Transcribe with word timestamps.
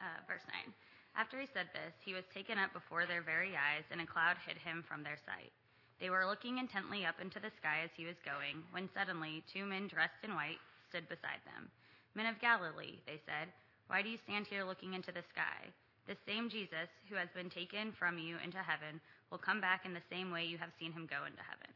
Uh, 0.00 0.18
verse 0.26 0.44
9. 0.66 0.72
After 1.18 1.40
he 1.40 1.50
said 1.50 1.66
this, 1.74 1.94
he 2.04 2.14
was 2.14 2.24
taken 2.30 2.58
up 2.58 2.72
before 2.72 3.06
their 3.06 3.22
very 3.22 3.58
eyes, 3.58 3.82
and 3.90 4.00
a 4.00 4.06
cloud 4.06 4.38
hid 4.46 4.58
him 4.58 4.84
from 4.86 5.02
their 5.02 5.18
sight. 5.26 5.50
They 5.98 6.10
were 6.10 6.30
looking 6.30 6.58
intently 6.58 7.02
up 7.04 7.18
into 7.18 7.42
the 7.42 7.50
sky 7.58 7.82
as 7.82 7.90
he 7.98 8.06
was 8.06 8.18
going, 8.22 8.62
when 8.70 8.88
suddenly 8.94 9.42
two 9.50 9.66
men 9.66 9.90
dressed 9.90 10.22
in 10.22 10.38
white 10.38 10.62
stood 10.86 11.08
beside 11.10 11.42
them. 11.42 11.66
Men 12.14 12.30
of 12.30 12.38
Galilee, 12.38 13.02
they 13.06 13.18
said, 13.26 13.50
why 13.88 14.02
do 14.02 14.08
you 14.12 14.20
stand 14.22 14.46
here 14.46 14.64
looking 14.64 14.92
into 14.92 15.10
the 15.10 15.24
sky? 15.32 15.72
The 16.06 16.16
same 16.28 16.48
Jesus 16.48 16.92
who 17.08 17.16
has 17.16 17.28
been 17.34 17.48
taken 17.48 17.92
from 17.92 18.20
you 18.20 18.36
into 18.44 18.60
heaven 18.60 19.00
will 19.32 19.40
come 19.40 19.60
back 19.60 19.84
in 19.84 19.92
the 19.92 20.04
same 20.12 20.30
way 20.30 20.44
you 20.44 20.58
have 20.60 20.76
seen 20.78 20.92
him 20.92 21.08
go 21.08 21.24
into 21.24 21.40
heaven. 21.42 21.72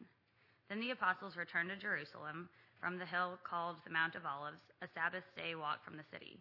Then 0.69 0.81
the 0.81 0.93
apostles 0.93 1.37
returned 1.37 1.71
to 1.71 1.77
Jerusalem 1.77 2.49
from 2.81 2.99
the 2.99 3.09
hill 3.09 3.41
called 3.45 3.77
the 3.85 3.93
Mount 3.93 4.15
of 4.15 4.25
Olives, 4.25 4.61
a 4.81 4.89
Sabbath 4.95 5.25
day 5.37 5.55
walk 5.55 5.85
from 5.85 5.97
the 5.97 6.09
city. 6.13 6.41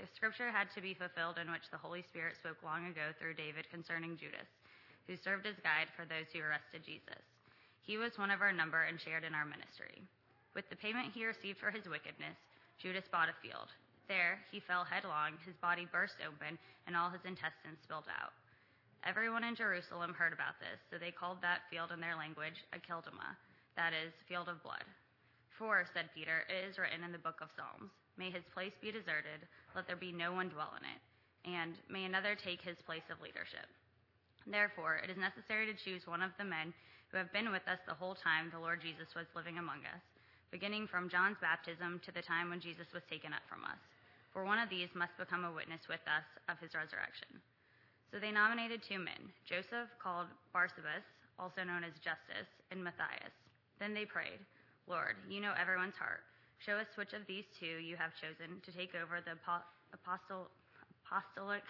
the 0.00 0.08
scripture 0.16 0.48
had 0.48 0.72
to 0.72 0.80
be 0.80 0.96
fulfilled 0.96 1.36
in 1.36 1.52
which 1.52 1.68
the 1.68 1.76
Holy 1.76 2.00
Spirit 2.00 2.32
spoke 2.40 2.56
long 2.64 2.88
ago 2.88 3.12
through 3.20 3.36
David 3.36 3.68
concerning 3.68 4.16
Judas, 4.16 4.48
who 5.04 5.12
served 5.20 5.44
as 5.44 5.60
guide 5.60 5.92
for 5.92 6.08
those 6.08 6.32
who 6.32 6.40
arrested 6.40 6.80
Jesus. 6.88 7.20
He 7.84 8.00
was 8.00 8.16
one 8.16 8.32
of 8.32 8.40
our 8.40 8.52
number 8.52 8.88
and 8.88 8.96
shared 8.96 9.28
in 9.28 9.36
our 9.36 9.44
ministry. 9.44 10.00
With 10.56 10.64
the 10.72 10.80
payment 10.80 11.12
he 11.12 11.28
received 11.28 11.60
for 11.60 11.68
his 11.68 11.84
wickedness, 11.84 12.40
Judas 12.80 13.04
bought 13.12 13.28
a 13.28 13.36
field. 13.44 13.68
There, 14.08 14.40
he 14.48 14.64
fell 14.64 14.88
headlong, 14.88 15.36
his 15.44 15.54
body 15.60 15.84
burst 15.84 16.16
open, 16.24 16.56
and 16.88 16.96
all 16.96 17.12
his 17.12 17.28
intestines 17.28 17.84
spilled 17.84 18.08
out. 18.08 18.32
Everyone 19.04 19.44
in 19.44 19.52
Jerusalem 19.52 20.16
heard 20.16 20.32
about 20.32 20.56
this, 20.64 20.80
so 20.88 20.96
they 20.96 21.12
called 21.12 21.44
that 21.44 21.68
field 21.68 21.92
in 21.92 22.00
their 22.00 22.16
language 22.16 22.64
Akeldama, 22.72 23.36
that 23.76 23.92
is, 23.92 24.16
field 24.24 24.48
of 24.48 24.64
blood. 24.64 24.84
For, 25.60 25.84
said 25.92 26.08
Peter, 26.16 26.48
it 26.48 26.72
is 26.72 26.80
written 26.80 27.04
in 27.04 27.12
the 27.12 27.20
book 27.20 27.44
of 27.44 27.52
Psalms, 27.52 27.92
May 28.20 28.28
his 28.28 28.44
place 28.52 28.76
be 28.84 28.92
deserted, 28.92 29.48
let 29.72 29.88
there 29.88 29.96
be 29.96 30.12
no 30.12 30.36
one 30.36 30.52
dwell 30.52 30.76
in 30.76 30.84
it, 30.84 31.00
and 31.48 31.72
may 31.88 32.04
another 32.04 32.36
take 32.36 32.60
his 32.60 32.76
place 32.84 33.08
of 33.08 33.24
leadership. 33.24 33.64
Therefore, 34.44 35.00
it 35.00 35.08
is 35.08 35.16
necessary 35.16 35.64
to 35.72 35.80
choose 35.80 36.04
one 36.04 36.20
of 36.20 36.36
the 36.36 36.44
men 36.44 36.76
who 37.08 37.16
have 37.16 37.32
been 37.32 37.48
with 37.48 37.64
us 37.64 37.80
the 37.88 37.96
whole 37.96 38.14
time 38.14 38.52
the 38.52 38.60
Lord 38.60 38.84
Jesus 38.84 39.16
was 39.16 39.32
living 39.32 39.56
among 39.56 39.88
us, 39.88 40.04
beginning 40.52 40.84
from 40.84 41.08
John's 41.08 41.40
baptism 41.40 41.96
to 42.04 42.12
the 42.12 42.20
time 42.20 42.52
when 42.52 42.60
Jesus 42.60 42.92
was 42.92 43.08
taken 43.08 43.32
up 43.32 43.42
from 43.48 43.64
us 43.64 43.80
for 44.32 44.44
one 44.44 44.58
of 44.58 44.70
these 44.70 44.88
must 44.94 45.16
become 45.18 45.44
a 45.44 45.52
witness 45.52 45.82
with 45.88 46.02
us 46.06 46.26
of 46.48 46.58
his 46.62 46.74
resurrection. 46.74 47.42
So 48.10 48.18
they 48.18 48.30
nominated 48.30 48.82
two 48.82 48.98
men, 48.98 49.30
Joseph, 49.46 49.90
called 50.02 50.26
Barsabas, 50.54 51.06
also 51.38 51.62
known 51.62 51.82
as 51.82 51.94
Justus, 52.02 52.46
and 52.70 52.82
Matthias. 52.82 53.34
Then 53.78 53.94
they 53.94 54.04
prayed, 54.04 54.42
Lord, 54.86 55.18
you 55.28 55.40
know 55.40 55.54
everyone's 55.54 55.98
heart. 55.98 56.22
Show 56.60 56.76
us 56.76 56.88
which 57.00 57.16
of 57.16 57.24
these 57.24 57.48
two 57.56 57.80
you 57.80 57.96
have 57.96 58.12
chosen 58.20 58.60
to 58.60 58.70
take 58.70 58.92
over 58.92 59.24
the 59.24 59.32
apostle, 59.96 60.52
apostolic 61.00 61.64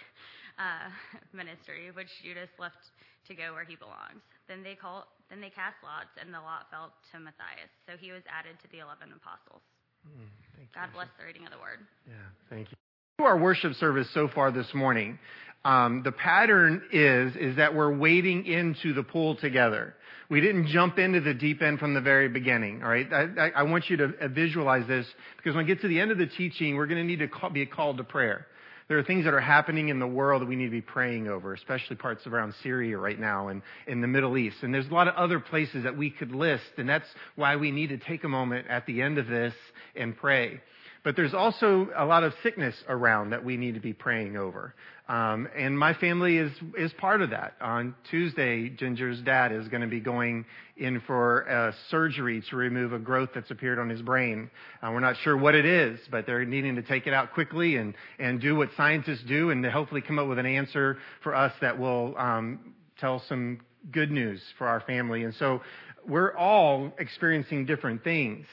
uh, 0.59 0.91
ministry, 1.33 1.95
which 1.95 2.11
Judas 2.27 2.51
left 2.59 2.91
to 3.31 3.33
go 3.39 3.55
where 3.55 3.65
he 3.65 3.79
belongs. 3.79 4.27
Then 4.51 4.67
they, 4.67 4.75
call, 4.75 5.07
then 5.31 5.39
they 5.39 5.51
cast 5.51 5.79
lots, 5.87 6.11
and 6.19 6.35
the 6.35 6.43
lot 6.43 6.67
fell 6.75 6.91
to 6.91 7.23
Matthias. 7.23 7.71
So 7.87 7.95
he 7.95 8.11
was 8.11 8.27
added 8.27 8.59
to 8.61 8.69
the 8.75 8.83
eleven 8.83 9.15
apostles. 9.15 9.63
Mm, 10.03 10.27
God 10.75 10.91
bless 10.91 11.09
the 11.15 11.25
reading 11.25 11.47
of 11.47 11.55
the 11.55 11.63
word. 11.63 11.87
Yeah, 12.09 12.27
thank 12.51 12.75
you. 12.75 12.77
Our 13.19 13.39
worship 13.39 13.75
service 13.75 14.09
so 14.15 14.29
far 14.29 14.51
this 14.51 14.73
morning, 14.73 15.19
um, 15.65 16.03
the 16.03 16.13
pattern 16.13 16.83
is 16.91 17.37
is 17.37 17.57
that 17.57 17.75
we're 17.75 17.95
wading 17.95 18.47
into 18.47 18.95
the 18.95 19.03
pool 19.03 19.35
together. 19.35 19.95
We 20.31 20.41
didn't 20.41 20.69
jump 20.69 20.99
into 20.99 21.21
the 21.21 21.35
deep 21.35 21.61
end 21.61 21.81
from 21.81 21.93
the 21.93 22.01
very 22.01 22.29
beginning. 22.29 22.83
All 22.83 22.89
right, 22.89 23.13
I, 23.13 23.27
I, 23.39 23.51
I 23.57 23.63
want 23.65 23.91
you 23.91 23.97
to 23.99 24.29
visualize 24.29 24.87
this 24.87 25.07
because 25.37 25.55
when 25.55 25.67
we 25.67 25.69
get 25.69 25.83
to 25.83 25.89
the 25.89 26.01
end 26.01 26.13
of 26.13 26.19
the 26.19 26.29
teaching, 26.29 26.77
we're 26.77 26.87
going 26.87 27.01
to 27.01 27.05
need 27.05 27.19
to 27.19 27.29
call, 27.29 27.51
be 27.51 27.67
called 27.67 27.99
to 27.99 28.05
prayer 28.05 28.47
there 28.91 28.99
are 28.99 29.05
things 29.05 29.25
that 29.25 29.33
are 29.33 29.41
happening 29.41 29.89
in 29.89 30.01
the 30.01 30.07
world 30.07 30.43
that 30.43 30.47
we 30.47 30.57
need 30.57 30.65
to 30.65 30.71
be 30.73 30.81
praying 30.81 31.29
over, 31.29 31.55
especially 31.55 31.95
parts 31.95 32.27
around 32.27 32.53
Syria 32.61 32.99
right 32.99 33.21
now 33.21 33.47
and 33.47 33.63
in 33.87 34.01
the 34.01 34.09
Middle 34.09 34.37
East. 34.37 34.57
And 34.63 34.75
there's 34.75 34.89
a 34.89 34.93
lot 34.93 35.07
of 35.07 35.15
other 35.15 35.39
places 35.39 35.85
that 35.85 35.97
we 35.97 36.11
could 36.11 36.33
list, 36.33 36.65
and 36.77 36.89
that's 36.89 37.07
why 37.37 37.55
we 37.55 37.71
need 37.71 37.91
to 37.91 37.99
take 37.99 38.25
a 38.25 38.29
moment 38.29 38.67
at 38.69 38.87
the 38.87 39.01
end 39.01 39.19
of 39.19 39.29
this 39.29 39.55
and 39.95 40.17
pray. 40.17 40.61
But 41.03 41.17
there's 41.17 41.33
also 41.33 41.89
a 41.97 42.05
lot 42.05 42.25
of 42.25 42.35
sickness 42.43 42.75
around 42.89 43.31
that 43.31 43.45
we 43.45 43.57
need 43.57 43.75
to 43.75 43.81
be 43.81 43.95
praying 43.95 44.37
over. 44.37 44.75
Um, 45.09 45.49
and 45.57 45.77
my 45.77 45.95
family 45.95 46.37
is 46.37 46.53
is 46.79 46.93
part 46.93 47.21
of 47.21 47.31
that. 47.31 47.55
On 47.61 47.95
Tuesday, 48.11 48.69
Ginger's 48.69 49.21
dad 49.23 49.51
is 49.51 49.67
going 49.69 49.81
to 49.81 49.89
be 49.89 49.99
going 49.99 50.45
in 50.77 51.01
for 51.07 51.41
a 51.41 51.75
surgery 51.91 52.43
to 52.51 52.57
remove 52.57 52.93
a 52.93 52.99
growth 52.99 53.31
that's 53.35 53.51
appeared 53.51 53.79
on 53.79 53.89
his 53.89 54.03
brain. 54.03 54.51
Uh, 54.83 54.91
we're 54.93 55.01
not 55.01 55.17
sure 55.25 55.37
what 55.37 55.55
it 55.55 55.65
is, 55.65 55.99
but 56.11 56.27
they're 56.27 56.45
needing 56.45 56.77
to 56.77 56.83
take 56.83 57.07
it 57.07 57.15
out 57.15 57.33
quickly 57.33 57.77
and 57.77 57.95
and 58.19 58.41
do 58.41 58.55
what 58.55 58.69
scientists 58.77 59.25
do, 59.27 59.51
and 59.51 59.65
to 59.65 59.71
hopefully 59.71 60.01
come 60.01 60.19
up 60.19 60.29
with 60.29 60.39
an 60.39 60.47
answer 60.47 60.99
for 61.23 61.35
us 61.35 61.53
that 61.61 61.77
will 61.77 62.17
um, 62.17 62.75
tell 63.01 63.21
some 63.29 63.61
good 63.91 64.11
news 64.11 64.41
for 64.59 64.69
our 64.69 64.81
family. 64.83 65.25
And 65.25 65.35
so 65.35 65.61
we're 66.07 66.37
all 66.37 66.93
experiencing 66.99 67.67
different 67.67 68.05
things. 68.05 68.47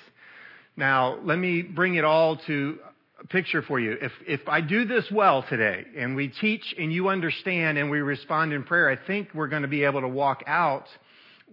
Now, 0.78 1.18
let 1.24 1.40
me 1.40 1.64
bring 1.64 1.96
it 1.96 2.06
all 2.06 2.38
to 2.48 2.78
a 3.20 3.28
picture 3.28 3.64
for 3.64 3.80
you. 3.80 3.98
If, 4.00 4.12
if 4.28 4.42
I 4.48 4.62
do 4.62 4.86
this 4.86 5.06
well 5.12 5.44
today 5.50 5.86
and 5.98 6.16
we 6.16 6.28
teach 6.28 6.76
and 6.78 6.94
you 6.94 7.10
understand 7.10 7.80
and 7.80 7.90
we 7.90 8.00
respond 8.00 8.54
in 8.54 8.64
prayer, 8.64 8.88
I 8.88 8.96
think 8.96 9.30
we're 9.34 9.48
going 9.48 9.64
to 9.64 9.68
be 9.68 9.84
able 9.84 10.02
to 10.02 10.08
walk 10.08 10.44
out 10.46 10.86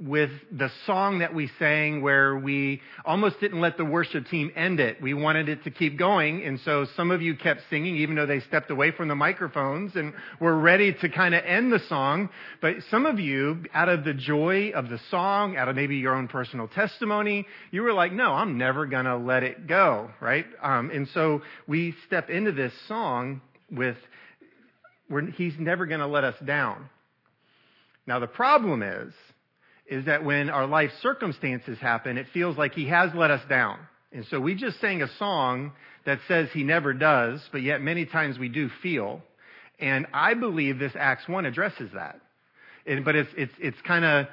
with 0.01 0.31
the 0.51 0.69
song 0.87 1.21
that 1.21 1.33
we 1.33 1.49
sang 1.59 2.03
where 2.03 2.37
we 2.37 2.81
almost 3.05 3.39
didn't 3.39 3.61
let 3.61 3.77
the 3.77 3.85
worship 3.85 4.27
team 4.27 4.51
end 4.57 4.81
it. 4.81 5.01
We 5.01 5.15
wanted 5.15 5.49
it 5.49 5.63
to 5.65 5.71
keep 5.71 5.97
going. 5.97 6.45
And 6.45 6.59
so 6.65 6.87
some 6.97 7.13
of 7.13 7.23
you 7.23 7.37
kept 7.37 7.61
singing 7.71 7.97
even 7.97 8.17
though 8.17 8.27
they 8.27 8.41
stepped 8.41 8.73
away 8.73 8.91
from 8.91 9.07
the 9.07 9.15
microphones 9.15 9.95
and 9.95 10.13
were 10.41 10.59
ready 10.59 10.93
to 10.95 11.09
kind 11.09 11.33
of 11.33 11.45
end 11.45 11.73
the 11.73 11.79
song. 11.89 12.29
But 12.61 12.77
some 12.91 13.07
of 13.07 13.21
you, 13.21 13.63
out 13.73 13.89
of 13.89 14.05
the 14.05 14.15
joy 14.15 14.73
of 14.75 14.89
the 14.89 14.99
song, 15.11 15.57
out 15.57 15.69
of 15.69 15.77
maybe 15.77 15.97
your 15.97 16.17
own 16.17 16.27
personal 16.27 16.67
testimony, 16.67 17.47
you 17.71 17.83
were 17.83 17.93
like, 17.93 18.13
no, 18.13 18.33
I'm 18.33 18.59
never 18.59 18.87
going 18.87 19.05
to 19.05 19.17
let 19.17 19.45
it 19.45 19.69
go. 19.69 20.11
Right? 20.21 20.47
Um, 20.61 20.91
and 20.91 21.07
so 21.15 21.43
we 21.69 21.95
step 22.09 22.31
into 22.31 22.51
this 22.51 22.73
song 22.89 23.43
with, 23.71 23.97
he's 25.37 25.55
never 25.57 25.87
going 25.87 26.01
to 26.01 26.09
let 26.09 26.25
us 26.25 26.37
down. 26.45 26.91
Now 28.09 28.19
the 28.19 28.27
problem 28.27 28.83
is, 28.83 29.15
is 29.87 30.07
that 30.07 30.25
when 30.25 30.51
our 30.51 30.67
life 30.67 30.91
circumstances 31.03 31.79
happen, 31.79 32.17
it 32.17 32.27
feels 32.33 32.57
like 32.57 32.73
he 32.73 32.89
has 32.89 33.11
let 33.15 33.31
us 33.31 33.43
down. 33.49 33.79
And 34.13 34.25
so 34.31 34.41
we 34.41 34.55
just 34.55 34.81
sang 34.81 35.03
a 35.03 35.09
song 35.19 35.73
that 36.07 36.19
says 36.29 36.49
he 36.53 36.63
never 36.63 36.95
does, 36.95 37.41
but 37.53 37.63
yet 37.63 37.83
many 37.83 38.07
times 38.07 38.39
we 38.39 38.49
do 38.49 38.71
feel. 38.83 39.21
And 39.81 40.07
I 40.15 40.35
believe 40.35 40.79
this 40.79 40.93
Acts 40.99 41.29
1 41.29 41.47
addresses 41.47 41.91
that. 41.95 42.21
And, 42.87 43.05
but 43.05 43.17
it's, 43.17 43.31
it's, 43.37 43.53
it's 43.59 43.77
kind 43.87 44.05
of 44.05 44.27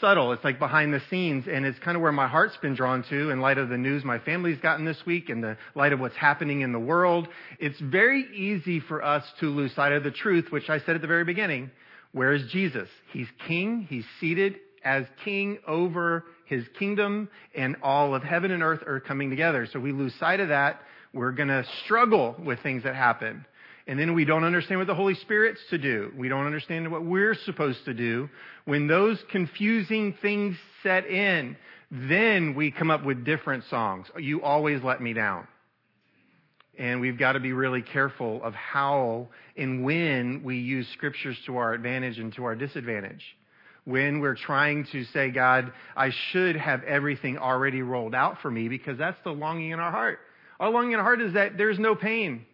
subtle. 0.00 0.32
It's 0.32 0.44
like 0.44 0.58
behind 0.58 0.92
the 0.92 1.00
scenes, 1.08 1.46
and 1.50 1.64
it's 1.64 1.78
kind 1.78 1.96
of 1.96 2.02
where 2.02 2.12
my 2.12 2.28
heart's 2.28 2.56
been 2.58 2.74
drawn 2.74 3.04
to 3.08 3.30
in 3.30 3.40
light 3.40 3.58
of 3.58 3.68
the 3.68 3.78
news 3.78 4.04
my 4.04 4.18
family's 4.18 4.58
gotten 4.58 4.84
this 4.84 4.98
week 5.06 5.28
and 5.28 5.42
the 5.42 5.56
light 5.74 5.92
of 5.92 6.00
what's 6.00 6.16
happening 6.16 6.60
in 6.60 6.72
the 6.72 6.78
world. 6.78 7.28
It's 7.58 7.80
very 7.80 8.26
easy 8.34 8.80
for 8.80 9.02
us 9.02 9.24
to 9.40 9.46
lose 9.46 9.74
sight 9.74 9.92
of 9.92 10.04
the 10.04 10.10
truth, 10.10 10.46
which 10.50 10.68
I 10.68 10.78
said 10.80 10.96
at 10.96 11.00
the 11.00 11.06
very 11.06 11.24
beginning. 11.24 11.70
Where 12.12 12.34
is 12.34 12.42
Jesus? 12.50 12.88
He's 13.12 13.28
king. 13.46 13.86
He's 13.88 14.04
seated 14.20 14.56
as 14.84 15.04
king 15.24 15.58
over 15.66 16.24
his 16.46 16.64
kingdom 16.78 17.28
and 17.54 17.76
all 17.82 18.14
of 18.14 18.22
heaven 18.22 18.50
and 18.50 18.62
earth 18.62 18.82
are 18.86 19.00
coming 19.00 19.30
together. 19.30 19.66
So 19.72 19.80
we 19.80 19.92
lose 19.92 20.14
sight 20.18 20.40
of 20.40 20.48
that. 20.48 20.80
We're 21.14 21.32
going 21.32 21.48
to 21.48 21.64
struggle 21.84 22.34
with 22.38 22.60
things 22.62 22.84
that 22.84 22.94
happen. 22.94 23.44
And 23.86 23.98
then 23.98 24.14
we 24.14 24.24
don't 24.24 24.44
understand 24.44 24.78
what 24.78 24.86
the 24.86 24.94
Holy 24.94 25.14
Spirit's 25.14 25.60
to 25.70 25.78
do. 25.78 26.12
We 26.16 26.28
don't 26.28 26.46
understand 26.46 26.90
what 26.90 27.04
we're 27.04 27.34
supposed 27.34 27.84
to 27.86 27.94
do. 27.94 28.28
When 28.64 28.86
those 28.86 29.18
confusing 29.30 30.14
things 30.22 30.56
set 30.82 31.06
in, 31.06 31.56
then 31.90 32.54
we 32.54 32.70
come 32.70 32.90
up 32.90 33.04
with 33.04 33.24
different 33.24 33.64
songs. 33.68 34.06
You 34.18 34.42
always 34.42 34.82
let 34.82 35.02
me 35.02 35.12
down. 35.12 35.48
And 36.78 37.00
we've 37.00 37.18
got 37.18 37.32
to 37.32 37.40
be 37.40 37.52
really 37.52 37.82
careful 37.82 38.42
of 38.42 38.54
how 38.54 39.28
and 39.56 39.84
when 39.84 40.42
we 40.42 40.58
use 40.58 40.88
scriptures 40.94 41.36
to 41.46 41.58
our 41.58 41.74
advantage 41.74 42.18
and 42.18 42.32
to 42.34 42.44
our 42.44 42.54
disadvantage 42.54 43.22
when 43.84 44.20
we're 44.20 44.36
trying 44.36 44.86
to 44.92 45.04
say, 45.06 45.30
God, 45.30 45.72
I 45.96 46.10
should 46.30 46.56
have 46.56 46.84
everything 46.84 47.38
already 47.38 47.82
rolled 47.82 48.14
out 48.14 48.36
for 48.40 48.50
me 48.50 48.68
because 48.68 48.98
that's 48.98 49.18
the 49.24 49.32
longing 49.32 49.70
in 49.70 49.80
our 49.80 49.90
heart. 49.90 50.20
Our 50.60 50.70
longing 50.70 50.92
in 50.92 50.98
our 50.98 51.04
heart 51.04 51.20
is 51.20 51.34
that 51.34 51.58
there's 51.58 51.78
no 51.78 51.94
pain. 51.94 52.46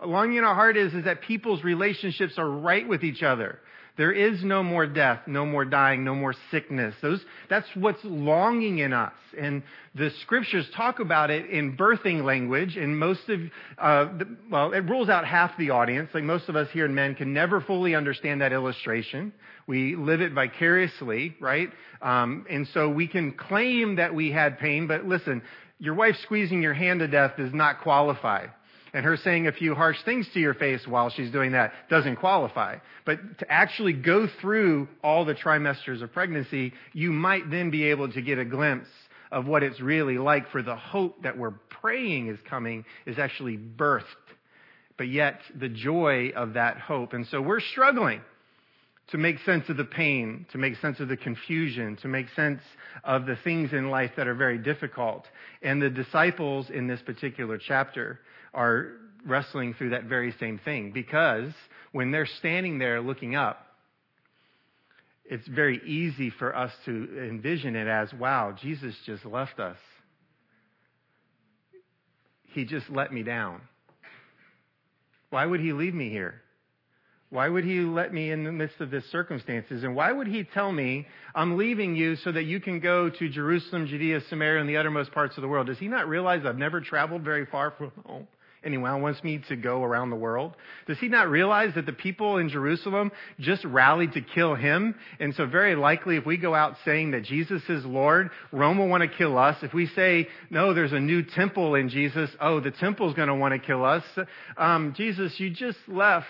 A 0.00 0.06
longing 0.06 0.38
in 0.38 0.44
our 0.44 0.54
heart 0.54 0.76
is, 0.76 0.94
is 0.94 1.04
that 1.04 1.22
people's 1.22 1.62
relationships 1.62 2.34
are 2.38 2.48
right 2.48 2.88
with 2.88 3.04
each 3.04 3.22
other. 3.22 3.58
There 3.96 4.12
is 4.12 4.42
no 4.42 4.62
more 4.62 4.86
death, 4.86 5.20
no 5.26 5.44
more 5.44 5.66
dying, 5.66 6.02
no 6.02 6.14
more 6.14 6.34
sickness. 6.50 6.94
Those, 7.02 7.20
that's 7.50 7.66
what's 7.74 8.02
longing 8.04 8.78
in 8.78 8.94
us. 8.94 9.12
And 9.38 9.62
the 9.94 10.10
scriptures 10.22 10.66
talk 10.74 10.98
about 10.98 11.30
it 11.30 11.50
in 11.50 11.76
birthing 11.76 12.24
language. 12.24 12.76
And 12.78 12.98
most 12.98 13.28
of, 13.28 13.40
uh, 13.76 14.04
the, 14.16 14.36
well, 14.50 14.72
it 14.72 14.80
rules 14.88 15.10
out 15.10 15.26
half 15.26 15.56
the 15.58 15.70
audience. 15.70 16.08
Like 16.14 16.24
most 16.24 16.48
of 16.48 16.56
us 16.56 16.68
here 16.72 16.86
in 16.86 16.94
men 16.94 17.14
can 17.14 17.34
never 17.34 17.60
fully 17.60 17.94
understand 17.94 18.40
that 18.40 18.52
illustration. 18.52 19.30
We 19.66 19.94
live 19.94 20.22
it 20.22 20.32
vicariously, 20.32 21.36
right? 21.38 21.68
Um, 22.00 22.46
and 22.48 22.66
so 22.68 22.88
we 22.88 23.06
can 23.06 23.32
claim 23.32 23.96
that 23.96 24.14
we 24.14 24.32
had 24.32 24.58
pain, 24.58 24.86
but 24.86 25.04
listen, 25.04 25.42
your 25.78 25.94
wife 25.94 26.16
squeezing 26.22 26.62
your 26.62 26.74
hand 26.74 27.00
to 27.00 27.08
death 27.08 27.32
does 27.36 27.52
not 27.52 27.82
qualify 27.82 28.46
and 28.94 29.04
her 29.04 29.16
saying 29.16 29.46
a 29.46 29.52
few 29.52 29.74
harsh 29.74 29.96
things 30.04 30.28
to 30.34 30.40
your 30.40 30.54
face 30.54 30.86
while 30.86 31.10
she's 31.10 31.30
doing 31.30 31.52
that 31.52 31.72
doesn't 31.88 32.16
qualify. 32.16 32.76
But 33.06 33.38
to 33.38 33.50
actually 33.50 33.94
go 33.94 34.28
through 34.40 34.88
all 35.02 35.24
the 35.24 35.34
trimesters 35.34 36.02
of 36.02 36.12
pregnancy, 36.12 36.72
you 36.92 37.10
might 37.10 37.50
then 37.50 37.70
be 37.70 37.84
able 37.84 38.12
to 38.12 38.22
get 38.22 38.38
a 38.38 38.44
glimpse 38.44 38.88
of 39.30 39.46
what 39.46 39.62
it's 39.62 39.80
really 39.80 40.18
like 40.18 40.50
for 40.50 40.62
the 40.62 40.76
hope 40.76 41.22
that 41.22 41.38
we're 41.38 41.54
praying 41.80 42.28
is 42.28 42.38
coming 42.48 42.84
is 43.06 43.18
actually 43.18 43.56
birthed. 43.56 44.04
But 44.98 45.08
yet 45.08 45.40
the 45.58 45.70
joy 45.70 46.32
of 46.36 46.54
that 46.54 46.78
hope. 46.78 47.14
And 47.14 47.26
so 47.26 47.40
we're 47.40 47.60
struggling 47.60 48.20
to 49.08 49.18
make 49.18 49.38
sense 49.40 49.68
of 49.68 49.76
the 49.76 49.84
pain, 49.84 50.46
to 50.52 50.58
make 50.58 50.76
sense 50.76 51.00
of 51.00 51.08
the 51.08 51.16
confusion, 51.16 51.96
to 52.02 52.08
make 52.08 52.26
sense 52.36 52.60
of 53.04 53.26
the 53.26 53.36
things 53.42 53.72
in 53.72 53.90
life 53.90 54.12
that 54.16 54.28
are 54.28 54.34
very 54.34 54.58
difficult. 54.58 55.24
And 55.62 55.80
the 55.80 55.90
disciples 55.90 56.70
in 56.70 56.86
this 56.86 57.00
particular 57.00 57.58
chapter 57.58 58.20
are 58.54 58.92
wrestling 59.26 59.74
through 59.74 59.90
that 59.90 60.04
very 60.04 60.34
same 60.40 60.58
thing 60.58 60.92
because 60.92 61.52
when 61.92 62.10
they're 62.10 62.26
standing 62.26 62.78
there 62.78 63.00
looking 63.00 63.36
up, 63.36 63.66
it's 65.24 65.46
very 65.46 65.80
easy 65.86 66.30
for 66.30 66.54
us 66.54 66.72
to 66.84 66.90
envision 67.28 67.76
it 67.76 67.86
as, 67.86 68.12
wow, 68.12 68.54
Jesus 68.60 68.94
just 69.06 69.24
left 69.24 69.60
us. 69.60 69.76
He 72.48 72.64
just 72.64 72.90
let 72.90 73.12
me 73.12 73.22
down. 73.22 73.60
Why 75.30 75.46
would 75.46 75.60
he 75.60 75.72
leave 75.72 75.94
me 75.94 76.10
here? 76.10 76.42
Why 77.30 77.48
would 77.48 77.64
he 77.64 77.80
let 77.80 78.12
me 78.12 78.30
in 78.30 78.44
the 78.44 78.52
midst 78.52 78.78
of 78.82 78.90
this 78.90 79.06
circumstances? 79.10 79.84
And 79.84 79.96
why 79.96 80.12
would 80.12 80.26
he 80.26 80.44
tell 80.44 80.70
me, 80.70 81.06
I'm 81.34 81.56
leaving 81.56 81.96
you 81.96 82.16
so 82.16 82.30
that 82.30 82.42
you 82.42 82.60
can 82.60 82.78
go 82.78 83.08
to 83.08 83.28
Jerusalem, 83.30 83.86
Judea, 83.86 84.20
Samaria, 84.28 84.60
and 84.60 84.68
the 84.68 84.76
uttermost 84.76 85.12
parts 85.12 85.38
of 85.38 85.42
the 85.42 85.48
world? 85.48 85.68
Does 85.68 85.78
he 85.78 85.88
not 85.88 86.08
realize 86.08 86.42
I've 86.44 86.58
never 86.58 86.82
traveled 86.82 87.22
very 87.22 87.46
far 87.46 87.70
from 87.70 87.90
home? 88.04 88.28
And 88.64 88.72
he 88.72 88.78
wants 88.78 89.22
me 89.24 89.42
to 89.48 89.56
go 89.56 89.82
around 89.82 90.10
the 90.10 90.16
world? 90.16 90.56
Does 90.86 90.98
he 90.98 91.08
not 91.08 91.28
realize 91.28 91.74
that 91.74 91.86
the 91.86 91.92
people 91.92 92.38
in 92.38 92.48
Jerusalem 92.48 93.12
just 93.40 93.64
rallied 93.64 94.12
to 94.12 94.20
kill 94.20 94.54
him? 94.54 94.94
And 95.20 95.34
so 95.34 95.46
very 95.46 95.74
likely 95.74 96.16
if 96.16 96.26
we 96.26 96.36
go 96.36 96.54
out 96.54 96.76
saying 96.84 97.12
that 97.12 97.24
Jesus 97.24 97.62
is 97.68 97.84
Lord, 97.84 98.30
Rome 98.52 98.78
will 98.78 98.88
want 98.88 99.02
to 99.02 99.16
kill 99.16 99.38
us. 99.38 99.56
If 99.62 99.74
we 99.74 99.86
say, 99.88 100.28
no, 100.50 100.74
there's 100.74 100.92
a 100.92 101.00
new 101.00 101.22
temple 101.22 101.74
in 101.74 101.88
Jesus, 101.88 102.30
oh, 102.40 102.60
the 102.60 102.70
temple's 102.70 103.14
going 103.14 103.28
to 103.28 103.34
want 103.34 103.52
to 103.52 103.58
kill 103.58 103.84
us. 103.84 104.04
Um, 104.56 104.94
Jesus, 104.96 105.38
you 105.38 105.50
just 105.50 105.78
left. 105.88 106.26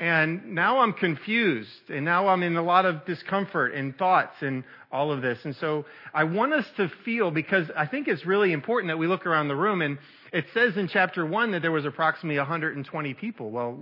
And 0.00 0.54
now 0.54 0.78
I'm 0.78 0.94
confused, 0.94 1.90
and 1.90 2.06
now 2.06 2.28
I'm 2.28 2.42
in 2.42 2.56
a 2.56 2.62
lot 2.62 2.86
of 2.86 3.04
discomfort 3.04 3.74
and 3.74 3.94
thoughts 3.98 4.32
and 4.40 4.64
all 4.90 5.12
of 5.12 5.20
this. 5.20 5.38
And 5.44 5.54
so 5.56 5.84
I 6.14 6.24
want 6.24 6.54
us 6.54 6.64
to 6.78 6.90
feel, 7.04 7.30
because 7.30 7.70
I 7.76 7.86
think 7.86 8.08
it's 8.08 8.24
really 8.24 8.52
important 8.52 8.88
that 8.88 8.96
we 8.96 9.06
look 9.06 9.26
around 9.26 9.48
the 9.48 9.56
room 9.56 9.82
and 9.82 9.98
it 10.32 10.46
says 10.54 10.78
in 10.78 10.88
chapter 10.88 11.26
1 11.26 11.50
that 11.52 11.60
there 11.60 11.70
was 11.70 11.84
approximately 11.84 12.38
120 12.38 13.12
people. 13.12 13.50
Well, 13.50 13.78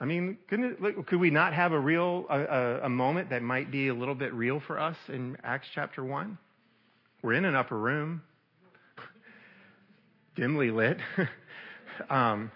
I 0.00 0.04
mean, 0.04 0.38
it, 0.48 1.06
could 1.06 1.18
we 1.18 1.30
not 1.30 1.52
have 1.52 1.72
a 1.72 1.80
real 1.80 2.26
a, 2.30 2.80
a, 2.84 2.88
moment 2.88 3.30
that 3.30 3.42
might 3.42 3.72
be 3.72 3.88
a 3.88 3.94
little 3.94 4.14
bit 4.14 4.32
real 4.32 4.62
for 4.66 4.78
us 4.78 4.96
in 5.08 5.36
Acts 5.42 5.66
chapter 5.74 6.04
1? 6.04 6.38
We're 7.22 7.34
in 7.34 7.44
an 7.44 7.56
upper 7.56 7.76
room, 7.76 8.22
dimly 10.36 10.70
lit, 10.70 10.98
um, 12.08 12.52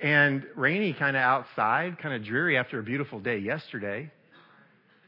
and 0.00 0.46
rainy 0.56 0.92
kind 0.92 1.16
of 1.16 1.22
outside, 1.22 1.98
kind 1.98 2.14
of 2.14 2.24
dreary 2.24 2.56
after 2.56 2.78
a 2.78 2.82
beautiful 2.82 3.20
day 3.20 3.38
yesterday 3.38 4.10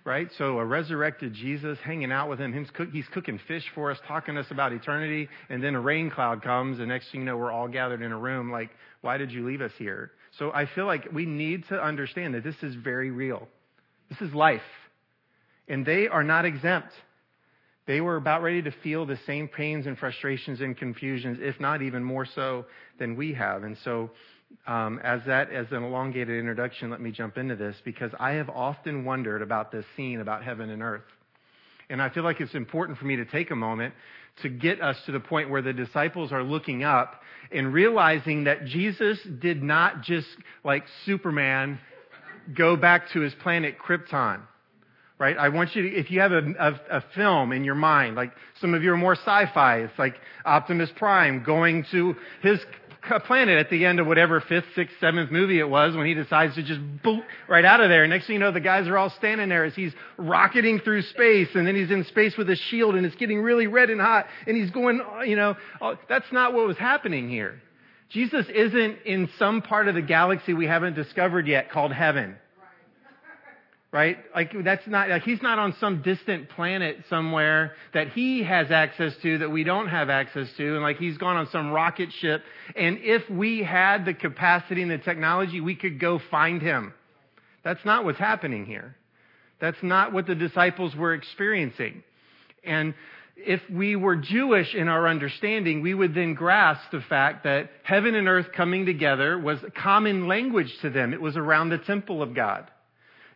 right? 0.05 0.29
So 0.39 0.59
a 0.59 0.65
resurrected 0.65 1.35
Jesus 1.35 1.79
hanging 1.85 2.13
out 2.13 2.29
with 2.29 2.39
him, 2.39 2.67
he's 2.93 3.07
cooking 3.13 3.39
fish 3.47 3.65
for 3.75 3.91
us, 3.91 3.99
talking 4.07 4.35
to 4.35 4.41
us 4.41 4.51
about 4.51 4.73
eternity, 4.73 5.29
and 5.49 5.63
then 5.63 5.75
a 5.75 5.81
rain 5.81 6.11
cloud 6.11 6.43
comes, 6.43 6.79
and 6.79 6.89
next 6.89 7.11
thing 7.11 7.21
you 7.21 7.27
know, 7.27 7.37
we're 7.37 7.53
all 7.53 7.69
gathered 7.69 8.03
in 8.03 8.13
a 8.13 8.19
room. 8.19 8.51
Like, 8.51 8.71
why 9.03 9.19
did 9.19 9.31
you 9.31 9.47
leave 9.47 9.61
us 9.61 9.73
here? 9.79 10.13
So 10.39 10.53
I 10.53 10.67
feel 10.67 10.87
like 10.87 11.09
we 11.13 11.27
need 11.27 11.67
to 11.69 11.81
understand 11.83 12.35
that 12.35 12.45
this 12.45 12.57
is 12.63 12.75
very 12.75 13.11
real. 13.11 13.49
This 14.09 14.21
is 14.21 14.35
life. 14.35 14.61
And 15.69 15.85
they 15.85 16.09
are 16.09 16.25
not 16.25 16.45
exempt. 16.45 16.93
They 17.87 18.01
were 18.01 18.17
about 18.17 18.43
ready 18.43 18.63
to 18.63 18.71
feel 18.83 19.07
the 19.07 19.19
same 19.27 19.49
pains 19.49 19.87
and 19.87 19.99
frustrations 19.99 20.61
and 20.61 20.77
confusions, 20.77 21.39
if 21.41 21.59
not 21.61 21.83
even 21.83 22.03
more 22.05 22.27
so 22.27 22.67
than 22.99 23.17
we 23.17 23.35
have. 23.35 23.65
And 23.65 23.77
so 23.85 24.11
um, 24.67 25.01
as 25.03 25.21
that 25.27 25.51
as 25.51 25.67
an 25.71 25.83
elongated 25.83 26.39
introduction, 26.39 26.91
let 26.91 27.01
me 27.01 27.11
jump 27.11 27.39
into 27.39 27.57
this 27.57 27.77
because 27.85 28.13
I 28.19 28.33
have 28.33 28.49
often 28.49 29.05
wondered 29.05 29.43
about 29.43 29.73
this 29.73 29.85
scene 29.97 30.21
about 30.21 30.45
heaven 30.45 30.71
and 30.71 30.83
earth. 30.83 31.03
And 31.89 32.01
I 32.01 32.09
feel 32.09 32.23
like 32.23 32.41
it's 32.41 32.55
important 32.55 32.99
for 32.99 33.05
me 33.05 33.17
to 33.17 33.25
take 33.25 33.51
a 33.51 33.57
moment 33.57 33.95
to 34.43 34.49
get 34.49 34.81
us 34.81 34.97
to 35.07 35.13
the 35.13 35.21
point 35.21 35.51
where 35.51 35.63
the 35.63 35.73
disciples 35.73 36.33
are 36.33 36.43
looking 36.43 36.85
up 36.85 37.21
and 37.51 37.73
realizing 37.73 38.45
that 38.45 38.65
Jesus 38.65 39.19
did 39.41 39.63
not 39.63 40.03
just 40.03 40.29
like 40.65 40.85
Superman 41.05 41.81
go 42.57 42.77
back 42.77 43.11
to 43.13 43.21
his 43.21 43.35
planet 43.43 43.77
Krypton. 43.79 44.41
Right? 45.19 45.37
I 45.37 45.51
want 45.51 45.77
you 45.77 45.83
to, 45.83 45.89
if 45.95 46.11
you 46.11 46.21
have 46.21 46.33
a, 46.33 46.43
a, 46.59 46.99
a 46.99 47.05
film 47.15 47.53
in 47.53 47.63
your 47.63 47.75
mind, 47.75 48.17
like 48.17 48.33
some 48.61 48.73
of 48.73 48.83
you 48.83 48.93
are 48.93 48.97
more 48.97 49.17
sci-fi, 49.17 49.81
it's 49.81 49.99
like 49.99 50.15
Optimus 50.47 50.89
Prime 50.97 51.43
going 51.45 51.85
to 51.91 52.15
his 52.41 52.59
planet 53.27 53.59
at 53.59 53.71
the 53.71 53.85
end 53.85 54.01
of 54.01 54.07
whatever 54.07 54.41
fifth, 54.41 54.67
sixth, 54.75 54.95
seventh 55.01 55.31
movie 55.31 55.59
it 55.59 55.69
was 55.69 55.97
when 55.97 56.07
he 56.07 56.15
decides 56.15 56.55
to 56.55 56.63
just 56.63 56.81
boot 57.03 57.25
right 57.49 57.65
out 57.65 57.81
of 57.81 57.89
there. 57.89 58.07
Next 58.07 58.27
thing 58.27 58.35
you 58.35 58.41
know, 58.41 58.53
the 58.53 58.61
guys 58.61 58.89
are 58.89 58.97
all 58.97 59.11
standing 59.11 59.49
there 59.49 59.65
as 59.65 59.75
he's 59.75 59.93
rocketing 60.17 60.81
through 60.81 61.03
space 61.03 61.49
and 61.55 61.67
then 61.67 61.75
he's 61.75 61.91
in 61.91 62.05
space 62.05 62.37
with 62.37 62.49
a 62.51 62.57
shield 62.57 62.95
and 62.95 63.05
it's 63.07 63.17
getting 63.17 63.41
really 63.41 63.67
red 63.67 63.91
and 63.91 64.01
hot 64.01 64.27
and 64.47 64.57
he's 64.57 64.71
going, 64.71 65.01
uh, 65.01 65.23
you 65.23 65.37
know, 65.37 65.57
oh, 65.81 65.97
that's 66.09 66.31
not 66.33 66.53
what 66.53 66.67
was 66.67 66.79
happening 66.79 67.29
here. 67.29 67.61
Jesus 68.11 68.47
isn't 68.53 68.99
in 69.07 69.29
some 69.39 69.63
part 69.63 69.89
of 69.89 69.95
the 69.95 70.03
galaxy 70.03 70.53
we 70.55 70.67
haven't 70.67 70.95
discovered 70.95 71.47
yet 71.47 71.71
called 71.71 71.93
heaven 71.93 72.37
right? 73.93 74.19
Like 74.35 74.53
that's 74.65 74.87
not 74.87 75.09
like 75.09 75.23
he's 75.23 75.43
not 75.43 75.59
on 75.59 75.75
some 75.81 76.03
distant 76.03 76.49
planet 76.51 76.99
somewhere 77.09 77.73
that 77.93 78.11
he 78.11 78.43
has 78.45 78.71
access 78.71 79.13
to 79.23 79.39
that 79.39 79.51
we 79.51 79.65
don't 79.65 79.89
have 79.89 80.09
access 80.09 80.49
to 80.57 80.75
and 80.75 80.83
like 80.83 80.99
he's 80.99 81.19
gone 81.19 81.37
on 81.37 81.49
some 81.51 81.73
rocket 81.73 82.11
ship 82.21 82.43
and 82.77 82.99
if 83.01 83.29
we 83.29 83.65
had 83.65 84.05
the 84.05 84.15
capacity 84.15 84.83
and 84.83 84.91
the 84.91 84.99
technology 84.99 85.61
we 85.61 85.75
could 85.75 85.99
go 85.99 86.21
find 86.31 86.63
him. 86.63 86.95
That's 87.65 87.85
not 87.85 88.05
what's 88.05 88.19
happening 88.19 88.65
here. 88.65 88.97
That's 89.61 89.83
not 89.83 90.13
what 90.13 90.27
the 90.27 90.35
disciples 90.35 90.95
were 90.95 91.13
experiencing. 91.13 92.03
And 92.65 92.95
if 93.37 93.61
we 93.71 93.97
were 93.97 94.17
Jewish 94.17 94.75
in 94.75 94.89
our 94.89 95.07
understanding, 95.07 95.83
we 95.83 95.93
would 95.93 96.15
then 96.15 96.33
grasp 96.33 96.91
the 96.91 97.03
fact 97.03 97.45
that 97.45 97.71
heaven 97.83 98.15
and 98.15 98.29
earth 98.29 98.47
coming 98.57 98.87
together 98.87 99.39
was 99.39 99.59
common 99.77 100.29
language 100.29 100.75
to 100.81 100.89
them. 100.89 101.13
It 101.13 101.21
was 101.21 101.37
around 101.37 101.69
the 101.69 101.79
temple 101.79 102.23
of 102.23 102.35
God 102.35 102.71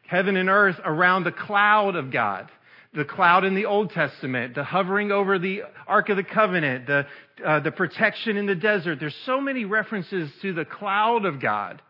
heaven 0.06 0.36
and 0.36 0.48
earth 0.48 0.76
around 0.84 1.24
the 1.24 1.32
cloud 1.32 1.96
of 1.96 2.10
God. 2.10 2.50
The 2.92 3.04
cloud 3.04 3.44
in 3.44 3.56
the 3.56 3.66
Old 3.66 3.90
Testament, 3.90 4.54
the 4.54 4.62
hovering 4.62 5.10
over 5.10 5.38
the 5.38 5.62
Ark 5.88 6.10
of 6.10 6.16
the 6.16 6.22
Covenant, 6.22 6.86
the, 6.86 7.06
uh, 7.44 7.58
the 7.58 7.72
protection 7.72 8.36
in 8.36 8.46
the 8.46 8.54
desert. 8.54 9.00
There's 9.00 9.16
so 9.26 9.40
many 9.40 9.64
references 9.64 10.30
to 10.42 10.52
the 10.52 10.64
cloud 10.64 11.24
of 11.24 11.40
God 11.40 11.82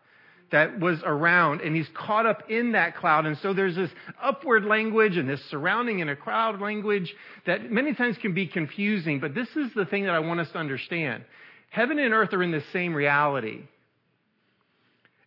that 0.51 0.79
was 0.79 0.99
around, 1.05 1.61
and 1.61 1.75
he's 1.75 1.89
caught 1.93 2.25
up 2.25 2.49
in 2.49 2.71
that 2.71 2.95
cloud. 2.95 3.25
And 3.25 3.37
so 3.39 3.53
there's 3.53 3.75
this 3.75 3.89
upward 4.21 4.65
language 4.65 5.17
and 5.17 5.29
this 5.29 5.43
surrounding 5.51 5.99
in 5.99 6.09
a 6.09 6.15
crowd 6.15 6.59
language 6.61 7.13
that 7.45 7.71
many 7.71 7.93
times 7.93 8.17
can 8.17 8.33
be 8.33 8.47
confusing, 8.47 9.19
but 9.19 9.35
this 9.35 9.49
is 9.55 9.71
the 9.75 9.85
thing 9.85 10.03
that 10.03 10.13
I 10.13 10.19
want 10.19 10.39
us 10.39 10.49
to 10.53 10.57
understand. 10.57 11.23
Heaven 11.69 11.99
and 11.99 12.13
earth 12.13 12.33
are 12.33 12.41
in 12.41 12.51
the 12.51 12.63
same 12.71 12.93
reality. 12.93 13.61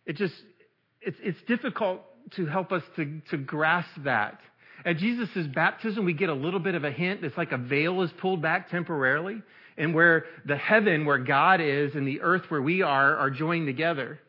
It 0.05 0.15
just, 0.15 0.33
it's, 1.01 1.17
it's 1.21 1.41
difficult 1.47 2.01
to 2.35 2.45
help 2.45 2.71
us 2.71 2.83
to, 2.95 3.21
to 3.31 3.37
grasp 3.37 3.89
that. 4.03 4.39
At 4.85 4.97
Jesus' 4.97 5.47
baptism, 5.47 6.05
we 6.05 6.13
get 6.13 6.29
a 6.29 6.33
little 6.33 6.59
bit 6.59 6.75
of 6.75 6.83
a 6.83 6.91
hint. 6.91 7.23
It's 7.23 7.37
like 7.37 7.51
a 7.51 7.57
veil 7.57 8.01
is 8.01 8.11
pulled 8.19 8.41
back 8.41 8.69
temporarily, 8.69 9.41
and 9.77 9.93
where 9.93 10.25
the 10.45 10.55
heaven, 10.55 11.05
where 11.05 11.17
God 11.17 11.59
is, 11.61 11.95
and 11.95 12.07
the 12.07 12.21
earth, 12.21 12.43
where 12.49 12.61
we 12.61 12.81
are, 12.81 13.15
are 13.17 13.29
joined 13.29 13.67
together. 13.67 14.19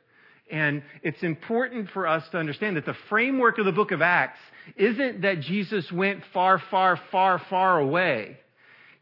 And 0.50 0.82
it's 1.02 1.22
important 1.22 1.90
for 1.90 2.08
us 2.08 2.28
to 2.30 2.38
understand 2.38 2.76
that 2.76 2.84
the 2.84 2.96
framework 3.08 3.58
of 3.58 3.66
the 3.66 3.72
book 3.72 3.92
of 3.92 4.02
Acts 4.02 4.40
isn't 4.76 5.22
that 5.22 5.40
Jesus 5.40 5.90
went 5.92 6.22
far, 6.32 6.60
far, 6.70 6.98
far, 7.12 7.40
far 7.48 7.78
away. 7.78 8.36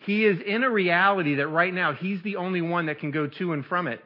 He 0.00 0.24
is 0.24 0.38
in 0.40 0.62
a 0.62 0.70
reality 0.70 1.36
that 1.36 1.48
right 1.48 1.72
now 1.72 1.94
he's 1.94 2.22
the 2.22 2.36
only 2.36 2.60
one 2.60 2.86
that 2.86 2.98
can 2.98 3.10
go 3.10 3.26
to 3.26 3.52
and 3.52 3.64
from 3.64 3.88
it. 3.88 4.02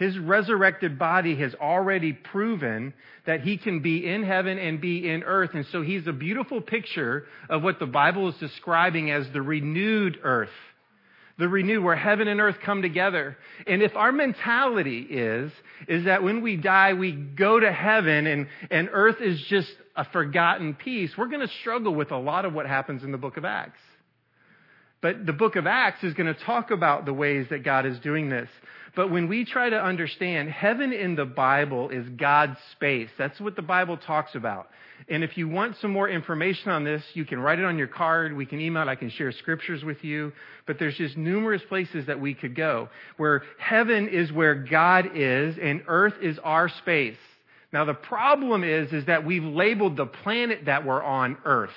His 0.00 0.18
resurrected 0.18 0.98
body 0.98 1.36
has 1.36 1.54
already 1.54 2.14
proven 2.14 2.94
that 3.26 3.42
he 3.42 3.58
can 3.58 3.80
be 3.80 4.08
in 4.08 4.22
heaven 4.22 4.58
and 4.58 4.80
be 4.80 5.06
in 5.06 5.22
earth. 5.22 5.50
And 5.52 5.66
so 5.66 5.82
he's 5.82 6.06
a 6.06 6.12
beautiful 6.12 6.62
picture 6.62 7.26
of 7.50 7.62
what 7.62 7.78
the 7.78 7.84
Bible 7.84 8.30
is 8.30 8.34
describing 8.36 9.10
as 9.10 9.28
the 9.34 9.42
renewed 9.42 10.18
earth. 10.22 10.48
The 11.36 11.50
renewed, 11.50 11.84
where 11.84 11.96
heaven 11.96 12.28
and 12.28 12.40
earth 12.40 12.56
come 12.64 12.80
together. 12.80 13.36
And 13.66 13.82
if 13.82 13.94
our 13.94 14.10
mentality 14.10 15.00
is, 15.00 15.52
is 15.86 16.06
that 16.06 16.22
when 16.22 16.40
we 16.40 16.56
die, 16.56 16.94
we 16.94 17.12
go 17.12 17.60
to 17.60 17.70
heaven 17.70 18.26
and, 18.26 18.46
and 18.70 18.88
earth 18.90 19.20
is 19.20 19.38
just 19.50 19.70
a 19.96 20.06
forgotten 20.06 20.72
piece, 20.72 21.10
we're 21.18 21.28
going 21.28 21.46
to 21.46 21.54
struggle 21.60 21.94
with 21.94 22.10
a 22.10 22.18
lot 22.18 22.46
of 22.46 22.54
what 22.54 22.66
happens 22.66 23.04
in 23.04 23.12
the 23.12 23.18
book 23.18 23.36
of 23.36 23.44
Acts. 23.44 23.80
But 25.02 25.24
the 25.24 25.32
book 25.32 25.56
of 25.56 25.66
Acts 25.66 26.04
is 26.04 26.14
going 26.14 26.32
to 26.32 26.40
talk 26.44 26.70
about 26.70 27.06
the 27.06 27.14
ways 27.14 27.46
that 27.50 27.64
God 27.64 27.86
is 27.86 27.98
doing 28.00 28.28
this. 28.28 28.48
But 28.94 29.10
when 29.10 29.28
we 29.28 29.44
try 29.44 29.70
to 29.70 29.80
understand, 29.80 30.50
heaven 30.50 30.92
in 30.92 31.14
the 31.14 31.24
Bible 31.24 31.90
is 31.90 32.06
God's 32.10 32.58
space. 32.72 33.08
That's 33.16 33.40
what 33.40 33.56
the 33.56 33.62
Bible 33.62 33.96
talks 33.96 34.34
about. 34.34 34.68
And 35.08 35.24
if 35.24 35.38
you 35.38 35.48
want 35.48 35.76
some 35.80 35.92
more 35.92 36.08
information 36.08 36.70
on 36.70 36.84
this, 36.84 37.02
you 37.14 37.24
can 37.24 37.38
write 37.38 37.58
it 37.58 37.64
on 37.64 37.78
your 37.78 37.86
card. 37.86 38.36
We 38.36 38.44
can 38.44 38.60
email 38.60 38.82
it. 38.82 38.88
I 38.88 38.96
can 38.96 39.10
share 39.10 39.32
scriptures 39.32 39.84
with 39.84 40.04
you. 40.04 40.32
But 40.66 40.78
there's 40.78 40.96
just 40.96 41.16
numerous 41.16 41.62
places 41.68 42.06
that 42.06 42.20
we 42.20 42.34
could 42.34 42.54
go 42.54 42.88
where 43.16 43.42
heaven 43.58 44.08
is 44.08 44.30
where 44.32 44.54
God 44.54 45.10
is 45.14 45.56
and 45.60 45.82
earth 45.86 46.14
is 46.20 46.38
our 46.42 46.68
space. 46.68 47.16
Now 47.72 47.84
the 47.84 47.94
problem 47.94 48.64
is, 48.64 48.92
is 48.92 49.06
that 49.06 49.24
we've 49.24 49.44
labeled 49.44 49.96
the 49.96 50.06
planet 50.06 50.66
that 50.66 50.84
we're 50.84 51.02
on 51.02 51.38
earth. 51.44 51.70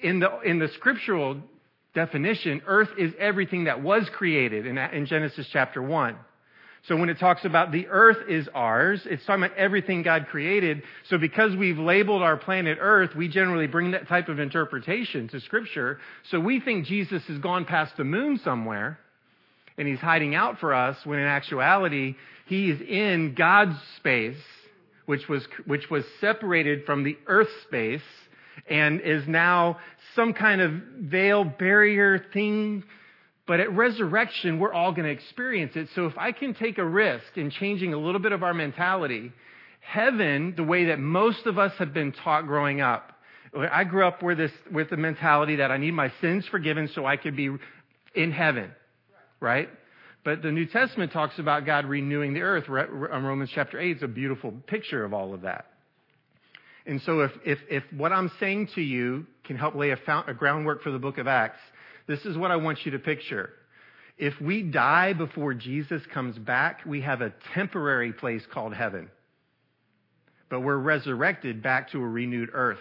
In 0.00 0.20
the, 0.20 0.40
in 0.40 0.60
the 0.60 0.68
scriptural 0.68 1.38
definition, 1.98 2.62
earth 2.66 2.90
is 2.96 3.12
everything 3.18 3.64
that 3.64 3.82
was 3.82 4.08
created 4.14 4.66
in, 4.66 4.78
in 4.78 5.06
Genesis 5.06 5.48
chapter 5.52 5.82
1. 5.82 6.16
So 6.86 6.96
when 6.96 7.08
it 7.08 7.18
talks 7.18 7.44
about 7.44 7.72
the 7.72 7.88
earth 7.88 8.28
is 8.28 8.48
ours, 8.54 9.02
it's 9.04 9.26
talking 9.26 9.42
about 9.42 9.56
everything 9.56 10.04
God 10.04 10.28
created. 10.30 10.84
So 11.10 11.18
because 11.18 11.56
we've 11.56 11.76
labeled 11.76 12.22
our 12.22 12.36
planet 12.36 12.78
earth, 12.80 13.16
we 13.16 13.26
generally 13.26 13.66
bring 13.66 13.90
that 13.90 14.06
type 14.06 14.28
of 14.28 14.38
interpretation 14.38 15.26
to 15.28 15.40
scripture. 15.40 15.98
So 16.30 16.38
we 16.38 16.60
think 16.60 16.86
Jesus 16.86 17.24
has 17.24 17.38
gone 17.38 17.64
past 17.64 17.96
the 17.96 18.04
moon 18.04 18.40
somewhere 18.44 19.00
and 19.76 19.88
he's 19.88 19.98
hiding 19.98 20.36
out 20.36 20.60
for 20.60 20.72
us 20.72 20.96
when 21.04 21.18
in 21.18 21.26
actuality, 21.26 22.14
he 22.46 22.70
is 22.70 22.80
in 22.80 23.34
God's 23.36 23.76
space, 23.96 24.36
which 25.06 25.28
was, 25.28 25.44
which 25.66 25.90
was 25.90 26.04
separated 26.20 26.86
from 26.86 27.02
the 27.02 27.18
earth 27.26 27.50
space 27.66 28.02
and 28.66 29.00
is 29.00 29.26
now 29.26 29.78
some 30.14 30.32
kind 30.32 30.60
of 30.60 30.72
veil 31.00 31.44
barrier 31.44 32.24
thing. 32.32 32.84
But 33.46 33.60
at 33.60 33.72
resurrection, 33.72 34.58
we're 34.58 34.72
all 34.72 34.92
going 34.92 35.04
to 35.04 35.10
experience 35.10 35.74
it. 35.74 35.88
So 35.94 36.06
if 36.06 36.18
I 36.18 36.32
can 36.32 36.54
take 36.54 36.78
a 36.78 36.84
risk 36.84 37.36
in 37.36 37.50
changing 37.50 37.94
a 37.94 37.98
little 37.98 38.20
bit 38.20 38.32
of 38.32 38.42
our 38.42 38.52
mentality, 38.52 39.32
heaven, 39.80 40.54
the 40.56 40.64
way 40.64 40.86
that 40.86 40.98
most 40.98 41.46
of 41.46 41.58
us 41.58 41.72
have 41.78 41.94
been 41.94 42.12
taught 42.12 42.46
growing 42.46 42.80
up, 42.80 43.12
I 43.56 43.84
grew 43.84 44.06
up 44.06 44.22
with 44.22 44.38
this, 44.38 44.52
with 44.70 44.90
the 44.90 44.98
mentality 44.98 45.56
that 45.56 45.70
I 45.70 45.78
need 45.78 45.92
my 45.92 46.12
sins 46.20 46.46
forgiven 46.46 46.88
so 46.94 47.06
I 47.06 47.16
could 47.16 47.36
be 47.36 47.50
in 48.14 48.32
heaven, 48.32 48.70
right? 49.40 49.70
But 50.24 50.42
the 50.42 50.52
New 50.52 50.66
Testament 50.66 51.12
talks 51.12 51.38
about 51.38 51.64
God 51.64 51.86
renewing 51.86 52.34
the 52.34 52.42
earth. 52.42 52.68
Um, 52.68 53.24
Romans 53.24 53.50
chapter 53.54 53.80
8 53.80 53.96
is 53.96 54.02
a 54.02 54.08
beautiful 54.08 54.52
picture 54.66 55.04
of 55.04 55.14
all 55.14 55.32
of 55.32 55.42
that. 55.42 55.66
And 56.88 57.02
so 57.02 57.20
if, 57.20 57.32
if, 57.44 57.58
if 57.68 57.84
what 57.94 58.12
I'm 58.12 58.32
saying 58.40 58.70
to 58.74 58.80
you 58.80 59.26
can 59.44 59.56
help 59.56 59.74
lay 59.74 59.90
a, 59.90 59.96
found, 59.98 60.26
a 60.28 60.32
groundwork 60.32 60.82
for 60.82 60.90
the 60.90 60.98
book 60.98 61.18
of 61.18 61.26
Acts, 61.28 61.60
this 62.06 62.24
is 62.24 62.36
what 62.36 62.50
I 62.50 62.56
want 62.56 62.86
you 62.86 62.92
to 62.92 62.98
picture. 62.98 63.50
If 64.16 64.40
we 64.40 64.62
die 64.62 65.12
before 65.12 65.52
Jesus 65.52 66.00
comes 66.14 66.38
back, 66.38 66.80
we 66.86 67.02
have 67.02 67.20
a 67.20 67.34
temporary 67.52 68.14
place 68.14 68.42
called 68.50 68.74
heaven. 68.74 69.10
But 70.48 70.60
we're 70.60 70.78
resurrected 70.78 71.62
back 71.62 71.92
to 71.92 71.98
a 71.98 72.08
renewed 72.08 72.48
earth. 72.54 72.78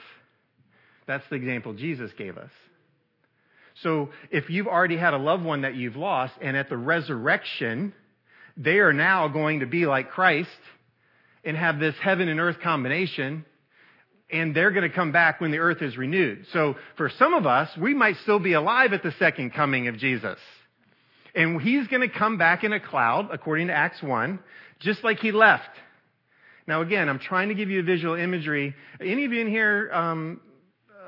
That's 1.05 1.25
the 1.29 1.35
example 1.35 1.73
Jesus 1.73 2.09
gave 2.17 2.37
us. 2.37 2.51
So 3.83 4.09
if 4.31 4.49
you've 4.49 4.67
already 4.67 4.97
had 4.97 5.13
a 5.13 5.17
loved 5.17 5.43
one 5.43 5.61
that 5.61 5.75
you've 5.75 5.97
lost, 5.97 6.33
and 6.41 6.55
at 6.55 6.69
the 6.69 6.77
resurrection, 6.77 7.93
they 8.55 8.79
are 8.79 8.93
now 8.93 9.27
going 9.27 9.59
to 9.59 9.67
be 9.67 9.85
like 9.85 10.11
Christ 10.11 10.49
and 11.43 11.57
have 11.57 11.77
this 11.77 11.95
heaven 12.01 12.29
and 12.29 12.39
earth 12.39 12.61
combination 12.63 13.43
and 14.29 14.55
they're 14.55 14.71
going 14.71 14.89
to 14.89 14.93
come 14.95 15.11
back 15.11 15.39
when 15.39 15.51
the 15.51 15.59
earth 15.59 15.81
is 15.81 15.97
renewed. 15.97 16.45
So 16.51 16.75
for 16.97 17.09
some 17.17 17.33
of 17.33 17.45
us, 17.45 17.69
we 17.77 17.93
might 17.93 18.17
still 18.17 18.39
be 18.39 18.53
alive 18.53 18.93
at 18.93 19.03
the 19.03 19.13
second 19.19 19.53
coming 19.53 19.87
of 19.87 19.97
Jesus. 19.97 20.37
And 21.33 21.61
he's 21.61 21.87
going 21.87 22.01
to 22.01 22.09
come 22.09 22.37
back 22.37 22.63
in 22.63 22.73
a 22.73 22.79
cloud, 22.79 23.29
according 23.31 23.67
to 23.67 23.73
Acts 23.73 24.01
1, 24.01 24.39
just 24.79 25.03
like 25.03 25.19
he 25.19 25.31
left. 25.31 25.69
Now 26.67 26.81
again, 26.81 27.07
I'm 27.07 27.19
trying 27.19 27.49
to 27.49 27.55
give 27.55 27.69
you 27.69 27.79
a 27.79 27.83
visual 27.83 28.15
imagery. 28.15 28.75
Any 28.99 29.23
of 29.23 29.31
you 29.31 29.39
in 29.39 29.47
here, 29.47 29.89
um, 29.93 30.41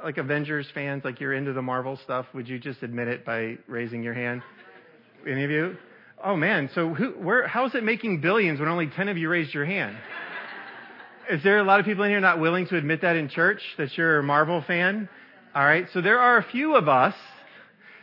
like 0.03 0.17
Avengers 0.17 0.67
fans, 0.73 1.03
like 1.03 1.19
you're 1.19 1.33
into 1.33 1.51
the 1.51 1.61
Marvel 1.61 1.99
stuff, 2.03 2.25
would 2.33 2.47
you 2.47 2.59
just 2.59 2.81
admit 2.83 3.09
it 3.09 3.25
by 3.25 3.57
raising 3.67 4.01
your 4.01 4.13
hand? 4.13 4.41
Any 5.27 5.43
of 5.43 5.51
you? 5.51 5.75
Oh 6.23 6.37
man, 6.37 6.69
so 6.73 6.93
who, 6.93 7.11
where, 7.11 7.47
how 7.47 7.65
is 7.65 7.75
it 7.75 7.83
making 7.83 8.21
billions 8.21 8.59
when 8.59 8.69
only 8.69 8.87
10 8.87 9.09
of 9.09 9.17
you 9.17 9.29
raised 9.29 9.53
your 9.53 9.65
hand? 9.65 9.97
Is 11.29 11.43
there 11.43 11.59
a 11.59 11.63
lot 11.63 11.79
of 11.79 11.85
people 11.85 12.03
in 12.05 12.09
here 12.09 12.19
not 12.19 12.39
willing 12.39 12.65
to 12.69 12.75
admit 12.75 13.01
that 13.03 13.15
in 13.15 13.29
church, 13.29 13.61
that 13.77 13.95
you're 13.95 14.17
a 14.17 14.23
Marvel 14.23 14.63
fan? 14.65 15.07
All 15.53 15.63
right, 15.63 15.85
so 15.93 16.01
there 16.01 16.17
are 16.17 16.37
a 16.37 16.43
few 16.43 16.75
of 16.75 16.87
us 16.89 17.13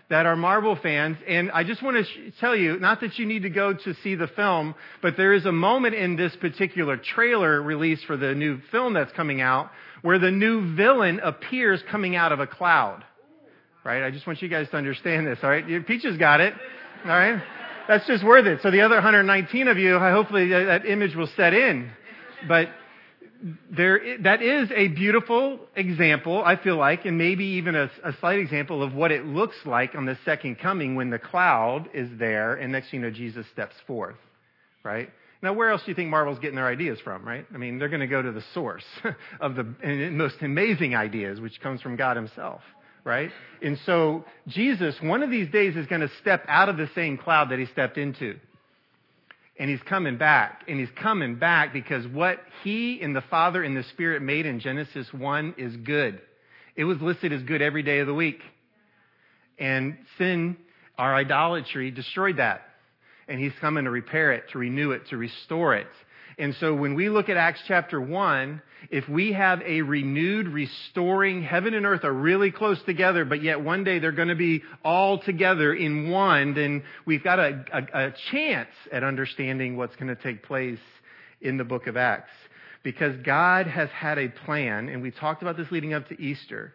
that 0.08 0.26
are 0.26 0.36
Marvel 0.36 0.78
fans, 0.80 1.16
and 1.26 1.50
I 1.50 1.64
just 1.64 1.82
want 1.82 1.96
to 1.96 2.04
sh- 2.04 2.32
tell 2.38 2.54
you, 2.54 2.78
not 2.78 3.00
that 3.00 3.18
you 3.18 3.26
need 3.26 3.42
to 3.42 3.50
go 3.50 3.72
to 3.72 3.94
see 4.04 4.14
the 4.14 4.28
film, 4.28 4.76
but 5.02 5.16
there 5.16 5.32
is 5.32 5.44
a 5.44 5.50
moment 5.50 5.96
in 5.96 6.14
this 6.14 6.36
particular 6.36 6.96
trailer 6.96 7.60
release 7.60 8.00
for 8.04 8.16
the 8.16 8.32
new 8.32 8.60
film 8.70 8.94
that's 8.94 9.10
coming 9.10 9.40
out 9.40 9.72
where 10.02 10.20
the 10.20 10.30
new 10.30 10.76
villain 10.76 11.18
appears 11.18 11.82
coming 11.90 12.14
out 12.14 12.30
of 12.30 12.38
a 12.38 12.46
cloud. 12.46 13.02
Right? 13.84 14.04
I 14.04 14.12
just 14.12 14.24
want 14.28 14.40
you 14.40 14.48
guys 14.48 14.68
to 14.70 14.76
understand 14.76 15.26
this, 15.26 15.40
all 15.42 15.50
right? 15.50 15.84
Peaches 15.84 16.16
got 16.16 16.40
it, 16.40 16.54
all 17.04 17.10
right? 17.10 17.42
That's 17.88 18.06
just 18.06 18.24
worth 18.24 18.46
it. 18.46 18.60
So 18.62 18.70
the 18.70 18.82
other 18.82 18.94
119 18.94 19.66
of 19.66 19.78
you, 19.78 19.98
hopefully 19.98 20.48
that 20.50 20.86
image 20.86 21.16
will 21.16 21.30
set 21.36 21.54
in. 21.54 21.90
But 22.46 22.68
there, 23.70 24.18
that 24.22 24.42
is 24.42 24.70
a 24.74 24.88
beautiful 24.88 25.60
example, 25.74 26.42
I 26.44 26.56
feel 26.56 26.76
like, 26.76 27.04
and 27.04 27.18
maybe 27.18 27.44
even 27.44 27.74
a, 27.74 27.90
a, 28.04 28.12
slight 28.20 28.38
example 28.38 28.82
of 28.82 28.94
what 28.94 29.12
it 29.12 29.26
looks 29.26 29.56
like 29.64 29.94
on 29.94 30.06
the 30.06 30.18
second 30.24 30.58
coming 30.58 30.94
when 30.94 31.10
the 31.10 31.18
cloud 31.18 31.88
is 31.92 32.08
there 32.18 32.54
and 32.54 32.72
next 32.72 32.92
you 32.92 33.00
know, 33.00 33.10
Jesus 33.10 33.46
steps 33.52 33.74
forth, 33.86 34.16
right? 34.82 35.10
Now, 35.42 35.52
where 35.52 35.70
else 35.70 35.82
do 35.84 35.90
you 35.90 35.94
think 35.94 36.08
Marvel's 36.08 36.38
getting 36.38 36.56
their 36.56 36.66
ideas 36.66 36.98
from, 37.04 37.24
right? 37.24 37.46
I 37.54 37.58
mean, 37.58 37.78
they're 37.78 37.88
going 37.88 38.00
to 38.00 38.06
go 38.06 38.22
to 38.22 38.32
the 38.32 38.44
source 38.54 38.84
of 39.40 39.54
the 39.54 39.64
most 40.10 40.36
amazing 40.40 40.94
ideas, 40.94 41.40
which 41.40 41.60
comes 41.60 41.82
from 41.82 41.96
God 41.96 42.16
himself, 42.16 42.62
right? 43.04 43.30
And 43.62 43.78
so, 43.84 44.24
Jesus, 44.48 44.96
one 45.02 45.22
of 45.22 45.30
these 45.30 45.50
days, 45.50 45.76
is 45.76 45.86
going 45.86 46.00
to 46.00 46.10
step 46.20 46.44
out 46.48 46.68
of 46.68 46.78
the 46.78 46.88
same 46.94 47.18
cloud 47.18 47.50
that 47.50 47.58
he 47.58 47.66
stepped 47.66 47.98
into 47.98 48.36
and 49.58 49.70
he's 49.70 49.80
coming 49.82 50.18
back. 50.18 50.64
And 50.68 50.78
he's 50.78 50.90
coming 51.02 51.36
back 51.36 51.72
because 51.72 52.06
what 52.08 52.40
he 52.62 53.00
and 53.00 53.14
the 53.16 53.22
Father 53.22 53.62
and 53.62 53.76
the 53.76 53.84
Spirit 53.84 54.22
made 54.22 54.46
in 54.46 54.60
Genesis 54.60 55.06
1 55.12 55.54
is 55.56 55.76
good. 55.76 56.20
It 56.74 56.84
was 56.84 57.00
listed 57.00 57.32
as 57.32 57.42
good 57.42 57.62
every 57.62 57.82
day 57.82 58.00
of 58.00 58.06
the 58.06 58.14
week. 58.14 58.40
And 59.58 59.96
sin, 60.18 60.58
our 60.98 61.14
idolatry, 61.14 61.90
destroyed 61.90 62.36
that. 62.36 62.62
And 63.28 63.40
he's 63.40 63.52
coming 63.60 63.84
to 63.84 63.90
repair 63.90 64.32
it, 64.32 64.50
to 64.52 64.58
renew 64.58 64.92
it, 64.92 65.08
to 65.08 65.16
restore 65.16 65.74
it. 65.74 65.88
And 66.38 66.54
so 66.60 66.74
when 66.74 66.94
we 66.94 67.08
look 67.08 67.30
at 67.30 67.38
Acts 67.38 67.62
chapter 67.66 67.98
1, 67.98 68.60
if 68.90 69.08
we 69.08 69.32
have 69.32 69.62
a 69.62 69.80
renewed, 69.80 70.48
restoring, 70.48 71.42
heaven 71.42 71.72
and 71.72 71.86
earth 71.86 72.04
are 72.04 72.12
really 72.12 72.50
close 72.50 72.80
together, 72.82 73.24
but 73.24 73.42
yet 73.42 73.62
one 73.62 73.84
day 73.84 73.98
they're 73.98 74.12
going 74.12 74.28
to 74.28 74.34
be 74.34 74.62
all 74.84 75.18
together 75.18 75.72
in 75.72 76.10
one, 76.10 76.52
then 76.52 76.84
we've 77.06 77.24
got 77.24 77.38
a, 77.38 77.64
a, 77.72 78.06
a 78.08 78.14
chance 78.30 78.68
at 78.92 79.02
understanding 79.02 79.78
what's 79.78 79.96
going 79.96 80.14
to 80.14 80.22
take 80.22 80.42
place 80.42 80.78
in 81.40 81.56
the 81.56 81.64
book 81.64 81.86
of 81.86 81.96
Acts. 81.96 82.32
Because 82.82 83.16
God 83.24 83.66
has 83.66 83.88
had 83.88 84.18
a 84.18 84.28
plan, 84.28 84.90
and 84.90 85.02
we 85.02 85.10
talked 85.10 85.40
about 85.40 85.56
this 85.56 85.70
leading 85.70 85.94
up 85.94 86.06
to 86.08 86.20
Easter, 86.20 86.74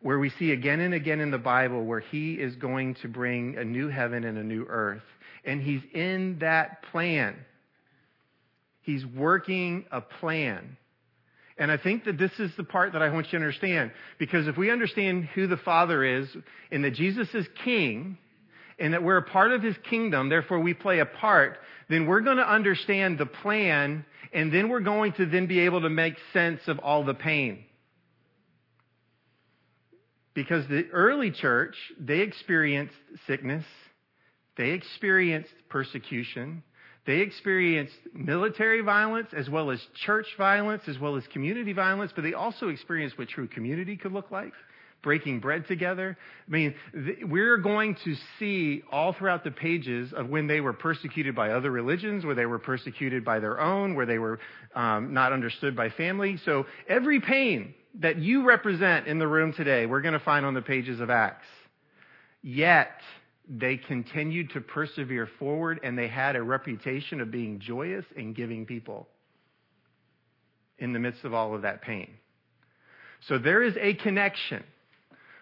where 0.00 0.18
we 0.18 0.30
see 0.30 0.52
again 0.52 0.80
and 0.80 0.94
again 0.94 1.20
in 1.20 1.30
the 1.30 1.38
Bible 1.38 1.84
where 1.84 2.00
He 2.00 2.34
is 2.34 2.56
going 2.56 2.94
to 2.96 3.08
bring 3.08 3.56
a 3.58 3.64
new 3.64 3.88
heaven 3.88 4.24
and 4.24 4.38
a 4.38 4.42
new 4.42 4.64
earth. 4.68 5.02
And 5.44 5.60
He's 5.60 5.82
in 5.92 6.38
that 6.40 6.82
plan. 6.90 7.36
He's 8.82 9.06
working 9.06 9.86
a 9.90 10.00
plan. 10.00 10.76
And 11.58 11.70
I 11.70 11.76
think 11.76 12.04
that 12.04 12.18
this 12.18 12.32
is 12.38 12.50
the 12.56 12.64
part 12.64 12.92
that 12.92 13.02
I 13.02 13.10
want 13.10 13.26
you 13.26 13.30
to 13.32 13.36
understand. 13.36 13.92
Because 14.18 14.48
if 14.48 14.56
we 14.56 14.70
understand 14.70 15.26
who 15.34 15.46
the 15.46 15.56
Father 15.56 16.04
is 16.04 16.28
and 16.70 16.84
that 16.84 16.94
Jesus 16.94 17.28
is 17.34 17.46
King 17.64 18.18
and 18.78 18.94
that 18.94 19.02
we're 19.02 19.18
a 19.18 19.22
part 19.22 19.52
of 19.52 19.62
His 19.62 19.76
kingdom, 19.88 20.28
therefore 20.28 20.60
we 20.60 20.74
play 20.74 20.98
a 20.98 21.06
part, 21.06 21.58
then 21.88 22.06
we're 22.06 22.20
going 22.20 22.38
to 22.38 22.50
understand 22.50 23.18
the 23.18 23.26
plan 23.26 24.04
and 24.32 24.52
then 24.52 24.68
we're 24.68 24.80
going 24.80 25.12
to 25.12 25.26
then 25.26 25.46
be 25.46 25.60
able 25.60 25.82
to 25.82 25.90
make 25.90 26.14
sense 26.32 26.60
of 26.66 26.78
all 26.78 27.04
the 27.04 27.14
pain. 27.14 27.64
Because 30.34 30.66
the 30.68 30.88
early 30.92 31.30
church, 31.30 31.76
they 32.00 32.20
experienced 32.20 32.94
sickness, 33.26 33.64
they 34.56 34.70
experienced 34.70 35.52
persecution, 35.68 36.62
They 37.04 37.18
experienced 37.18 37.96
military 38.14 38.80
violence 38.80 39.28
as 39.36 39.50
well 39.50 39.70
as 39.70 39.80
church 40.04 40.26
violence 40.38 40.82
as 40.86 40.98
well 40.98 41.16
as 41.16 41.24
community 41.32 41.72
violence, 41.72 42.12
but 42.14 42.22
they 42.22 42.34
also 42.34 42.68
experienced 42.68 43.18
what 43.18 43.28
true 43.28 43.48
community 43.48 43.96
could 43.96 44.12
look 44.12 44.30
like 44.30 44.52
breaking 45.02 45.40
bread 45.40 45.66
together. 45.66 46.16
I 46.46 46.50
mean, 46.50 46.74
th- 46.92 47.18
we're 47.24 47.58
going 47.58 47.96
to 48.04 48.14
see 48.38 48.82
all 48.90 49.12
throughout 49.12 49.44
the 49.44 49.50
pages 49.50 50.12
of 50.12 50.28
when 50.28 50.46
they 50.46 50.60
were 50.60 50.72
persecuted 50.72 51.34
by 51.34 51.50
other 51.50 51.70
religions, 51.70 52.24
where 52.24 52.34
they 52.34 52.46
were 52.46 52.58
persecuted 52.58 53.24
by 53.24 53.40
their 53.40 53.60
own, 53.60 53.94
where 53.94 54.06
they 54.06 54.18
were 54.18 54.38
um, 54.74 55.12
not 55.12 55.32
understood 55.32 55.76
by 55.76 55.90
family. 55.90 56.38
So 56.44 56.66
every 56.88 57.20
pain 57.20 57.74
that 58.00 58.18
you 58.18 58.44
represent 58.44 59.06
in 59.06 59.18
the 59.18 59.28
room 59.28 59.52
today, 59.52 59.86
we're 59.86 60.02
going 60.02 60.14
to 60.14 60.20
find 60.20 60.46
on 60.46 60.54
the 60.54 60.62
pages 60.62 61.00
of 61.00 61.10
Acts. 61.10 61.46
Yet, 62.42 62.92
they 63.48 63.76
continued 63.76 64.50
to 64.50 64.60
persevere 64.60 65.28
forward 65.38 65.80
and 65.82 65.98
they 65.98 66.08
had 66.08 66.36
a 66.36 66.42
reputation 66.42 67.20
of 67.20 67.30
being 67.30 67.58
joyous 67.58 68.04
and 68.16 68.34
giving 68.34 68.66
people 68.66 69.08
in 70.78 70.92
the 70.92 70.98
midst 70.98 71.24
of 71.24 71.34
all 71.34 71.54
of 71.54 71.62
that 71.62 71.82
pain. 71.82 72.10
So 73.28 73.38
there 73.38 73.62
is 73.62 73.74
a 73.80 73.94
connection 73.94 74.64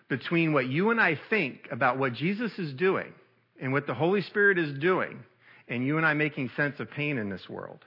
between 0.08 0.52
what 0.52 0.66
you 0.66 0.90
and 0.90 1.00
I 1.00 1.18
think 1.30 1.68
about 1.70 1.98
what 1.98 2.14
Jesus 2.14 2.52
is 2.58 2.72
doing 2.74 3.12
and 3.60 3.72
what 3.72 3.86
the 3.86 3.94
Holy 3.94 4.22
Spirit 4.22 4.58
is 4.58 4.78
doing 4.78 5.20
and 5.68 5.86
you 5.86 5.96
and 5.96 6.04
I 6.04 6.14
making 6.14 6.50
sense 6.56 6.80
of 6.80 6.90
pain 6.90 7.16
in 7.16 7.30
this 7.30 7.48
world. 7.48 7.84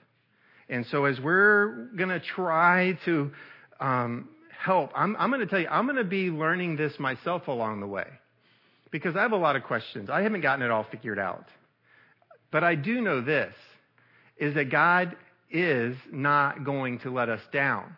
And 0.70 0.86
so 0.88 1.06
as 1.06 1.20
we're 1.20 1.90
going 1.98 2.10
to 2.10 2.22
try 2.22 2.98
to 3.06 3.32
um, 3.80 4.30
help, 4.58 4.92
I'm, 4.96 5.16
I'm 5.18 5.30
going 5.30 5.42
to 5.42 5.48
tell 5.48 5.60
you, 5.60 5.68
I'm 5.68 5.86
going 5.86 5.98
to 5.98 6.04
be 6.04 6.30
learning 6.30 6.78
this 6.78 6.98
myself 6.98 7.48
along 7.48 7.82
the 7.82 7.88
way 7.88 8.08
because 8.94 9.16
I 9.16 9.24
have 9.24 9.32
a 9.32 9.38
lot 9.38 9.56
of 9.56 9.64
questions. 9.64 10.12
I 10.12 10.22
haven't 10.22 10.42
gotten 10.42 10.64
it 10.64 10.70
all 10.70 10.86
figured 10.90 11.18
out. 11.18 11.48
But 12.52 12.64
I 12.64 12.76
do 12.76 13.02
know 13.02 13.22
this, 13.22 13.54
is 14.38 14.54
that 14.54 14.70
God 14.70 15.16
is 15.50 15.98
not 16.12 16.64
going 16.64 17.00
to 17.00 17.10
let 17.10 17.28
us 17.28 17.42
down. 17.52 17.98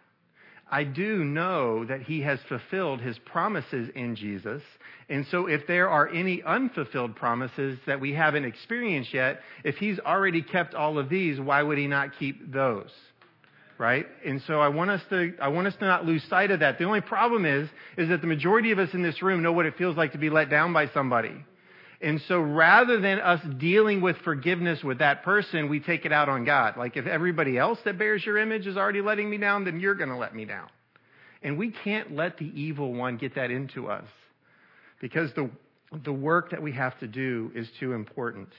I 0.72 0.86
do 0.86 1.26
know 1.26 1.84
that 1.86 2.02
he 2.02 2.22
has 2.22 2.40
fulfilled 2.48 3.02
his 3.02 3.20
promises 3.20 3.90
in 3.94 4.16
Jesus. 4.16 4.62
And 5.10 5.28
so 5.28 5.48
if 5.48 5.68
there 5.68 5.90
are 5.90 6.08
any 6.08 6.42
unfulfilled 6.42 7.18
promises 7.18 7.78
that 7.86 8.00
we 8.00 8.14
haven't 8.14 8.46
experienced 8.46 9.14
yet, 9.14 9.42
if 9.66 9.76
he's 9.76 10.00
already 10.00 10.42
kept 10.42 10.74
all 10.74 10.98
of 10.98 11.10
these, 11.10 11.42
why 11.42 11.62
would 11.62 11.78
he 11.78 11.88
not 11.88 12.18
keep 12.18 12.54
those? 12.54 12.90
Right? 13.78 14.06
And 14.26 14.42
so 14.48 14.62
I 14.62 14.70
want 14.70 14.90
us 14.90 15.02
to, 15.10 15.34
I 15.42 15.50
want 15.50 15.68
us 15.68 15.76
to 15.76 15.86
not 15.86 16.06
lose 16.06 16.24
sight 16.30 16.50
of 16.52 16.62
that. 16.62 16.78
The 16.78 16.86
only 16.86 17.02
problem 17.02 17.46
is, 17.46 17.68
is 17.98 18.08
that 18.08 18.22
the 18.22 18.28
majority 18.28 18.72
of 18.72 18.80
us 18.80 18.94
in 18.94 19.04
this 19.04 19.22
room 19.22 19.44
know 19.44 19.52
what 19.52 19.66
it 19.66 19.78
feels 19.78 19.98
like 19.98 20.14
to 20.14 20.18
be 20.18 20.30
let 20.30 20.50
down 20.50 20.72
by 20.72 20.88
somebody. 20.90 21.44
And 22.02 22.22
so 22.28 22.40
rather 22.40 23.00
than 23.00 23.20
us 23.20 23.42
dealing 23.58 24.02
with 24.02 24.18
forgiveness 24.18 24.84
with 24.84 25.00
that 25.00 25.24
person, 25.24 25.70
we 25.70 25.80
take 25.80 26.06
it 26.06 26.12
out 26.12 26.30
on 26.30 26.46
God. 26.46 26.78
Like 26.78 26.98
if 26.98 27.06
everybody 27.06 27.58
else 27.58 27.80
that 27.86 27.98
bears 27.98 28.26
your 28.26 28.38
image 28.38 28.68
is 28.68 28.78
already 28.78 29.02
letting 29.02 29.30
me 29.30 29.38
down, 29.38 29.66
then 29.66 29.80
you're 29.80 29.96
going 29.96 30.10
to 30.10 30.18
let 30.18 30.36
me 30.36 30.46
down. 30.46 30.70
And 31.42 31.58
we 31.58 31.72
can't 31.72 32.16
let 32.16 32.38
the 32.38 32.46
evil 32.60 32.94
one 32.94 33.18
get 33.18 33.36
that 33.36 33.52
into 33.52 33.88
us 33.88 34.06
because 35.00 35.32
the, 35.34 35.50
the 36.04 36.14
work 36.14 36.52
that 36.52 36.62
we 36.62 36.72
have 36.74 36.98
to 37.00 37.08
do 37.08 37.52
is 37.56 37.68
too 37.80 37.94
important. 37.94 38.50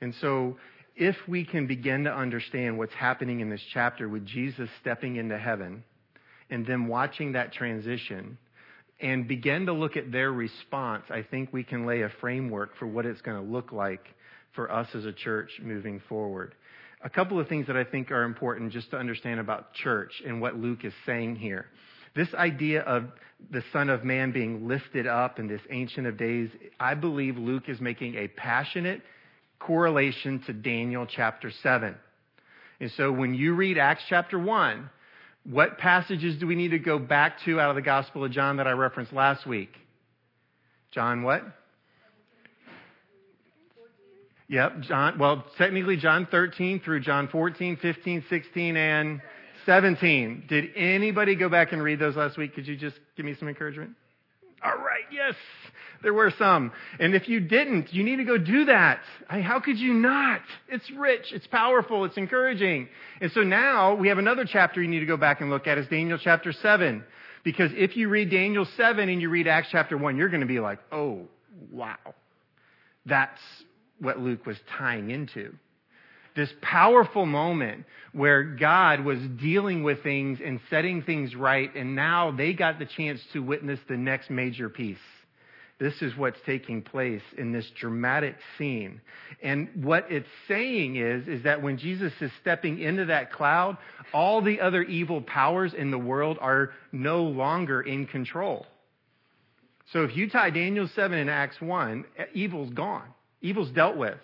And 0.00 0.14
so 0.20 0.56
if 0.96 1.16
we 1.28 1.44
can 1.44 1.66
begin 1.66 2.04
to 2.04 2.12
understand 2.12 2.78
what's 2.78 2.94
happening 2.94 3.40
in 3.40 3.50
this 3.50 3.62
chapter 3.72 4.08
with 4.08 4.24
Jesus 4.24 4.68
stepping 4.80 5.16
into 5.16 5.38
heaven 5.38 5.84
and 6.50 6.66
then 6.66 6.86
watching 6.86 7.32
that 7.32 7.52
transition, 7.52 8.38
and 9.00 9.28
begin 9.28 9.66
to 9.66 9.72
look 9.72 9.96
at 9.96 10.10
their 10.10 10.32
response, 10.32 11.04
I 11.10 11.22
think 11.22 11.52
we 11.52 11.64
can 11.64 11.86
lay 11.86 12.02
a 12.02 12.08
framework 12.20 12.76
for 12.76 12.86
what 12.86 13.04
it's 13.04 13.20
going 13.20 13.36
to 13.36 13.52
look 13.52 13.72
like 13.72 14.06
for 14.54 14.72
us 14.72 14.88
as 14.94 15.04
a 15.04 15.12
church 15.12 15.50
moving 15.62 16.00
forward. 16.08 16.54
A 17.02 17.10
couple 17.10 17.38
of 17.38 17.46
things 17.48 17.66
that 17.66 17.76
I 17.76 17.84
think 17.84 18.10
are 18.10 18.22
important 18.22 18.72
just 18.72 18.90
to 18.92 18.96
understand 18.96 19.38
about 19.38 19.74
church 19.74 20.22
and 20.26 20.40
what 20.40 20.56
Luke 20.56 20.84
is 20.84 20.94
saying 21.04 21.36
here. 21.36 21.66
This 22.14 22.32
idea 22.32 22.80
of 22.82 23.04
the 23.50 23.62
Son 23.70 23.90
of 23.90 24.02
Man 24.02 24.32
being 24.32 24.66
lifted 24.66 25.06
up 25.06 25.38
in 25.38 25.46
this 25.46 25.60
Ancient 25.68 26.06
of 26.06 26.16
Days, 26.16 26.48
I 26.80 26.94
believe 26.94 27.36
Luke 27.36 27.68
is 27.68 27.80
making 27.82 28.14
a 28.14 28.28
passionate 28.28 29.02
correlation 29.58 30.42
to 30.46 30.52
Daniel 30.52 31.06
chapter 31.06 31.50
7. 31.62 31.94
And 32.80 32.90
so 32.96 33.10
when 33.10 33.34
you 33.34 33.54
read 33.54 33.78
Acts 33.78 34.02
chapter 34.08 34.38
1, 34.38 34.90
what 35.44 35.78
passages 35.78 36.38
do 36.38 36.46
we 36.46 36.54
need 36.54 36.70
to 36.70 36.78
go 36.78 36.98
back 36.98 37.38
to 37.44 37.60
out 37.60 37.70
of 37.70 37.76
the 37.76 37.82
Gospel 37.82 38.24
of 38.24 38.32
John 38.32 38.56
that 38.56 38.66
I 38.66 38.72
referenced 38.72 39.12
last 39.12 39.46
week? 39.46 39.70
John 40.90 41.22
what? 41.22 41.42
Yep, 44.48 44.80
John, 44.82 45.18
well, 45.18 45.44
technically 45.58 45.96
John 45.96 46.28
13 46.30 46.80
through 46.80 47.00
John 47.00 47.28
14, 47.28 47.78
15, 47.78 48.24
16, 48.28 48.76
and 48.76 49.20
17. 49.64 50.44
Did 50.48 50.66
anybody 50.76 51.34
go 51.34 51.48
back 51.48 51.72
and 51.72 51.82
read 51.82 51.98
those 51.98 52.14
last 52.14 52.38
week? 52.38 52.54
Could 52.54 52.66
you 52.66 52.76
just 52.76 52.96
give 53.16 53.26
me 53.26 53.34
some 53.38 53.48
encouragement? 53.48 53.90
All 54.64 54.76
right, 54.76 55.04
yes, 55.10 55.34
there 56.02 56.14
were 56.14 56.32
some. 56.38 56.72
And 56.98 57.14
if 57.14 57.28
you 57.28 57.40
didn't, 57.40 57.92
you 57.92 58.04
need 58.04 58.16
to 58.16 58.24
go 58.24 58.38
do 58.38 58.66
that. 58.66 59.00
I, 59.28 59.40
how 59.40 59.60
could 59.60 59.78
you 59.78 59.94
not? 59.94 60.40
It's 60.68 60.90
rich, 60.90 61.32
it's 61.32 61.46
powerful, 61.46 62.04
it's 62.04 62.16
encouraging. 62.16 62.88
And 63.20 63.30
so 63.32 63.42
now 63.42 63.94
we 63.94 64.08
have 64.08 64.18
another 64.18 64.44
chapter 64.44 64.82
you 64.82 64.88
need 64.88 65.00
to 65.00 65.06
go 65.06 65.16
back 65.16 65.40
and 65.40 65.50
look 65.50 65.66
at. 65.66 65.78
is 65.78 65.86
Daniel 65.88 66.18
chapter 66.22 66.52
7. 66.52 67.04
Because 67.44 67.70
if 67.74 67.96
you 67.96 68.08
read 68.08 68.30
Daniel 68.30 68.66
7 68.76 69.08
and 69.08 69.20
you 69.20 69.30
read 69.30 69.46
Acts 69.46 69.68
chapter 69.70 69.96
1, 69.96 70.16
you're 70.16 70.28
going 70.28 70.40
to 70.40 70.46
be 70.46 70.60
like, 70.60 70.80
oh, 70.90 71.22
wow. 71.70 71.96
That's 73.04 73.40
what 74.00 74.18
Luke 74.18 74.46
was 74.46 74.56
tying 74.78 75.10
into 75.10 75.54
this 76.36 76.50
powerful 76.60 77.26
moment 77.26 77.84
where 78.12 78.44
God 78.44 79.04
was 79.04 79.18
dealing 79.40 79.82
with 79.82 80.02
things 80.02 80.38
and 80.44 80.60
setting 80.70 81.02
things 81.02 81.34
right, 81.34 81.74
and 81.74 81.96
now 81.96 82.30
they 82.30 82.52
got 82.52 82.78
the 82.78 82.84
chance 82.84 83.20
to 83.32 83.40
witness 83.40 83.80
the 83.88 83.96
next 83.96 84.30
major 84.30 84.68
piece. 84.68 84.98
This 85.78 86.00
is 86.00 86.16
what's 86.16 86.38
taking 86.46 86.80
place 86.80 87.22
in 87.36 87.52
this 87.52 87.70
dramatic 87.78 88.36
scene. 88.56 89.02
And 89.42 89.68
what 89.84 90.06
it's 90.10 90.28
saying 90.48 90.96
is, 90.96 91.28
is 91.28 91.42
that 91.44 91.62
when 91.62 91.76
Jesus 91.76 92.12
is 92.20 92.30
stepping 92.40 92.80
into 92.80 93.04
that 93.06 93.30
cloud, 93.30 93.76
all 94.14 94.40
the 94.40 94.60
other 94.60 94.82
evil 94.82 95.20
powers 95.20 95.74
in 95.74 95.90
the 95.90 95.98
world 95.98 96.38
are 96.40 96.70
no 96.92 97.24
longer 97.24 97.82
in 97.82 98.06
control. 98.06 98.66
So 99.92 100.04
if 100.04 100.16
you 100.16 100.30
tie 100.30 100.50
Daniel 100.50 100.88
7 100.94 101.16
and 101.16 101.28
Acts 101.28 101.60
1, 101.60 102.04
evil's 102.32 102.72
gone. 102.72 103.08
Evil's 103.42 103.70
dealt 103.70 103.98
with. 103.98 104.18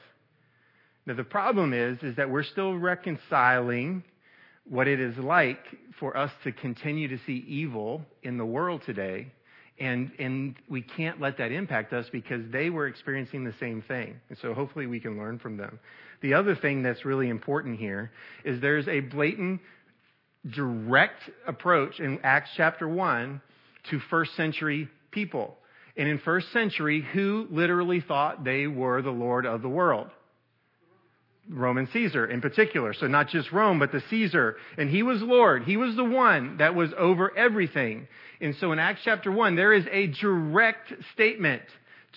Now 1.05 1.15
the 1.15 1.25
problem 1.25 1.75
is, 1.75 1.99
is 2.03 2.17
that 2.17 2.31
we're 2.31 2.45
still 2.45 2.75
reconciling 2.77 4.05
what 4.65 4.89
it 4.89 5.01
is 5.01 5.19
like 5.19 5.65
for 6.01 6.17
us 6.17 6.31
to 6.45 6.53
continue 6.53 7.09
to 7.09 7.19
see 7.27 7.45
evil 7.47 8.03
in 8.23 8.39
the 8.39 8.47
world 8.47 8.83
today. 8.87 9.33
And, 9.79 10.13
and 10.19 10.55
we 10.69 10.83
can't 10.83 11.21
let 11.21 11.39
that 11.39 11.51
impact 11.51 11.93
us 11.93 12.07
because 12.13 12.43
they 12.51 12.71
were 12.71 12.87
experiencing 12.87 13.45
the 13.45 13.55
same 13.59 13.83
thing. 13.83 14.21
And 14.29 14.39
so 14.39 14.55
hopefully 14.55 14.87
we 14.87 15.01
can 15.01 15.19
learn 15.19 15.39
from 15.39 15.57
them. 15.57 15.79
The 16.21 16.35
other 16.35 16.55
thing 16.55 16.83
that's 16.83 17.05
really 17.05 17.29
important 17.29 17.79
here 17.79 18.13
is 18.45 18.61
there's 18.61 18.87
a 18.87 19.01
blatant, 19.01 19.61
direct 20.49 21.21
approach 21.47 21.99
in 21.99 22.21
Acts 22.23 22.51
chapter 22.57 22.89
1 22.89 23.41
to 23.91 24.01
first 24.11 24.37
century 24.37 24.89
people. 25.11 25.57
And 25.97 26.09
in 26.09 26.19
first 26.19 26.53
century, 26.53 27.05
who 27.13 27.47
literally 27.51 28.01
thought 28.01 28.45
they 28.45 28.67
were 28.67 29.03
the 29.03 29.11
Lord 29.11 29.47
of 29.47 29.63
the 29.63 29.69
world? 29.69 30.09
Roman 31.49 31.89
Caesar 31.93 32.27
in 32.27 32.41
particular. 32.41 32.95
So 32.95 33.07
not 33.07 33.29
just 33.29 33.53
Rome, 33.53 33.79
but 33.79 33.93
the 33.93 34.03
Caesar. 34.11 34.57
And 34.79 34.89
he 34.89 35.03
was 35.03 35.23
Lord. 35.23 35.65
He 35.65 35.77
was 35.77 35.97
the 35.97 36.05
one 36.05 36.59
that 36.59 36.75
was 36.75 36.91
over 36.97 37.37
everything. 37.37 38.07
And 38.41 38.55
so 38.57 38.73
in 38.73 38.79
Acts 38.79 39.01
chapter 39.05 39.31
1, 39.31 39.57
there 39.57 39.73
is 39.73 39.87
a 39.91 40.09
direct 40.09 40.93
statement 41.13 41.63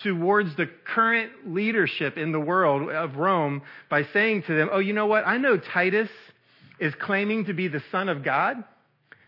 towards 0.02 0.54
the 0.56 0.68
current 0.84 1.32
leadership 1.46 2.18
in 2.18 2.32
the 2.32 2.40
world 2.40 2.90
of 2.90 3.16
Rome 3.16 3.62
by 3.88 4.04
saying 4.12 4.42
to 4.44 4.54
them, 4.54 4.68
Oh, 4.70 4.78
you 4.78 4.92
know 4.92 5.06
what? 5.06 5.26
I 5.26 5.38
know 5.38 5.56
Titus 5.56 6.10
is 6.78 6.94
claiming 7.00 7.46
to 7.46 7.54
be 7.54 7.68
the 7.68 7.82
son 7.90 8.08
of 8.08 8.22
God 8.22 8.62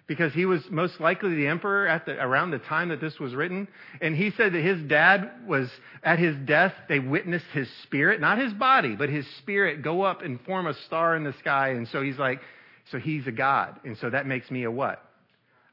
because 0.09 0.33
he 0.33 0.47
was 0.47 0.63
most 0.71 1.01
likely 1.01 1.35
the 1.35 1.47
emperor 1.47 1.87
at 1.87 2.07
the, 2.07 2.13
around 2.13 2.51
the 2.51 2.59
time 2.59 2.89
that 2.89 3.01
this 3.01 3.21
was 3.21 3.35
written. 3.35 3.69
And 4.01 4.17
he 4.17 4.31
said 4.31 4.55
that 4.55 4.63
his 4.63 4.81
dad 4.89 5.31
was, 5.47 5.71
at 6.03 6.19
his 6.19 6.35
death, 6.47 6.73
they 6.89 6.99
witnessed 6.99 7.45
his 7.53 7.69
spirit, 7.83 8.19
not 8.19 8.39
his 8.39 8.55
body, 8.55 8.97
but 8.97 9.11
his 9.11 9.27
spirit 9.37 9.83
go 9.83 10.03
up 10.03 10.23
and 10.23 10.41
form 10.41 10.67
a 10.67 10.73
star 10.87 11.15
in 11.15 11.25
the 11.25 11.35
sky. 11.35 11.69
And 11.71 11.87
so 11.89 12.03
he's 12.03 12.19
like, 12.19 12.41
so 12.91 12.99
he's 12.99 13.27
a 13.27 13.33
God. 13.33 13.81
And 13.85 13.99
so 13.99 14.09
that 14.09 14.27
makes 14.27 14.51
me 14.51 14.65
a 14.65 14.71
what? 14.71 15.05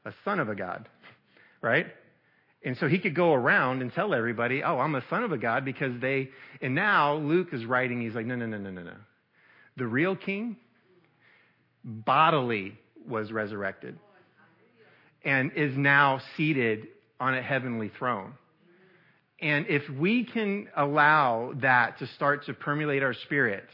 A 0.04 0.12
son 0.22 0.38
of 0.38 0.50
a 0.50 0.54
God. 0.54 0.86
Right? 1.62 1.86
And 2.62 2.76
so 2.76 2.88
he 2.88 2.98
could 2.98 3.14
go 3.14 3.32
around 3.32 3.80
and 3.80 3.90
tell 3.90 4.12
everybody, 4.12 4.62
oh, 4.62 4.78
I'm 4.78 4.94
a 4.96 5.02
son 5.08 5.24
of 5.24 5.32
a 5.32 5.38
God 5.38 5.64
because 5.64 5.98
they, 6.02 6.28
and 6.60 6.74
now 6.74 7.14
Luke 7.16 7.48
is 7.52 7.64
writing, 7.64 8.02
he's 8.02 8.14
like, 8.14 8.26
no, 8.26 8.36
no, 8.36 8.44
no, 8.44 8.58
no, 8.58 8.70
no, 8.70 8.82
no. 8.82 8.96
The 9.78 9.86
real 9.86 10.14
king 10.14 10.56
bodily 11.82 12.78
was 13.08 13.32
resurrected 13.32 13.98
and 15.26 15.52
is 15.56 15.76
now 15.76 16.20
seated 16.36 16.86
on 17.18 17.34
a 17.34 17.42
heavenly 17.42 17.90
throne. 17.98 18.32
And 19.42 19.66
if 19.68 19.82
we 19.90 20.24
can 20.24 20.68
allow 20.74 21.52
that 21.60 21.98
to 21.98 22.06
start 22.06 22.46
to 22.46 22.54
permeate 22.54 23.02
our 23.02 23.12
spirit 23.12 23.64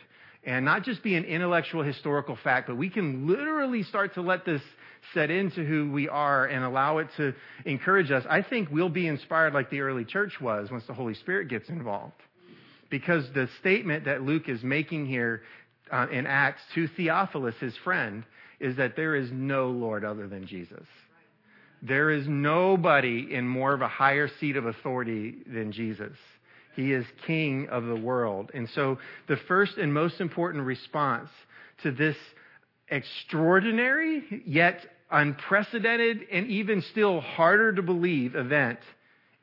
and 0.42 0.64
not 0.64 0.82
just 0.82 1.02
be 1.04 1.14
an 1.14 1.24
intellectual 1.24 1.82
historical 1.82 2.36
fact, 2.42 2.66
but 2.66 2.76
we 2.76 2.88
can 2.90 3.28
literally 3.28 3.84
start 3.84 4.14
to 4.14 4.22
let 4.22 4.44
this 4.44 4.62
set 5.14 5.30
into 5.30 5.64
who 5.64 5.90
we 5.90 6.08
are 6.08 6.46
and 6.46 6.64
allow 6.64 6.98
it 6.98 7.08
to 7.18 7.34
encourage 7.66 8.10
us, 8.10 8.24
I 8.28 8.42
think 8.42 8.70
we'll 8.70 8.88
be 8.88 9.06
inspired 9.06 9.52
like 9.52 9.68
the 9.70 9.80
early 9.80 10.04
church 10.04 10.40
was 10.40 10.70
once 10.70 10.84
the 10.86 10.94
Holy 10.94 11.14
Spirit 11.14 11.48
gets 11.48 11.68
involved. 11.68 12.14
Because 12.88 13.24
the 13.34 13.48
statement 13.60 14.06
that 14.06 14.22
Luke 14.22 14.48
is 14.48 14.62
making 14.62 15.06
here 15.06 15.42
uh, 15.90 16.06
in 16.10 16.26
Acts 16.26 16.62
to 16.74 16.88
Theophilus, 16.88 17.54
his 17.60 17.76
friend, 17.84 18.24
is 18.58 18.76
that 18.76 18.96
there 18.96 19.14
is 19.14 19.30
no 19.32 19.68
Lord 19.68 20.04
other 20.04 20.28
than 20.28 20.46
Jesus. 20.46 20.86
There 21.82 22.10
is 22.10 22.28
nobody 22.28 23.34
in 23.34 23.46
more 23.46 23.74
of 23.74 23.82
a 23.82 23.88
higher 23.88 24.28
seat 24.38 24.56
of 24.56 24.66
authority 24.66 25.36
than 25.46 25.72
Jesus. 25.72 26.16
He 26.76 26.92
is 26.92 27.04
king 27.26 27.68
of 27.68 27.84
the 27.84 27.96
world. 27.96 28.50
And 28.54 28.68
so 28.70 28.98
the 29.28 29.36
first 29.48 29.76
and 29.76 29.92
most 29.92 30.20
important 30.20 30.64
response 30.64 31.28
to 31.82 31.90
this 31.90 32.16
extraordinary 32.88 34.42
yet 34.46 34.86
unprecedented 35.10 36.20
and 36.30 36.46
even 36.46 36.82
still 36.92 37.20
harder 37.20 37.72
to 37.72 37.82
believe 37.82 38.36
event 38.36 38.78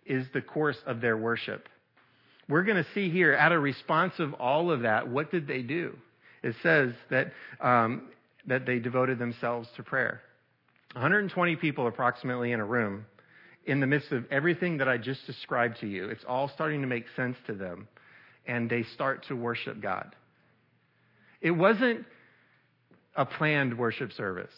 is 0.05 0.25
the 0.33 0.41
course 0.41 0.77
of 0.85 1.01
their 1.01 1.17
worship. 1.17 1.67
We're 2.47 2.63
going 2.63 2.83
to 2.83 2.89
see 2.95 3.11
here, 3.11 3.33
at 3.33 3.51
a 3.51 3.59
response 3.59 4.13
of 4.17 4.33
all 4.35 4.71
of 4.71 4.81
that, 4.81 5.07
what 5.07 5.29
did 5.29 5.45
they 5.45 5.61
do? 5.61 5.95
It 6.41 6.55
says 6.63 6.93
that, 7.11 7.31
um, 7.61 8.07
that 8.47 8.65
they 8.65 8.79
devoted 8.79 9.19
themselves 9.19 9.67
to 9.75 9.83
prayer. 9.83 10.21
120 10.93 11.55
people 11.57 11.87
approximately 11.87 12.51
in 12.51 12.59
a 12.59 12.65
room 12.65 13.05
in 13.65 13.79
the 13.79 13.87
midst 13.87 14.11
of 14.11 14.25
everything 14.31 14.77
that 14.77 14.87
I 14.87 14.97
just 14.97 15.25
described 15.27 15.79
to 15.81 15.87
you. 15.87 16.09
It's 16.09 16.23
all 16.27 16.49
starting 16.49 16.81
to 16.81 16.87
make 16.87 17.05
sense 17.15 17.37
to 17.47 17.53
them, 17.53 17.87
and 18.47 18.69
they 18.69 18.83
start 18.95 19.25
to 19.27 19.35
worship 19.35 19.79
God. 19.81 20.15
It 21.41 21.51
wasn't 21.51 22.05
a 23.15 23.25
planned 23.25 23.77
worship 23.77 24.11
service. 24.13 24.53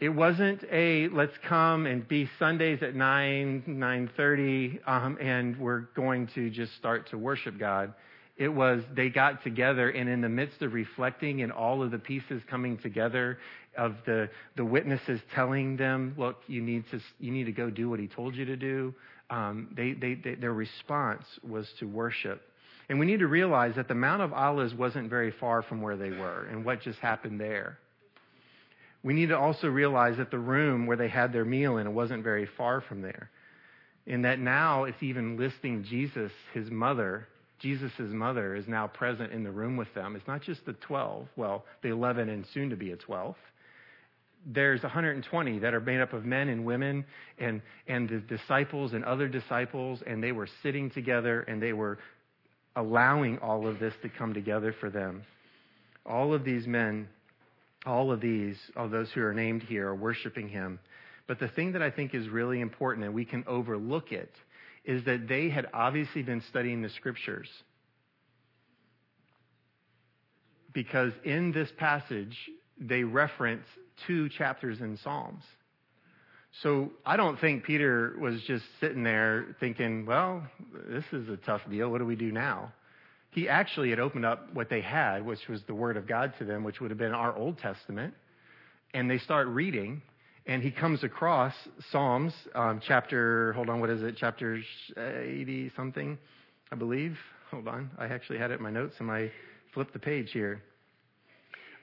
It 0.00 0.08
wasn't 0.08 0.64
a 0.70 1.08
let's 1.08 1.36
come 1.48 1.86
and 1.86 2.06
be 2.08 2.28
Sundays 2.40 2.82
at 2.82 2.96
9, 2.96 3.62
9.30, 3.68 4.88
um, 4.88 5.16
and 5.20 5.56
we're 5.56 5.82
going 5.94 6.28
to 6.34 6.50
just 6.50 6.74
start 6.76 7.08
to 7.10 7.18
worship 7.18 7.56
God. 7.56 7.94
It 8.36 8.48
was 8.48 8.82
they 8.92 9.10
got 9.10 9.44
together, 9.44 9.90
and 9.90 10.08
in 10.08 10.20
the 10.20 10.28
midst 10.28 10.60
of 10.62 10.72
reflecting 10.72 11.42
and 11.42 11.52
all 11.52 11.84
of 11.84 11.92
the 11.92 11.98
pieces 11.98 12.42
coming 12.50 12.78
together, 12.78 13.38
of 13.76 13.96
the, 14.06 14.28
the 14.56 14.64
witnesses 14.64 15.20
telling 15.34 15.76
them, 15.76 16.14
look, 16.18 16.36
you 16.46 16.60
need 16.60 16.84
to, 16.90 17.00
you 17.18 17.32
need 17.32 17.44
to 17.44 17.52
go 17.52 17.70
do 17.70 17.88
what 17.88 17.98
he 18.00 18.06
told 18.06 18.34
you 18.34 18.44
to 18.44 18.56
do, 18.56 18.94
um, 19.30 19.68
they, 19.76 19.92
they, 19.92 20.14
they, 20.14 20.34
their 20.34 20.52
response 20.52 21.24
was 21.42 21.66
to 21.78 21.86
worship. 21.86 22.42
And 22.88 22.98
we 22.98 23.06
need 23.06 23.20
to 23.20 23.26
realize 23.26 23.74
that 23.76 23.88
the 23.88 23.94
Mount 23.94 24.22
of 24.22 24.32
Olives 24.32 24.74
wasn't 24.74 25.08
very 25.08 25.30
far 25.30 25.62
from 25.62 25.80
where 25.80 25.96
they 25.96 26.10
were 26.10 26.46
and 26.50 26.64
what 26.64 26.82
just 26.82 26.98
happened 26.98 27.40
there. 27.40 27.78
We 29.02 29.14
need 29.14 29.30
to 29.30 29.38
also 29.38 29.68
realize 29.68 30.18
that 30.18 30.30
the 30.30 30.38
room 30.38 30.86
where 30.86 30.96
they 30.96 31.08
had 31.08 31.32
their 31.32 31.44
meal 31.44 31.78
in 31.78 31.86
it 31.86 31.90
wasn't 31.90 32.22
very 32.22 32.46
far 32.46 32.80
from 32.80 33.02
there. 33.02 33.30
And 34.06 34.24
that 34.24 34.38
now 34.38 34.84
it's 34.84 35.02
even 35.02 35.36
listing 35.36 35.84
Jesus, 35.84 36.32
his 36.52 36.70
mother, 36.70 37.26
Jesus' 37.62 37.92
mother 37.98 38.56
is 38.56 38.66
now 38.66 38.88
present 38.88 39.32
in 39.32 39.44
the 39.44 39.50
room 39.50 39.76
with 39.76 39.92
them. 39.94 40.16
It's 40.16 40.26
not 40.26 40.42
just 40.42 40.66
the 40.66 40.72
12, 40.72 41.28
well, 41.36 41.64
the 41.82 41.90
11 41.90 42.28
and 42.28 42.44
soon 42.52 42.70
to 42.70 42.76
be 42.76 42.90
a 42.90 42.96
12. 42.96 43.36
There's 44.44 44.82
120 44.82 45.60
that 45.60 45.74
are 45.74 45.80
made 45.80 46.00
up 46.00 46.12
of 46.12 46.24
men 46.24 46.48
and 46.48 46.64
women 46.64 47.04
and, 47.38 47.62
and 47.86 48.08
the 48.08 48.18
disciples 48.18 48.92
and 48.92 49.04
other 49.04 49.28
disciples, 49.28 50.02
and 50.06 50.22
they 50.22 50.32
were 50.32 50.48
sitting 50.62 50.90
together 50.90 51.42
and 51.42 51.62
they 51.62 51.72
were 51.72 51.98
allowing 52.74 53.38
all 53.38 53.66
of 53.66 53.78
this 53.78 53.94
to 54.02 54.08
come 54.08 54.34
together 54.34 54.74
for 54.80 54.90
them. 54.90 55.22
All 56.04 56.34
of 56.34 56.44
these 56.44 56.66
men 56.66 57.08
all 57.84 58.12
of 58.12 58.20
these, 58.20 58.56
all 58.76 58.88
those 58.88 59.10
who 59.12 59.22
are 59.22 59.34
named 59.34 59.62
here, 59.62 59.88
are 59.88 59.94
worshiping 59.94 60.48
him. 60.48 60.78
But 61.26 61.38
the 61.38 61.48
thing 61.48 61.72
that 61.72 61.82
I 61.82 61.90
think 61.90 62.14
is 62.14 62.28
really 62.28 62.60
important, 62.60 63.04
and 63.04 63.14
we 63.14 63.24
can 63.24 63.44
overlook 63.46 64.12
it, 64.12 64.32
is 64.84 65.04
that 65.04 65.28
they 65.28 65.48
had 65.48 65.66
obviously 65.72 66.22
been 66.22 66.42
studying 66.48 66.82
the 66.82 66.90
scriptures. 66.90 67.48
Because 70.72 71.12
in 71.24 71.52
this 71.52 71.70
passage, 71.76 72.36
they 72.80 73.04
reference 73.04 73.66
two 74.06 74.28
chapters 74.28 74.80
in 74.80 74.96
Psalms. 74.98 75.42
So 76.62 76.90
I 77.06 77.16
don't 77.16 77.40
think 77.40 77.64
Peter 77.64 78.14
was 78.20 78.42
just 78.42 78.64
sitting 78.78 79.02
there 79.02 79.56
thinking, 79.58 80.04
well, 80.04 80.46
this 80.88 81.04
is 81.12 81.28
a 81.28 81.38
tough 81.38 81.62
deal. 81.70 81.90
What 81.90 81.98
do 81.98 82.04
we 82.04 82.16
do 82.16 82.30
now? 82.30 82.72
he 83.32 83.48
actually 83.48 83.90
had 83.90 83.98
opened 83.98 84.26
up 84.26 84.52
what 84.52 84.68
they 84.68 84.82
had, 84.82 85.24
which 85.24 85.48
was 85.48 85.62
the 85.66 85.74
Word 85.74 85.96
of 85.96 86.06
God 86.06 86.34
to 86.38 86.44
them, 86.44 86.64
which 86.64 86.80
would 86.80 86.90
have 86.90 86.98
been 86.98 87.12
our 87.12 87.34
Old 87.34 87.58
Testament. 87.58 88.14
And 88.92 89.10
they 89.10 89.16
start 89.18 89.48
reading, 89.48 90.02
and 90.44 90.62
he 90.62 90.70
comes 90.70 91.02
across 91.02 91.54
Psalms, 91.90 92.34
um, 92.54 92.80
chapter, 92.86 93.54
hold 93.54 93.70
on, 93.70 93.80
what 93.80 93.88
is 93.88 94.02
it? 94.02 94.16
Chapter 94.18 94.60
80 94.96 95.72
something, 95.74 96.18
I 96.70 96.76
believe. 96.76 97.16
Hold 97.50 97.68
on. 97.68 97.90
I 97.98 98.04
actually 98.04 98.38
had 98.38 98.50
it 98.50 98.58
in 98.58 98.62
my 98.62 98.70
notes, 98.70 98.94
and 98.98 99.10
I 99.10 99.30
flipped 99.72 99.94
the 99.94 99.98
page 99.98 100.30
here. 100.32 100.62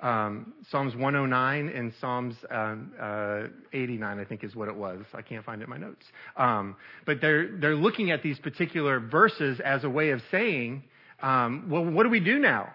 Um, 0.01 0.53
Psalms 0.69 0.95
109 0.95 1.69
and 1.69 1.93
Psalms 1.99 2.35
um, 2.49 2.93
uh, 2.99 3.47
89, 3.73 4.19
I 4.19 4.23
think, 4.23 4.43
is 4.45 4.55
what 4.55 4.69
it 4.69 4.75
was. 4.75 5.01
I 5.13 5.21
can't 5.21 5.43
find 5.43 5.61
it 5.61 5.65
in 5.65 5.69
my 5.69 5.77
notes. 5.77 6.05
Um, 6.37 6.77
but 7.05 7.19
they're 7.19 7.57
they're 7.57 7.75
looking 7.75 8.11
at 8.11 8.23
these 8.23 8.39
particular 8.39 8.99
verses 8.99 9.59
as 9.59 9.83
a 9.83 9.89
way 9.89 10.11
of 10.11 10.21
saying 10.31 10.83
um, 11.21 11.67
well, 11.69 11.85
what 11.85 12.03
do 12.03 12.09
we 12.09 12.19
do 12.19 12.39
now? 12.39 12.73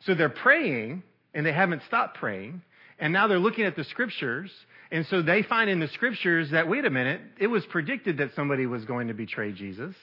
So 0.00 0.14
they're 0.14 0.28
praying, 0.28 1.02
and 1.34 1.44
they 1.44 1.52
haven't 1.52 1.82
stopped 1.86 2.18
praying, 2.18 2.62
and 2.98 3.12
now 3.12 3.26
they're 3.26 3.38
looking 3.38 3.64
at 3.64 3.76
the 3.76 3.84
scriptures, 3.84 4.50
and 4.90 5.06
so 5.06 5.22
they 5.22 5.42
find 5.42 5.68
in 5.68 5.80
the 5.80 5.88
scriptures 5.88 6.50
that, 6.50 6.68
wait 6.68 6.84
a 6.84 6.90
minute, 6.90 7.20
it 7.38 7.46
was 7.46 7.64
predicted 7.66 8.18
that 8.18 8.30
somebody 8.34 8.66
was 8.66 8.84
going 8.84 9.08
to 9.08 9.14
betray 9.14 9.52
Jesus. 9.52 9.94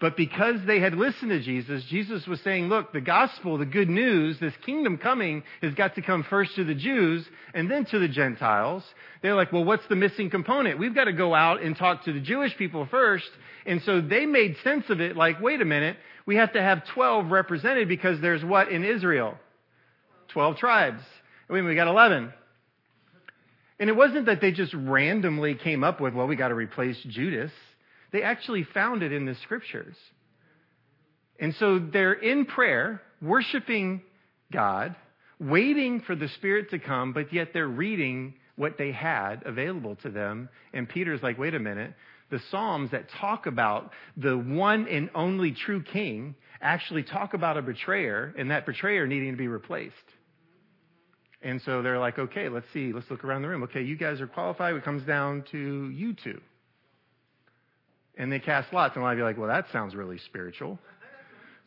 But 0.00 0.16
because 0.16 0.60
they 0.64 0.78
had 0.78 0.94
listened 0.94 1.30
to 1.30 1.40
Jesus, 1.40 1.82
Jesus 1.84 2.24
was 2.28 2.40
saying, 2.42 2.68
look, 2.68 2.92
the 2.92 3.00
gospel, 3.00 3.58
the 3.58 3.66
good 3.66 3.88
news, 3.88 4.38
this 4.38 4.54
kingdom 4.64 4.96
coming 4.96 5.42
has 5.60 5.74
got 5.74 5.96
to 5.96 6.02
come 6.02 6.22
first 6.22 6.54
to 6.54 6.62
the 6.62 6.74
Jews 6.74 7.26
and 7.52 7.68
then 7.68 7.84
to 7.86 7.98
the 7.98 8.06
Gentiles. 8.06 8.84
They're 9.22 9.34
like, 9.34 9.52
well, 9.52 9.64
what's 9.64 9.86
the 9.88 9.96
missing 9.96 10.30
component? 10.30 10.78
We've 10.78 10.94
got 10.94 11.04
to 11.04 11.12
go 11.12 11.34
out 11.34 11.62
and 11.62 11.76
talk 11.76 12.04
to 12.04 12.12
the 12.12 12.20
Jewish 12.20 12.56
people 12.56 12.86
first. 12.86 13.28
And 13.66 13.82
so 13.82 14.00
they 14.00 14.24
made 14.24 14.56
sense 14.62 14.84
of 14.88 15.00
it 15.00 15.16
like, 15.16 15.40
wait 15.40 15.60
a 15.60 15.64
minute, 15.64 15.96
we 16.26 16.36
have 16.36 16.52
to 16.52 16.62
have 16.62 16.86
12 16.94 17.32
represented 17.32 17.88
because 17.88 18.20
there's 18.20 18.44
what 18.44 18.68
in 18.68 18.84
Israel? 18.84 19.34
12 20.28 20.58
tribes. 20.58 21.02
Wait, 21.50 21.62
we 21.62 21.74
got 21.74 21.88
11. 21.88 22.32
And 23.80 23.90
it 23.90 23.96
wasn't 23.96 24.26
that 24.26 24.40
they 24.40 24.52
just 24.52 24.74
randomly 24.74 25.56
came 25.56 25.82
up 25.82 26.00
with, 26.00 26.14
well, 26.14 26.28
we 26.28 26.36
got 26.36 26.48
to 26.48 26.54
replace 26.54 26.98
Judas. 27.08 27.50
They 28.12 28.22
actually 28.22 28.64
found 28.64 29.02
it 29.02 29.12
in 29.12 29.26
the 29.26 29.34
scriptures. 29.36 29.96
And 31.38 31.54
so 31.56 31.78
they're 31.78 32.14
in 32.14 32.46
prayer, 32.46 33.02
worshiping 33.22 34.02
God, 34.52 34.96
waiting 35.38 36.00
for 36.00 36.16
the 36.16 36.28
Spirit 36.28 36.70
to 36.70 36.78
come, 36.78 37.12
but 37.12 37.32
yet 37.32 37.48
they're 37.52 37.68
reading 37.68 38.34
what 38.56 38.76
they 38.76 38.90
had 38.90 39.42
available 39.44 39.96
to 39.96 40.10
them. 40.10 40.48
And 40.72 40.88
Peter's 40.88 41.22
like, 41.22 41.38
wait 41.38 41.54
a 41.54 41.60
minute, 41.60 41.94
the 42.30 42.40
Psalms 42.50 42.90
that 42.90 43.08
talk 43.20 43.46
about 43.46 43.92
the 44.16 44.36
one 44.36 44.88
and 44.88 45.10
only 45.14 45.52
true 45.52 45.82
king 45.82 46.34
actually 46.60 47.04
talk 47.04 47.34
about 47.34 47.56
a 47.56 47.62
betrayer 47.62 48.34
and 48.36 48.50
that 48.50 48.66
betrayer 48.66 49.06
needing 49.06 49.30
to 49.32 49.36
be 49.38 49.48
replaced. 49.48 49.94
And 51.40 51.62
so 51.62 51.82
they're 51.82 52.00
like, 52.00 52.18
okay, 52.18 52.48
let's 52.48 52.66
see, 52.72 52.92
let's 52.92 53.08
look 53.10 53.22
around 53.22 53.42
the 53.42 53.48
room. 53.48 53.62
Okay, 53.62 53.82
you 53.82 53.96
guys 53.96 54.20
are 54.20 54.26
qualified. 54.26 54.74
It 54.74 54.84
comes 54.84 55.04
down 55.04 55.44
to 55.52 55.88
you 55.90 56.14
two. 56.14 56.40
And 58.18 58.30
they 58.30 58.40
cast 58.40 58.72
lots. 58.72 58.96
And 58.96 59.02
a 59.02 59.06
lot 59.06 59.12
of 59.12 59.18
you 59.18 59.24
like, 59.24 59.38
well, 59.38 59.48
that 59.48 59.66
sounds 59.72 59.94
really 59.94 60.18
spiritual, 60.18 60.78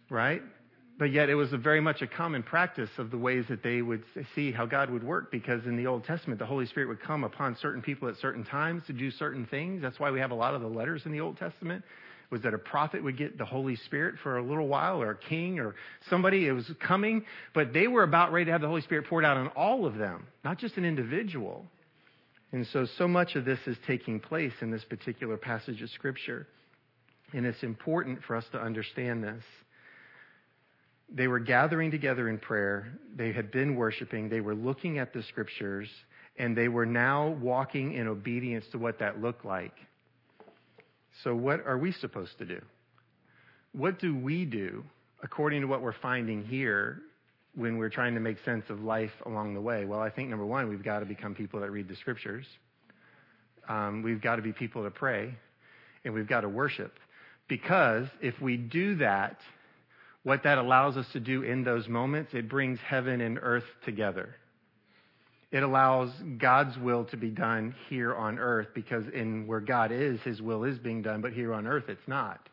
right? 0.09 0.41
But 0.99 1.11
yet 1.11 1.29
it 1.29 1.35
was 1.35 1.49
very 1.49 1.81
much 1.81 2.03
a 2.03 2.07
common 2.07 2.43
practice 2.43 2.89
of 2.99 3.09
the 3.09 3.17
ways 3.17 3.45
that 3.49 3.63
they 3.63 3.81
would 3.81 4.03
see 4.35 4.51
how 4.51 4.67
God 4.67 4.91
would 4.91 5.03
work 5.03 5.31
because 5.31 5.65
in 5.65 5.75
the 5.75 5.87
Old 5.87 6.03
Testament, 6.03 6.39
the 6.39 6.45
Holy 6.45 6.67
Spirit 6.67 6.89
would 6.89 7.01
come 7.01 7.23
upon 7.23 7.57
certain 7.59 7.81
people 7.81 8.07
at 8.07 8.17
certain 8.17 8.43
times 8.43 8.83
to 8.85 8.93
do 8.93 9.09
certain 9.09 9.47
things. 9.47 9.81
That's 9.81 9.99
why 9.99 10.11
we 10.11 10.19
have 10.19 10.29
a 10.29 10.35
lot 10.35 10.53
of 10.53 10.61
the 10.61 10.67
letters 10.67 11.03
in 11.05 11.11
the 11.11 11.21
Old 11.21 11.37
Testament 11.37 11.83
was 12.29 12.41
that 12.43 12.53
a 12.53 12.57
prophet 12.57 13.03
would 13.03 13.17
get 13.17 13.37
the 13.37 13.45
Holy 13.45 13.75
Spirit 13.75 14.15
for 14.23 14.37
a 14.37 14.43
little 14.43 14.67
while 14.67 15.01
or 15.01 15.11
a 15.11 15.17
king 15.17 15.59
or 15.59 15.75
somebody. 16.09 16.47
It 16.47 16.53
was 16.53 16.69
coming, 16.79 17.25
but 17.53 17.73
they 17.73 17.87
were 17.87 18.03
about 18.03 18.31
ready 18.31 18.45
to 18.45 18.51
have 18.51 18.61
the 18.61 18.67
Holy 18.67 18.81
Spirit 18.81 19.07
poured 19.07 19.25
out 19.25 19.37
on 19.37 19.47
all 19.49 19.85
of 19.85 19.97
them, 19.97 20.27
not 20.43 20.57
just 20.57 20.77
an 20.77 20.85
individual. 20.85 21.65
And 22.51 22.67
so, 22.67 22.85
so 22.97 23.07
much 23.07 23.35
of 23.35 23.45
this 23.45 23.59
is 23.65 23.77
taking 23.87 24.19
place 24.19 24.53
in 24.61 24.71
this 24.71 24.83
particular 24.83 25.37
passage 25.37 25.81
of 25.81 25.89
Scripture. 25.91 26.47
And 27.33 27.45
it's 27.45 27.63
important 27.63 28.19
for 28.23 28.35
us 28.35 28.45
to 28.51 28.59
understand 28.59 29.23
this 29.23 29.43
they 31.13 31.27
were 31.27 31.39
gathering 31.39 31.91
together 31.91 32.29
in 32.29 32.37
prayer. 32.37 32.87
They 33.15 33.33
had 33.33 33.51
been 33.51 33.75
worshiping. 33.75 34.29
They 34.29 34.39
were 34.39 34.55
looking 34.55 34.97
at 34.97 35.13
the 35.13 35.23
scriptures, 35.23 35.89
and 36.37 36.55
they 36.55 36.69
were 36.69 36.85
now 36.85 37.29
walking 37.41 37.93
in 37.93 38.07
obedience 38.07 38.65
to 38.71 38.77
what 38.77 38.99
that 38.99 39.21
looked 39.21 39.43
like. 39.43 39.73
So, 41.23 41.35
what 41.35 41.65
are 41.67 41.77
we 41.77 41.91
supposed 41.91 42.37
to 42.37 42.45
do? 42.45 42.61
What 43.73 43.99
do 43.99 44.15
we 44.15 44.45
do 44.45 44.83
according 45.21 45.61
to 45.61 45.67
what 45.67 45.81
we're 45.81 45.99
finding 46.01 46.45
here 46.45 46.99
when 47.55 47.77
we're 47.77 47.89
trying 47.89 48.13
to 48.13 48.19
make 48.19 48.37
sense 48.45 48.65
of 48.69 48.81
life 48.81 49.11
along 49.25 49.53
the 49.53 49.61
way? 49.61 49.85
Well, 49.85 49.99
I 49.99 50.09
think 50.09 50.29
number 50.29 50.45
one, 50.45 50.69
we've 50.69 50.83
got 50.83 50.99
to 50.99 51.05
become 51.05 51.35
people 51.35 51.59
that 51.61 51.71
read 51.71 51.87
the 51.87 51.95
scriptures. 51.95 52.45
Um, 53.67 54.03
we've 54.03 54.21
got 54.21 54.37
to 54.37 54.41
be 54.41 54.53
people 54.53 54.83
to 54.83 54.91
pray, 54.91 55.35
and 56.03 56.13
we've 56.13 56.27
got 56.27 56.41
to 56.41 56.49
worship. 56.49 56.97
Because 57.47 58.07
if 58.21 58.39
we 58.41 58.57
do 58.57 58.95
that, 58.95 59.37
what 60.23 60.43
that 60.43 60.57
allows 60.57 60.97
us 60.97 61.05
to 61.13 61.19
do 61.19 61.41
in 61.43 61.63
those 61.63 61.87
moments, 61.87 62.33
it 62.33 62.47
brings 62.47 62.79
heaven 62.79 63.21
and 63.21 63.39
earth 63.41 63.65
together. 63.85 64.35
It 65.51 65.63
allows 65.63 66.11
God's 66.37 66.77
will 66.77 67.05
to 67.05 67.17
be 67.17 67.29
done 67.29 67.75
here 67.89 68.15
on 68.15 68.39
earth 68.39 68.67
because 68.73 69.03
in 69.13 69.47
where 69.47 69.59
God 69.59 69.91
is, 69.91 70.21
his 70.21 70.41
will 70.41 70.63
is 70.63 70.79
being 70.79 71.01
done, 71.01 71.21
but 71.21 71.33
here 71.33 71.53
on 71.53 71.67
earth 71.67 71.89
it's 71.89 72.07
not. 72.07 72.47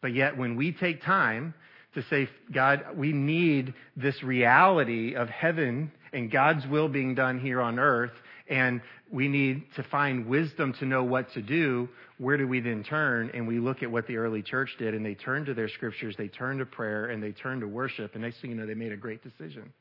But 0.00 0.14
yet 0.14 0.36
when 0.36 0.54
we 0.54 0.70
take 0.70 1.02
time 1.02 1.54
to 1.94 2.02
say, 2.10 2.28
God, 2.52 2.84
we 2.96 3.12
need 3.12 3.74
this 3.96 4.22
reality 4.22 5.14
of 5.14 5.28
heaven 5.28 5.92
and 6.12 6.30
God's 6.30 6.66
will 6.66 6.88
being 6.88 7.14
done 7.14 7.40
here 7.40 7.60
on 7.60 7.78
earth, 7.78 8.12
and 8.48 8.80
we 9.10 9.28
need 9.28 9.64
to 9.76 9.82
find 9.82 10.26
wisdom 10.26 10.72
to 10.74 10.86
know 10.86 11.02
what 11.02 11.32
to 11.32 11.42
do, 11.42 11.88
where 12.18 12.36
do 12.36 12.46
we 12.46 12.60
then 12.60 12.84
turn? 12.84 13.30
And 13.34 13.48
we 13.48 13.58
look 13.58 13.82
at 13.82 13.90
what 13.90 14.06
the 14.06 14.16
early 14.16 14.42
church 14.42 14.70
did, 14.78 14.94
and 14.94 15.04
they 15.04 15.14
turned 15.14 15.46
to 15.46 15.54
their 15.54 15.68
scriptures, 15.68 16.14
they 16.16 16.28
turned 16.28 16.60
to 16.60 16.66
prayer, 16.66 17.06
and 17.06 17.22
they 17.22 17.32
turned 17.32 17.62
to 17.62 17.68
worship, 17.68 18.14
and 18.14 18.22
next 18.22 18.40
thing 18.40 18.50
you 18.50 18.56
know, 18.56 18.66
they 18.66 18.74
made 18.74 18.92
a 18.92 18.96
great 18.96 19.22
decision. 19.22 19.72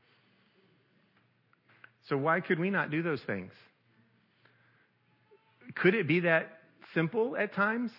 So 2.09 2.17
why 2.17 2.41
could 2.41 2.59
we 2.59 2.69
not 2.69 2.89
do 2.89 3.01
those 3.01 3.21
things? 3.21 3.51
Could 5.75 5.95
it 5.95 6.07
be 6.07 6.21
that 6.21 6.59
simple 6.93 7.37
at 7.37 7.53
times? 7.53 7.91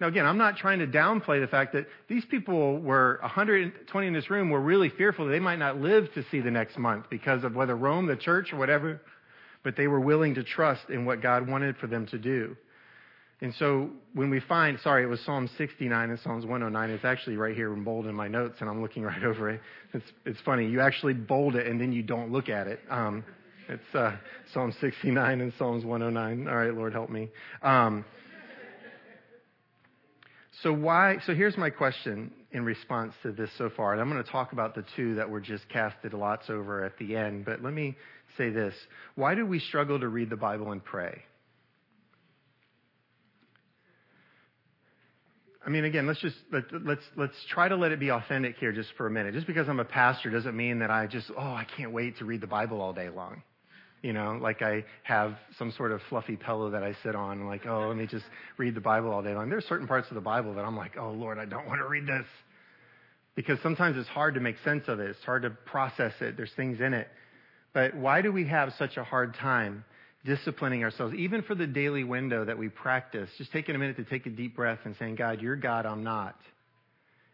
Now, 0.00 0.06
again, 0.06 0.24
I'm 0.24 0.38
not 0.38 0.56
trying 0.56 0.78
to 0.78 0.86
downplay 0.86 1.40
the 1.40 1.46
fact 1.46 1.74
that 1.74 1.86
these 2.08 2.24
people 2.24 2.80
were 2.80 3.18
120 3.20 4.06
in 4.06 4.12
this 4.14 4.30
room 4.30 4.48
were 4.48 4.60
really 4.60 4.88
fearful 4.88 5.26
that 5.26 5.32
they 5.32 5.40
might 5.40 5.58
not 5.58 5.78
live 5.78 6.12
to 6.14 6.24
see 6.30 6.40
the 6.40 6.50
next 6.50 6.78
month 6.78 7.06
because 7.10 7.44
of 7.44 7.54
whether 7.54 7.76
Rome, 7.76 8.06
the 8.06 8.16
church, 8.16 8.52
or 8.52 8.56
whatever, 8.56 9.00
but 9.62 9.76
they 9.76 9.88
were 9.88 10.00
willing 10.00 10.34
to 10.36 10.42
trust 10.42 10.88
in 10.88 11.04
what 11.04 11.20
God 11.20 11.46
wanted 11.46 11.76
for 11.76 11.86
them 11.86 12.06
to 12.06 12.18
do. 12.18 12.56
And 13.42 13.54
so 13.58 13.90
when 14.14 14.30
we 14.30 14.40
find, 14.40 14.78
sorry, 14.80 15.02
it 15.02 15.06
was 15.06 15.20
Psalm 15.20 15.48
69 15.56 16.10
and 16.10 16.18
Psalms 16.20 16.44
109. 16.44 16.90
It's 16.90 17.04
actually 17.04 17.36
right 17.36 17.54
here 17.54 17.72
in 17.72 17.84
bold 17.84 18.06
in 18.06 18.14
my 18.14 18.28
notes, 18.28 18.56
and 18.60 18.68
I'm 18.68 18.80
looking 18.80 19.02
right 19.02 19.22
over 19.24 19.50
it. 19.50 19.60
It's, 19.92 20.04
it's 20.24 20.40
funny. 20.40 20.66
You 20.66 20.80
actually 20.80 21.14
bold 21.14 21.56
it, 21.56 21.66
and 21.66 21.80
then 21.80 21.92
you 21.92 22.02
don't 22.02 22.32
look 22.32 22.48
at 22.48 22.66
it. 22.66 22.80
Um, 22.88 23.22
it's 23.68 23.94
uh, 23.94 24.16
Psalm 24.52 24.74
69 24.80 25.40
and 25.40 25.52
Psalms 25.58 25.84
109. 25.84 26.48
All 26.48 26.56
right, 26.56 26.74
Lord, 26.74 26.92
help 26.92 27.08
me. 27.08 27.28
Um, 27.62 28.04
so 30.62 30.72
why? 30.72 31.18
So 31.26 31.34
here's 31.34 31.56
my 31.56 31.70
question 31.70 32.30
in 32.52 32.64
response 32.64 33.14
to 33.22 33.32
this 33.32 33.50
so 33.56 33.70
far, 33.70 33.92
and 33.92 34.00
I'm 34.00 34.10
going 34.10 34.22
to 34.22 34.30
talk 34.30 34.52
about 34.52 34.74
the 34.74 34.84
two 34.96 35.14
that 35.14 35.28
were 35.28 35.40
just 35.40 35.68
casted 35.68 36.12
lots 36.12 36.50
over 36.50 36.84
at 36.84 36.98
the 36.98 37.16
end. 37.16 37.44
But 37.44 37.62
let 37.62 37.72
me 37.72 37.96
say 38.36 38.50
this: 38.50 38.74
Why 39.14 39.34
do 39.34 39.46
we 39.46 39.58
struggle 39.58 39.98
to 40.00 40.08
read 40.08 40.28
the 40.28 40.36
Bible 40.36 40.72
and 40.72 40.84
pray? 40.84 41.22
I 45.64 45.68
mean, 45.68 45.84
again, 45.84 46.06
let's 46.06 46.20
just 46.20 46.36
let, 46.52 46.64
let's 46.84 47.04
let's 47.16 47.36
try 47.50 47.68
to 47.68 47.76
let 47.76 47.92
it 47.92 48.00
be 48.00 48.10
authentic 48.10 48.56
here, 48.56 48.72
just 48.72 48.90
for 48.96 49.06
a 49.06 49.10
minute. 49.10 49.34
Just 49.34 49.46
because 49.46 49.68
I'm 49.68 49.80
a 49.80 49.84
pastor 49.84 50.30
doesn't 50.30 50.56
mean 50.56 50.80
that 50.80 50.90
I 50.90 51.06
just 51.06 51.30
oh 51.36 51.40
I 51.40 51.66
can't 51.76 51.92
wait 51.92 52.18
to 52.18 52.24
read 52.24 52.40
the 52.40 52.46
Bible 52.46 52.80
all 52.80 52.92
day 52.92 53.08
long 53.08 53.42
you 54.02 54.12
know, 54.12 54.38
like 54.40 54.62
I 54.62 54.84
have 55.02 55.34
some 55.58 55.72
sort 55.76 55.92
of 55.92 56.00
fluffy 56.08 56.36
pillow 56.36 56.70
that 56.70 56.82
I 56.82 56.94
sit 57.02 57.14
on, 57.14 57.46
like, 57.46 57.66
oh, 57.66 57.88
let 57.88 57.96
me 57.96 58.06
just 58.06 58.24
read 58.56 58.74
the 58.74 58.80
Bible 58.80 59.10
all 59.12 59.22
day 59.22 59.34
long. 59.34 59.50
There's 59.50 59.66
certain 59.66 59.86
parts 59.86 60.08
of 60.08 60.14
the 60.14 60.22
Bible 60.22 60.54
that 60.54 60.64
I'm 60.64 60.76
like, 60.76 60.96
oh, 60.98 61.10
Lord, 61.10 61.38
I 61.38 61.44
don't 61.44 61.66
want 61.66 61.80
to 61.80 61.88
read 61.88 62.06
this. 62.06 62.26
Because 63.34 63.58
sometimes 63.62 63.96
it's 63.96 64.08
hard 64.08 64.34
to 64.34 64.40
make 64.40 64.56
sense 64.64 64.84
of 64.88 65.00
it. 65.00 65.10
It's 65.10 65.24
hard 65.24 65.42
to 65.42 65.50
process 65.50 66.12
it. 66.20 66.36
There's 66.36 66.52
things 66.56 66.80
in 66.80 66.94
it. 66.94 67.08
But 67.72 67.94
why 67.94 68.22
do 68.22 68.32
we 68.32 68.46
have 68.48 68.72
such 68.78 68.96
a 68.96 69.04
hard 69.04 69.34
time 69.34 69.84
disciplining 70.24 70.82
ourselves, 70.82 71.14
even 71.14 71.42
for 71.42 71.54
the 71.54 71.66
daily 71.66 72.04
window 72.04 72.44
that 72.44 72.58
we 72.58 72.68
practice? 72.68 73.28
Just 73.38 73.52
taking 73.52 73.74
a 73.74 73.78
minute 73.78 73.96
to 73.96 74.04
take 74.04 74.26
a 74.26 74.30
deep 74.30 74.56
breath 74.56 74.80
and 74.84 74.96
saying, 74.98 75.16
God, 75.16 75.40
you're 75.40 75.56
God, 75.56 75.86
I'm 75.86 76.02
not, 76.02 76.36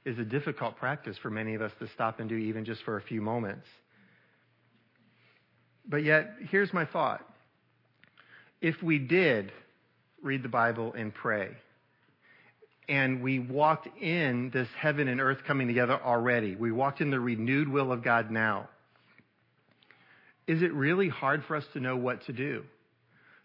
is 0.05 0.19
a 0.19 0.25
difficult 0.25 0.77
practice 0.77 1.17
for 1.23 1.31
many 1.31 1.55
of 1.55 1.63
us 1.63 1.73
to 1.81 1.89
stop 1.95 2.21
and 2.21 2.29
do 2.29 2.37
even 2.37 2.65
just 2.65 2.83
for 2.85 2.97
a 2.97 3.03
few 3.03 3.21
moments. 3.21 3.67
But 5.89 6.05
yet, 6.05 6.35
here's 6.51 6.73
my 6.73 6.85
thought. 6.85 7.25
If 8.61 8.83
we 8.83 8.99
did 8.99 9.53
read 10.23 10.43
the 10.43 10.49
Bible 10.49 10.93
and 10.97 11.15
pray, 11.15 11.51
and 12.89 13.23
we 13.23 13.39
walked 13.39 13.89
in 14.01 14.51
this 14.51 14.69
heaven 14.77 15.09
and 15.09 15.21
earth 15.21 15.39
coming 15.47 15.67
together 15.67 16.01
already, 16.03 16.57
we 16.57 16.73
walked 16.73 17.01
in 17.01 17.11
the 17.11 17.21
renewed 17.21 17.69
will 17.69 17.93
of 17.93 18.03
God 18.03 18.31
now, 18.31 18.69
is 20.47 20.63
it 20.63 20.73
really 20.73 21.09
hard 21.09 21.45
for 21.45 21.57
us 21.57 21.65
to 21.73 21.81
know 21.81 21.97
what 21.97 22.25
to 22.27 22.33
do? 22.33 22.65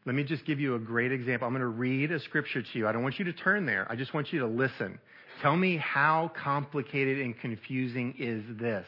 Let 0.06 0.16
me 0.16 0.24
just 0.24 0.46
give 0.46 0.60
you 0.60 0.76
a 0.76 0.80
great 0.80 1.12
example. 1.12 1.48
I'm 1.48 1.54
going 1.54 1.62
to 1.62 1.68
read 1.68 2.12
a 2.12 2.20
scripture 2.20 2.62
to 2.62 2.78
you. 2.78 2.88
I 2.88 2.92
don't 2.92 3.04
want 3.04 3.20
you 3.20 3.26
to 3.26 3.34
turn 3.34 3.66
there. 3.66 3.86
I 3.90 3.96
just 3.96 4.14
want 4.14 4.34
you 4.34 4.40
to 4.40 4.48
listen. 4.48 5.00
Tell 5.42 5.56
me 5.56 5.78
how 5.78 6.32
complicated 6.44 7.20
and 7.20 7.38
confusing 7.40 8.16
is 8.18 8.44
this? 8.60 8.86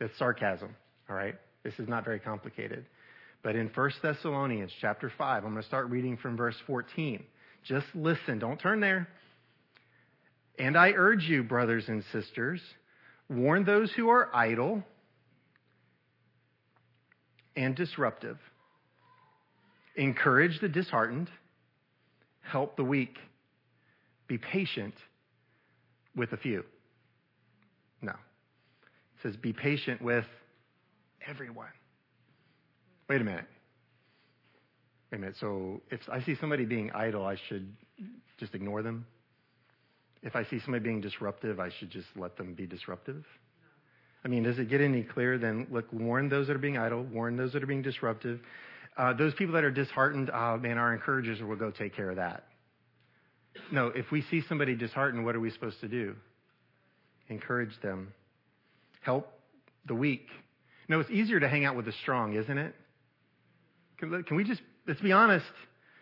That's 0.00 0.16
sarcasm, 0.18 0.74
all 1.08 1.16
right? 1.16 1.34
This 1.64 1.74
is 1.78 1.88
not 1.88 2.04
very 2.04 2.20
complicated. 2.20 2.84
But 3.42 3.56
in 3.56 3.70
1 3.74 3.90
Thessalonians 4.02 4.70
chapter 4.80 5.10
5, 5.16 5.44
I'm 5.44 5.50
going 5.50 5.62
to 5.62 5.68
start 5.68 5.90
reading 5.90 6.16
from 6.16 6.36
verse 6.36 6.56
14. 6.66 7.24
Just 7.64 7.86
listen, 7.94 8.38
don't 8.38 8.60
turn 8.60 8.80
there. 8.80 9.08
And 10.58 10.76
I 10.76 10.90
urge 10.90 11.24
you, 11.24 11.42
brothers 11.42 11.84
and 11.88 12.04
sisters, 12.12 12.60
warn 13.28 13.64
those 13.64 13.90
who 13.92 14.08
are 14.10 14.34
idle 14.34 14.82
and 17.56 17.74
disruptive, 17.74 18.38
encourage 19.96 20.60
the 20.60 20.68
disheartened, 20.68 21.28
help 22.42 22.76
the 22.76 22.84
weak, 22.84 23.16
be 24.26 24.38
patient 24.38 24.94
with 26.14 26.32
a 26.32 26.36
few. 26.36 26.64
No. 28.02 28.12
It 28.12 29.22
says, 29.22 29.36
be 29.36 29.52
patient 29.52 30.02
with 30.02 30.24
everyone. 31.28 31.68
Wait 33.08 33.20
a 33.20 33.24
minute. 33.24 33.46
Wait 35.10 35.18
a 35.18 35.20
minute. 35.20 35.36
So 35.40 35.82
if 35.90 36.00
I 36.10 36.22
see 36.22 36.34
somebody 36.40 36.64
being 36.64 36.90
idle, 36.92 37.24
I 37.24 37.36
should 37.48 37.74
just 38.38 38.54
ignore 38.54 38.82
them? 38.82 39.06
If 40.22 40.34
I 40.34 40.44
see 40.44 40.58
somebody 40.60 40.82
being 40.82 41.00
disruptive, 41.00 41.60
I 41.60 41.70
should 41.78 41.90
just 41.90 42.08
let 42.16 42.36
them 42.36 42.54
be 42.54 42.66
disruptive? 42.66 43.24
I 44.24 44.28
mean, 44.28 44.42
does 44.42 44.58
it 44.58 44.70
get 44.70 44.80
any 44.80 45.02
clearer 45.02 45.36
than, 45.36 45.66
look, 45.70 45.92
warn 45.92 46.30
those 46.30 46.46
that 46.46 46.56
are 46.56 46.58
being 46.58 46.78
idle, 46.78 47.02
warn 47.02 47.36
those 47.36 47.52
that 47.52 47.62
are 47.62 47.66
being 47.66 47.82
disruptive. 47.82 48.40
Uh, 48.96 49.12
those 49.12 49.34
people 49.34 49.54
that 49.54 49.64
are 49.64 49.70
disheartened, 49.70 50.30
uh, 50.30 50.56
man, 50.56 50.78
our 50.78 50.94
encouragers 50.94 51.42
will 51.42 51.56
go 51.56 51.70
take 51.70 51.94
care 51.94 52.10
of 52.10 52.16
that. 52.16 52.44
No, 53.70 53.88
if 53.88 54.10
we 54.10 54.22
see 54.22 54.42
somebody 54.48 54.74
disheartened, 54.74 55.24
what 55.24 55.36
are 55.36 55.40
we 55.40 55.50
supposed 55.50 55.80
to 55.80 55.88
do? 55.88 56.16
Encourage 57.28 57.78
them. 57.82 58.12
Help 59.02 59.30
the 59.86 59.94
weak. 59.94 60.26
No, 60.88 61.00
it's 61.00 61.10
easier 61.10 61.40
to 61.40 61.48
hang 61.48 61.64
out 61.64 61.76
with 61.76 61.86
the 61.86 61.92
strong, 62.02 62.34
isn't 62.34 62.58
it? 62.58 62.74
Can, 63.98 64.22
can 64.24 64.36
we 64.36 64.44
just, 64.44 64.60
let's 64.86 65.00
be 65.00 65.12
honest. 65.12 65.46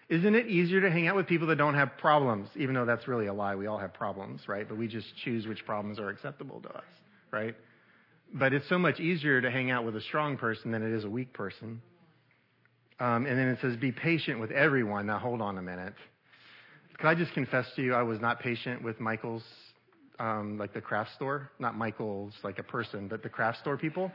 Isn't 0.09 0.35
it 0.35 0.47
easier 0.49 0.81
to 0.81 0.91
hang 0.91 1.07
out 1.07 1.17
with 1.17 1.27
people 1.27 1.47
that 1.49 1.57
don't 1.57 1.75
have 1.75 1.97
problems? 1.99 2.49
Even 2.57 2.75
though 2.75 2.85
that's 2.85 3.09
really 3.09 3.27
a 3.27 3.33
lie. 3.33 3.55
We 3.55 3.67
all 3.67 3.79
have 3.79 3.95
problems, 3.95 4.43
right? 4.47 4.69
But 4.69 4.77
we 4.77 4.89
just 4.89 5.07
choose 5.25 5.47
which 5.47 5.65
problems 5.65 5.99
are 5.99 6.09
acceptable 6.09 6.61
to 6.61 6.69
us, 6.69 6.85
right? 7.31 7.55
But 8.35 8.53
it's 8.53 8.69
so 8.69 8.79
much 8.79 8.99
easier 9.01 9.41
to 9.41 9.51
hang 9.51 9.71
out 9.71 9.85
with 9.85 9.97
a 9.97 10.01
strong 10.01 10.37
person 10.37 10.71
than 10.71 10.83
it 10.83 10.93
is 10.93 11.05
a 11.05 11.11
weak 11.11 11.33
person. 11.33 11.81
Um, 13.01 13.27
and 13.27 13.39
then 13.39 13.49
it 13.49 13.59
says, 13.61 13.77
be 13.77 13.93
patient 13.93 14.39
with 14.39 14.51
everyone. 14.51 15.07
Now, 15.07 15.19
hold 15.19 15.41
on 15.41 15.59
a 15.59 15.63
minute. 15.63 15.95
Can 16.99 17.09
I 17.09 17.15
just 17.15 17.33
confess 17.33 17.67
to 17.77 17.83
you, 17.83 17.95
I 17.95 18.03
was 18.03 18.21
not 18.21 18.39
patient 18.41 18.83
with 18.83 19.01
Michael's, 19.01 19.43
um, 20.19 20.57
like 20.59 20.73
the 20.73 20.81
craft 20.81 21.15
store? 21.15 21.51
Not 21.59 21.77
Michael's, 21.77 22.35
like 22.45 22.59
a 22.59 22.63
person, 22.63 23.09
but 23.09 23.23
the 23.23 23.29
craft 23.29 23.59
store 23.61 23.77
people 23.77 24.13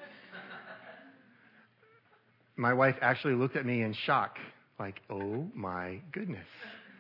my 2.58 2.74
wife 2.74 2.96
actually 3.02 3.36
looked 3.36 3.56
at 3.56 3.65
me 3.65 3.84
in 3.84 3.93
shock, 3.93 4.38
like, 4.80 5.00
oh 5.10 5.48
my 5.54 6.02
goodness. 6.12 6.48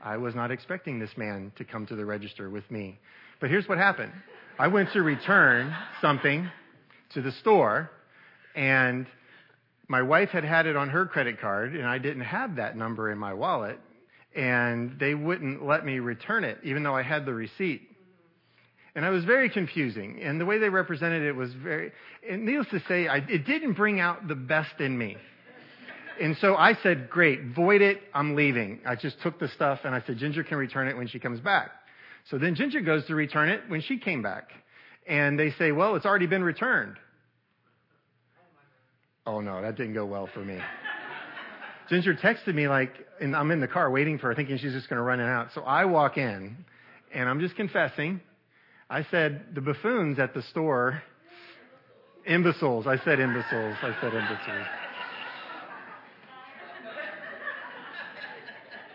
I 0.01 0.17
was 0.17 0.35
not 0.35 0.51
expecting 0.51 0.99
this 0.99 1.09
man 1.17 1.51
to 1.57 1.65
come 1.65 1.87
to 1.87 1.95
the 1.95 2.05
register 2.05 2.49
with 2.49 2.69
me. 2.69 2.99
But 3.41 3.49
here's 3.49 3.67
what 3.67 3.79
happened. 3.79 4.13
I 4.59 4.67
went 4.67 4.91
to 4.93 5.01
return 5.01 5.75
something 5.99 6.49
to 7.13 7.21
the 7.21 7.31
store, 7.31 7.89
and 8.55 9.07
my 9.87 10.01
wife 10.01 10.29
had 10.29 10.43
had 10.43 10.67
it 10.67 10.75
on 10.75 10.89
her 10.89 11.05
credit 11.05 11.41
card, 11.41 11.75
and 11.75 11.85
I 11.85 11.97
didn't 11.97 12.23
have 12.23 12.55
that 12.57 12.77
number 12.77 13.11
in 13.11 13.17
my 13.17 13.33
wallet, 13.33 13.79
and 14.35 14.99
they 14.99 15.15
wouldn't 15.15 15.65
let 15.65 15.85
me 15.85 15.99
return 15.99 16.43
it, 16.43 16.59
even 16.63 16.83
though 16.83 16.95
I 16.95 17.03
had 17.03 17.25
the 17.25 17.33
receipt. 17.33 17.81
And 18.95 19.05
I 19.05 19.09
was 19.09 19.25
very 19.25 19.49
confusing, 19.49 20.21
and 20.21 20.41
the 20.41 20.45
way 20.45 20.57
they 20.57 20.69
represented 20.69 21.23
it 21.23 21.35
was 21.35 21.53
very, 21.53 21.91
and 22.27 22.45
needless 22.45 22.67
to 22.69 22.81
say, 22.87 23.07
I, 23.07 23.17
it 23.17 23.45
didn't 23.45 23.73
bring 23.73 23.99
out 23.99 24.27
the 24.27 24.35
best 24.35 24.79
in 24.79 24.97
me. 24.97 25.17
And 26.21 26.35
so 26.37 26.55
I 26.55 26.73
said, 26.81 27.09
great, 27.09 27.55
void 27.55 27.81
it, 27.81 28.01
I'm 28.13 28.35
leaving. 28.35 28.79
I 28.85 28.95
just 28.95 29.21
took 29.21 29.39
the 29.39 29.47
stuff 29.49 29.79
and 29.83 29.93
I 29.93 30.01
said, 30.05 30.17
Ginger 30.17 30.43
can 30.43 30.57
return 30.57 30.87
it 30.87 30.97
when 30.97 31.07
she 31.07 31.19
comes 31.19 31.39
back. 31.39 31.71
So 32.29 32.37
then 32.37 32.55
Ginger 32.55 32.81
goes 32.81 33.05
to 33.05 33.15
return 33.15 33.49
it 33.49 33.61
when 33.67 33.81
she 33.81 33.99
came 33.99 34.21
back. 34.21 34.49
And 35.07 35.39
they 35.39 35.51
say, 35.51 35.71
well, 35.71 35.95
it's 35.95 36.05
already 36.05 36.27
been 36.27 36.43
returned. 36.43 36.97
Oh 39.25 39.41
no, 39.41 39.61
that 39.61 39.75
didn't 39.75 39.93
go 39.93 40.05
well 40.05 40.29
for 40.33 40.43
me. 40.43 40.59
Ginger 41.89 42.15
texted 42.15 42.53
me 42.53 42.67
like, 42.67 42.91
and 43.21 43.35
I'm 43.35 43.51
in 43.51 43.59
the 43.59 43.67
car 43.67 43.89
waiting 43.89 44.17
for 44.17 44.27
her, 44.27 44.35
thinking 44.35 44.57
she's 44.57 44.73
just 44.73 44.89
going 44.89 44.97
to 44.97 45.03
run 45.03 45.19
it 45.19 45.27
out. 45.27 45.49
So 45.53 45.61
I 45.61 45.85
walk 45.85 46.17
in, 46.17 46.57
and 47.13 47.29
I'm 47.29 47.39
just 47.39 47.55
confessing. 47.55 48.19
I 48.89 49.05
said 49.09 49.45
the 49.53 49.61
buffoons 49.61 50.19
at 50.19 50.33
the 50.33 50.41
store, 50.43 51.01
imbeciles. 52.25 52.87
I 52.87 52.97
said 53.03 53.19
imbeciles. 53.19 53.77
I 53.81 53.95
said 54.01 54.13
imbeciles. 54.13 54.86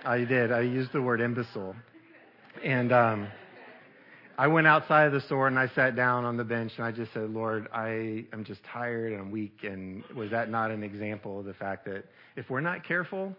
I 0.05 0.25
did. 0.25 0.51
I 0.51 0.63
used 0.63 0.93
the 0.93 1.01
word 1.01 1.21
imbecile, 1.21 1.77
and 2.65 2.93
um, 2.93 3.29
I 4.37 4.49
went 4.49 4.67
outside 4.67 5.07
of 5.07 5.13
the 5.13 5.21
store 5.21 5.47
and 5.47 5.57
I 5.57 5.69
sat 5.69 5.95
down 5.95 6.25
on 6.25 6.37
the 6.37 6.43
bench 6.43 6.73
and 6.77 6.85
I 6.85 6.91
just 6.91 7.13
said, 7.13 7.31
Lord, 7.31 7.69
I 7.73 8.25
am 8.33 8.45
just 8.45 8.61
tired 8.65 9.13
and 9.13 9.21
I'm 9.21 9.31
weak. 9.31 9.61
And 9.63 10.03
was 10.17 10.31
that 10.31 10.51
not 10.51 10.73
an 10.73 10.83
example 10.83 11.39
of 11.39 11.45
the 11.45 11.55
fact 11.55 11.85
that 11.85 12.05
if 12.35 12.51
we're 12.51 12.61
not 12.61 12.85
careful, 12.85 13.37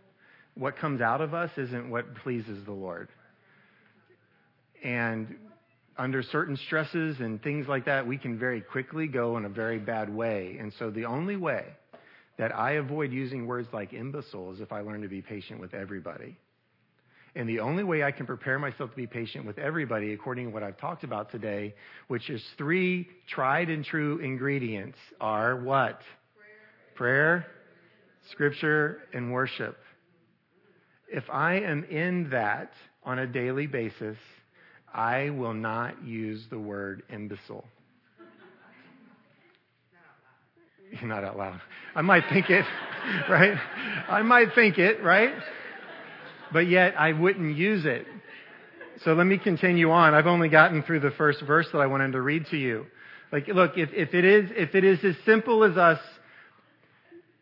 what 0.56 0.78
comes 0.78 1.02
out 1.02 1.20
of 1.20 1.34
us 1.34 1.50
isn't 1.58 1.90
what 1.90 2.16
pleases 2.16 2.64
the 2.64 2.72
Lord? 2.72 3.10
And 4.84 5.36
under 5.98 6.24
certain 6.24 6.56
stresses 6.56 7.20
and 7.20 7.42
things 7.42 7.68
like 7.68 7.86
that, 7.86 8.08
we 8.08 8.18
can 8.18 8.40
very 8.40 8.62
quickly 8.62 9.08
go 9.08 9.36
in 9.36 9.44
a 9.44 9.50
very 9.50 9.80
bad 9.80 10.14
way. 10.14 10.58
And 10.60 10.72
so 10.80 10.92
the 10.92 11.06
only 11.06 11.36
way 11.36 11.66
that 12.38 12.56
I 12.56 12.74
avoid 12.74 13.12
using 13.12 13.48
words 13.48 13.68
like 13.74 13.94
imbecile 13.94 14.54
is 14.54 14.62
if 14.62 14.72
I 14.72 14.82
learn 14.82 15.02
to 15.02 15.10
be 15.10 15.22
patient 15.22 15.60
with 15.60 15.74
everybody. 15.74 16.38
And 17.36 17.50
the 17.50 17.62
only 17.62 17.84
way 17.84 18.04
I 18.04 18.12
can 18.12 18.28
prepare 18.28 18.60
myself 18.60 18.92
to 18.92 18.96
be 18.96 19.08
patient 19.08 19.46
with 19.46 19.58
everybody, 19.58 20.14
according 20.14 20.48
to 20.48 20.54
what 20.54 20.62
I've 20.62 20.78
talked 20.78 21.04
about 21.04 21.32
today, 21.32 21.74
which 22.08 22.30
is 22.30 22.44
three 22.58 23.08
tried 23.28 23.70
and 23.70 23.84
true 23.84 24.20
ingredients, 24.20 24.98
are 25.20 25.56
what? 25.56 26.00
Prayer, 26.96 27.42
Prayer 27.42 27.46
Scripture, 28.32 29.00
and 29.14 29.34
worship. 29.34 29.78
If 31.12 31.24
I 31.32 31.56
am 31.56 31.84
in 31.86 32.30
that 32.30 32.72
on 33.04 33.18
a 33.20 33.26
daily 33.26 33.66
basis, 33.66 34.18
I 34.94 35.32
will 35.32 35.56
not 35.56 36.04
use 36.06 36.46
the 36.52 36.60
word 36.60 37.02
imbecile. 37.12 37.66
Not 41.02 41.24
out 41.24 41.38
loud. 41.38 41.60
I 41.96 42.02
might 42.02 42.24
think 42.32 42.52
it, 42.52 42.66
right? 43.30 43.58
I 44.08 44.22
might 44.22 44.50
think 44.54 44.78
it, 44.78 45.04
right? 45.04 45.34
But 46.54 46.70
yet 46.70 46.94
I 46.98 47.12
wouldn't 47.12 47.58
use 47.58 47.86
it. 47.86 48.06
So 49.04 49.14
let 49.14 49.26
me 49.26 49.38
continue 49.38 49.92
on. 49.92 50.14
I've 50.14 50.28
only 50.28 50.50
gotten 50.50 50.84
through 50.84 51.00
the 51.00 51.12
first 51.12 51.42
verse 51.42 51.68
that 51.74 51.80
I 51.80 51.88
wanted 51.88 52.12
to 52.14 52.22
read 52.22 52.46
to 52.52 52.58
you. 52.58 52.86
Like, 53.32 53.48
look, 53.48 53.72
if, 53.76 53.90
if 53.92 54.14
it 54.14 54.24
is, 54.24 54.52
if 54.56 54.76
it 54.76 54.84
is 54.84 55.04
as 55.04 55.16
simple 55.26 55.64
as 55.64 55.76
us 55.76 56.00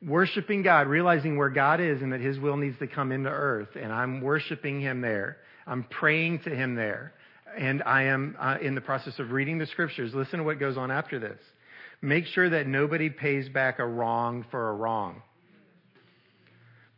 worshiping 0.01 0.63
God, 0.63 0.87
realizing 0.87 1.37
where 1.37 1.49
God 1.49 1.81
is 1.81 2.01
and 2.01 2.13
that 2.13 2.21
His 2.21 2.39
will 2.39 2.55
needs 2.55 2.79
to 2.79 2.87
come 2.87 3.11
into 3.11 3.29
earth, 3.29 3.69
and 3.75 3.91
I'm 3.91 4.21
worshiping 4.21 4.79
Him 4.79 5.01
there, 5.01 5.37
I'm 5.67 5.83
praying 5.83 6.39
to 6.43 6.49
Him 6.49 6.75
there, 6.75 7.13
and 7.57 7.83
I 7.83 8.03
am 8.03 8.37
uh, 8.39 8.57
in 8.61 8.73
the 8.73 8.81
process 8.81 9.19
of 9.19 9.31
reading 9.31 9.57
the 9.57 9.67
scriptures. 9.67 10.13
Listen 10.15 10.39
to 10.39 10.45
what 10.45 10.59
goes 10.59 10.77
on 10.77 10.89
after 10.89 11.19
this. 11.19 11.39
Make 12.01 12.25
sure 12.27 12.49
that 12.49 12.65
nobody 12.65 13.09
pays 13.09 13.49
back 13.49 13.79
a 13.79 13.85
wrong 13.85 14.45
for 14.49 14.69
a 14.69 14.73
wrong 14.73 15.21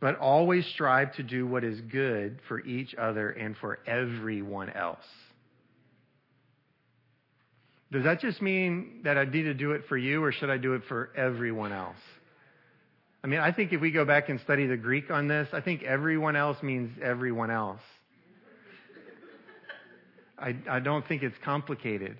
but 0.04 0.18
always 0.18 0.66
strive 0.66 1.14
to 1.14 1.22
do 1.22 1.46
what 1.46 1.64
is 1.64 1.80
good 1.80 2.38
for 2.46 2.60
each 2.60 2.94
other 2.94 3.30
and 3.30 3.56
for 3.56 3.78
everyone 3.86 4.68
else. 4.68 5.06
Does 7.90 8.04
that 8.04 8.20
just 8.20 8.42
mean 8.42 9.00
that 9.04 9.16
I 9.16 9.24
need 9.24 9.44
to 9.44 9.54
do 9.54 9.72
it 9.72 9.84
for 9.88 9.96
you, 9.96 10.22
or 10.22 10.30
should 10.30 10.50
I 10.50 10.58
do 10.58 10.74
it 10.74 10.82
for 10.90 11.08
everyone 11.16 11.72
else? 11.72 11.96
I 13.22 13.28
mean, 13.28 13.40
I 13.40 13.50
think 13.50 13.72
if 13.72 13.80
we 13.80 13.92
go 13.92 14.04
back 14.04 14.28
and 14.28 14.38
study 14.40 14.66
the 14.66 14.76
Greek 14.76 15.10
on 15.10 15.26
this, 15.26 15.48
I 15.54 15.62
think 15.62 15.82
everyone 15.82 16.36
else 16.36 16.62
means 16.62 16.90
everyone 17.02 17.50
else. 17.50 17.80
I, 20.38 20.54
I 20.68 20.80
don't 20.80 21.08
think 21.08 21.22
it's 21.22 21.38
complicated. 21.42 22.18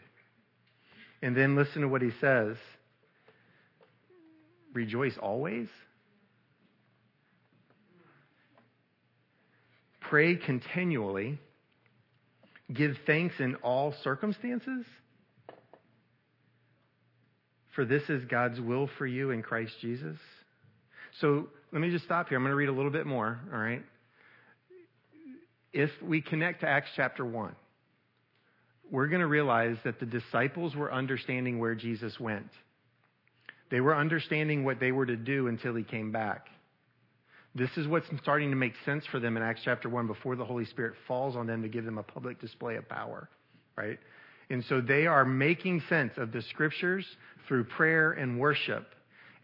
And 1.21 1.37
then 1.37 1.55
listen 1.55 1.83
to 1.83 1.89
what 1.89 2.01
he 2.01 2.13
says 2.19 2.57
Rejoice 4.73 5.19
always. 5.21 5.69
Pray 10.11 10.37
continually. 10.37 11.39
Give 12.73 12.97
thanks 13.07 13.35
in 13.39 13.57
all 13.57 13.95
circumstances. 14.03 14.85
For 17.75 17.85
this 17.85 18.03
is 18.09 18.25
God's 18.27 18.61
will 18.61 18.89
for 18.99 19.07
you 19.07 19.31
in 19.31 19.43
Christ 19.43 19.73
Jesus. 19.81 20.17
So 21.21 21.49
let 21.73 21.81
me 21.81 21.91
just 21.91 22.05
stop 22.05 22.29
here. 22.29 22.39
I'm 22.39 22.45
going 22.45 22.53
to 22.53 22.57
read 22.57 22.69
a 22.69 22.73
little 22.73 22.91
bit 22.91 23.07
more, 23.07 23.41
all 23.53 23.59
right? 23.59 23.83
If 25.73 25.91
we 26.03 26.21
connect 26.21 26.61
to 26.61 26.69
Acts 26.69 26.91
chapter 26.95 27.25
1, 27.25 27.55
we're 28.91 29.09
going 29.09 29.21
to 29.21 29.27
realize 29.27 29.77
that 29.85 29.99
the 29.99 30.07
disciples 30.07 30.77
were 30.77 30.93
understanding 30.93 31.59
where 31.59 31.75
Jesus 31.75 32.19
went. 32.21 32.51
They 33.71 33.81
were 33.81 33.97
understanding 33.97 34.65
what 34.65 34.79
they 34.79 34.93
were 34.93 35.07
to 35.07 35.17
do 35.17 35.49
until 35.49 35.75
he 35.75 35.83
came 35.83 36.13
back. 36.13 36.47
This 37.55 37.71
is 37.77 37.87
what's 37.87 38.07
starting 38.21 38.51
to 38.51 38.57
make 38.57 38.73
sense 38.85 39.05
for 39.07 39.21
them 39.21 39.37
in 39.37 39.43
Acts 39.43 39.61
chapter 39.65 39.89
1 39.89 40.09
before 40.09 40.35
the 40.35 40.45
Holy 40.45 40.65
Spirit 40.65 40.95
falls 41.07 41.37
on 41.37 41.47
them 41.47 41.63
to 41.63 41.69
give 41.69 41.85
them 41.85 41.99
a 41.99 42.03
public 42.03 42.41
display 42.41 42.75
of 42.77 42.89
power, 42.89 43.29
right? 43.77 43.99
And 44.51 44.65
so 44.69 44.81
they 44.81 45.07
are 45.07 45.25
making 45.25 45.83
sense 45.89 46.13
of 46.17 46.33
the 46.33 46.43
scriptures 46.43 47.07
through 47.47 47.65
prayer 47.65 48.13
and 48.13 48.41
worship. 48.41 48.89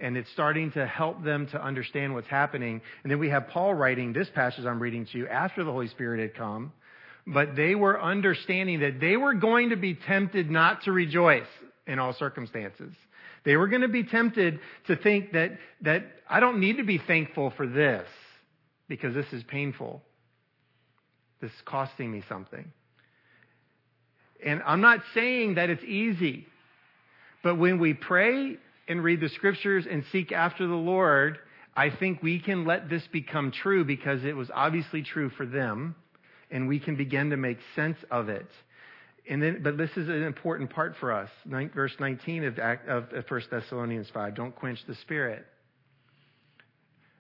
And 0.01 0.17
it's 0.17 0.31
starting 0.33 0.73
to 0.73 0.87
help 0.87 1.23
them 1.23 1.47
to 1.49 1.63
understand 1.63 2.15
what's 2.15 2.27
happening. 2.27 2.81
And 3.05 3.13
then 3.13 3.19
we 3.19 3.29
have 3.29 3.49
Paul 3.49 3.75
writing 3.75 4.13
this 4.13 4.29
passage 4.35 4.65
I'm 4.65 4.81
reading 4.81 5.07
to 5.07 5.19
you 5.19 5.29
after 5.29 5.63
the 5.63 5.71
Holy 5.71 5.89
Spirit 5.89 6.21
had 6.21 6.35
come. 6.35 6.73
But 7.27 7.55
they 7.55 7.75
were 7.75 8.01
understanding 8.01 8.81
that 8.81 8.99
they 8.99 9.17
were 9.17 9.35
going 9.35 9.71
to 9.71 9.77
be 9.77 9.95
tempted 9.95 10.51
not 10.51 10.83
to 10.85 10.93
rejoice 10.93 11.47
in 11.87 11.99
all 11.99 12.15
circumstances. 12.15 12.93
They 13.45 13.57
were 13.57 13.69
going 13.69 13.83
to 13.83 13.89
be 13.89 14.05
tempted 14.05 14.61
to 14.87 14.97
think 14.97 15.33
that, 15.33 15.53
that 15.83 16.05
I 16.29 16.41
don't 16.41 16.61
need 16.61 16.77
to 16.77 16.85
be 16.85 16.99
thankful 16.99 17.53
for 17.57 17.67
this 17.67 18.07
because 18.89 19.15
this 19.15 19.33
is 19.33 19.43
painful. 19.45 20.03
This 21.41 21.51
is 21.51 21.61
costing 21.65 22.11
me 22.11 22.23
something. 22.29 22.71
And 24.45 24.63
I'm 24.65 24.81
not 24.81 25.01
saying 25.15 25.55
that 25.55 25.71
it's 25.71 25.85
easy, 25.85 26.47
but 27.43 27.57
when 27.57 27.79
we 27.79 27.95
pray 27.95 28.57
and 28.89 29.03
read 29.05 29.21
the 29.21 29.29
scriptures 29.29 29.87
and 29.91 30.05
seek 30.13 30.33
after 30.33 30.67
the 30.67 30.75
Lord, 30.75 31.39
I 31.75 31.91
think 31.91 32.23
we 32.23 32.41
can 32.41 32.65
let 32.65 32.91
this 32.91 33.07
become 33.13 33.53
true 33.53 33.85
because 33.85 34.25
it 34.25 34.37
was 34.37 34.51
obviously 34.53 35.03
true 35.03 35.31
for 35.31 35.47
them, 35.47 35.95
and 36.51 36.69
we 36.69 36.81
can 36.81 36.97
begin 36.97 37.31
to 37.31 37.37
make 37.37 37.59
sense 37.77 37.99
of 38.11 38.29
it. 38.29 38.49
And 39.29 39.43
then, 39.43 39.61
but 39.63 39.77
this 39.77 39.91
is 39.97 40.09
an 40.09 40.23
important 40.23 40.71
part 40.71 40.95
for 40.99 41.13
us. 41.13 41.31
verse 41.47 41.93
19 42.01 42.45
of, 42.45 42.59
of 42.59 43.25
1 43.29 43.43
Thessalonians 43.51 44.09
5. 44.13 44.35
Don't 44.35 44.55
quench 44.55 44.79
the 44.87 44.95
Spirit. 44.97 45.47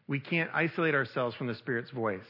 We 0.08 0.18
can't 0.18 0.50
isolate 0.52 0.94
ourselves 0.94 1.36
from 1.36 1.46
the 1.46 1.54
Spirit's 1.54 1.90
voice. 1.90 2.20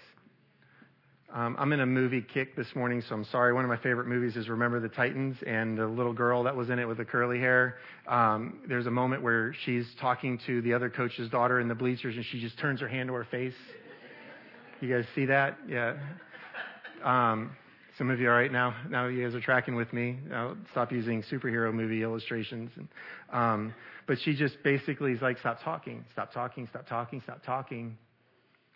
Um, 1.33 1.55
I'm 1.61 1.73
in 1.73 1.79
a 1.79 1.87
movie 1.87 2.23
kick 2.23 2.57
this 2.57 2.67
morning, 2.75 3.03
so 3.09 3.15
I'm 3.15 3.25
sorry. 3.27 3.53
One 3.53 3.65
of 3.65 3.69
my 3.69 3.77
favorite 3.77 4.09
movies 4.09 4.37
is 4.37 4.49
Remember 4.49 4.81
the 4.81 4.89
Titans, 4.89 5.37
and 5.47 5.79
the 5.79 5.87
little 5.87 6.13
girl 6.13 6.43
that 6.43 6.57
was 6.57 6.71
in 6.71 6.81
it 6.81 6.89
with 6.89 6.99
the 6.99 7.05
curly 7.05 7.39
hair. 7.39 7.77
Um, 8.09 8.59
there's 8.69 8.87
a 8.87 8.91
moment 8.91 9.23
where 9.23 9.55
she's 9.65 9.87
talking 10.01 10.41
to 10.47 10.61
the 10.63 10.75
other 10.75 10.91
coach's 10.91 11.31
daughter 11.31 11.61
in 11.61 11.69
the 11.69 11.75
bleachers, 11.75 12.17
and 12.17 12.25
she 12.25 12.41
just 12.41 12.59
turns 12.59 12.81
her 12.81 12.89
hand 12.89 13.09
to 13.11 13.15
her 13.15 13.25
face. 13.31 13.55
You 14.81 14.93
guys 14.93 15.05
see 15.15 15.27
that? 15.27 15.57
Yeah. 15.69 15.97
Um, 17.05 17.57
some 18.01 18.09
of 18.09 18.19
you 18.19 18.31
are 18.31 18.35
right 18.35 18.51
now. 18.51 18.75
Now 18.89 19.09
you 19.09 19.23
guys 19.23 19.35
are 19.35 19.43
tracking 19.43 19.75
with 19.75 19.93
me. 19.93 20.19
I'll 20.33 20.57
stop 20.71 20.91
using 20.91 21.23
superhero 21.31 21.71
movie 21.71 22.03
illustrations. 22.03 22.71
And, 22.75 22.89
um, 23.31 23.75
but 24.07 24.17
she 24.23 24.35
just 24.35 24.57
basically 24.65 25.13
is 25.13 25.21
like, 25.21 25.39
stop 25.39 25.63
talking, 25.63 26.03
stop 26.11 26.33
talking, 26.33 26.67
stop 26.71 26.89
talking, 26.89 27.21
stop 27.21 27.45
talking. 27.45 27.99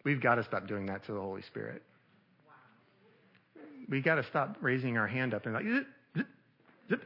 We've 0.04 0.20
got 0.20 0.34
to 0.34 0.44
stop 0.44 0.68
doing 0.68 0.84
that 0.86 1.06
to 1.06 1.14
the 1.14 1.20
Holy 1.20 1.40
Spirit. 1.40 1.82
Wow. 2.46 3.62
We've 3.88 4.04
got 4.04 4.16
to 4.16 4.26
stop 4.28 4.58
raising 4.60 4.98
our 4.98 5.06
hand 5.06 5.32
up 5.32 5.46
and 5.46 5.54
like, 5.54 5.64
zip, 5.64 5.86
zip, 6.18 6.26
zip, 6.90 7.02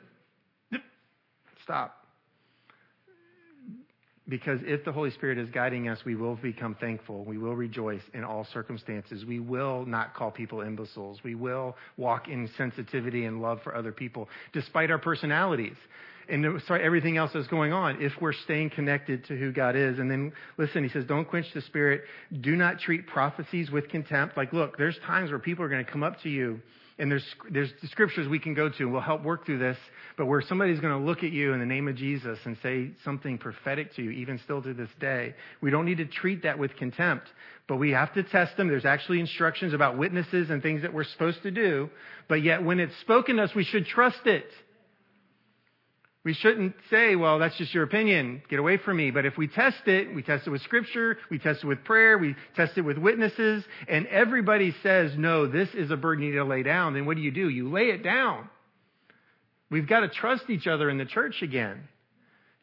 zip. 0.72 0.82
stop. 1.62 1.97
Because 4.28 4.60
if 4.64 4.84
the 4.84 4.92
Holy 4.92 5.10
Spirit 5.10 5.38
is 5.38 5.48
guiding 5.50 5.88
us, 5.88 5.98
we 6.04 6.14
will 6.14 6.36
become 6.36 6.74
thankful. 6.74 7.24
We 7.24 7.38
will 7.38 7.56
rejoice 7.56 8.02
in 8.12 8.24
all 8.24 8.46
circumstances. 8.52 9.24
We 9.24 9.40
will 9.40 9.86
not 9.86 10.14
call 10.14 10.30
people 10.30 10.60
imbeciles. 10.60 11.20
We 11.24 11.34
will 11.34 11.76
walk 11.96 12.28
in 12.28 12.50
sensitivity 12.58 13.24
and 13.24 13.40
love 13.40 13.60
for 13.64 13.74
other 13.74 13.92
people, 13.92 14.28
despite 14.52 14.90
our 14.90 14.98
personalities 14.98 15.76
and 16.28 16.42
despite 16.42 16.82
everything 16.82 17.16
else 17.16 17.30
that's 17.32 17.46
going 17.46 17.72
on, 17.72 18.02
if 18.02 18.12
we're 18.20 18.34
staying 18.34 18.68
connected 18.70 19.24
to 19.24 19.36
who 19.36 19.50
God 19.50 19.74
is. 19.74 19.98
And 19.98 20.10
then, 20.10 20.32
listen, 20.58 20.82
he 20.82 20.90
says, 20.90 21.04
don't 21.06 21.26
quench 21.26 21.46
the 21.54 21.62
Spirit. 21.62 22.02
Do 22.42 22.54
not 22.54 22.80
treat 22.80 23.06
prophecies 23.06 23.70
with 23.70 23.88
contempt. 23.88 24.36
Like, 24.36 24.52
look, 24.52 24.76
there's 24.76 24.98
times 25.06 25.30
where 25.30 25.38
people 25.38 25.64
are 25.64 25.70
going 25.70 25.82
to 25.82 25.90
come 25.90 26.02
up 26.02 26.20
to 26.22 26.28
you 26.28 26.60
And 27.00 27.10
there's, 27.10 27.24
there's 27.48 27.72
scriptures 27.90 28.26
we 28.26 28.40
can 28.40 28.54
go 28.54 28.68
to 28.68 28.82
and 28.82 28.92
we'll 28.92 29.00
help 29.00 29.22
work 29.22 29.46
through 29.46 29.58
this, 29.58 29.78
but 30.16 30.26
where 30.26 30.42
somebody's 30.42 30.80
going 30.80 30.98
to 30.98 31.06
look 31.06 31.22
at 31.22 31.30
you 31.30 31.52
in 31.52 31.60
the 31.60 31.66
name 31.66 31.86
of 31.86 31.94
Jesus 31.94 32.38
and 32.44 32.56
say 32.60 32.90
something 33.04 33.38
prophetic 33.38 33.94
to 33.94 34.02
you, 34.02 34.10
even 34.10 34.40
still 34.42 34.60
to 34.62 34.74
this 34.74 34.90
day. 34.98 35.34
We 35.60 35.70
don't 35.70 35.84
need 35.84 35.98
to 35.98 36.06
treat 36.06 36.42
that 36.42 36.58
with 36.58 36.74
contempt, 36.74 37.28
but 37.68 37.76
we 37.76 37.92
have 37.92 38.12
to 38.14 38.24
test 38.24 38.56
them. 38.56 38.66
There's 38.66 38.84
actually 38.84 39.20
instructions 39.20 39.74
about 39.74 39.96
witnesses 39.96 40.50
and 40.50 40.60
things 40.60 40.82
that 40.82 40.92
we're 40.92 41.04
supposed 41.04 41.42
to 41.44 41.52
do, 41.52 41.88
but 42.26 42.42
yet 42.42 42.64
when 42.64 42.80
it's 42.80 42.98
spoken 43.00 43.36
to 43.36 43.44
us, 43.44 43.54
we 43.54 43.64
should 43.64 43.86
trust 43.86 44.26
it. 44.26 44.50
We 46.28 46.34
shouldn't 46.34 46.74
say, 46.90 47.16
well, 47.16 47.38
that's 47.38 47.56
just 47.56 47.72
your 47.72 47.84
opinion. 47.84 48.42
Get 48.50 48.58
away 48.58 48.76
from 48.76 48.98
me. 48.98 49.10
But 49.10 49.24
if 49.24 49.38
we 49.38 49.48
test 49.48 49.86
it, 49.86 50.14
we 50.14 50.22
test 50.22 50.46
it 50.46 50.50
with 50.50 50.60
scripture, 50.60 51.16
we 51.30 51.38
test 51.38 51.64
it 51.64 51.66
with 51.66 51.82
prayer, 51.84 52.18
we 52.18 52.36
test 52.54 52.76
it 52.76 52.82
with 52.82 52.98
witnesses, 52.98 53.64
and 53.88 54.06
everybody 54.08 54.74
says, 54.82 55.12
no, 55.16 55.46
this 55.46 55.70
is 55.72 55.90
a 55.90 55.96
burden 55.96 56.22
you 56.22 56.32
need 56.32 56.36
to 56.36 56.44
lay 56.44 56.62
down, 56.62 56.92
then 56.92 57.06
what 57.06 57.16
do 57.16 57.22
you 57.22 57.30
do? 57.30 57.48
You 57.48 57.70
lay 57.70 57.84
it 57.84 58.02
down. 58.02 58.50
We've 59.70 59.88
got 59.88 60.00
to 60.00 60.08
trust 60.08 60.50
each 60.50 60.66
other 60.66 60.90
in 60.90 60.98
the 60.98 61.06
church 61.06 61.40
again. 61.40 61.88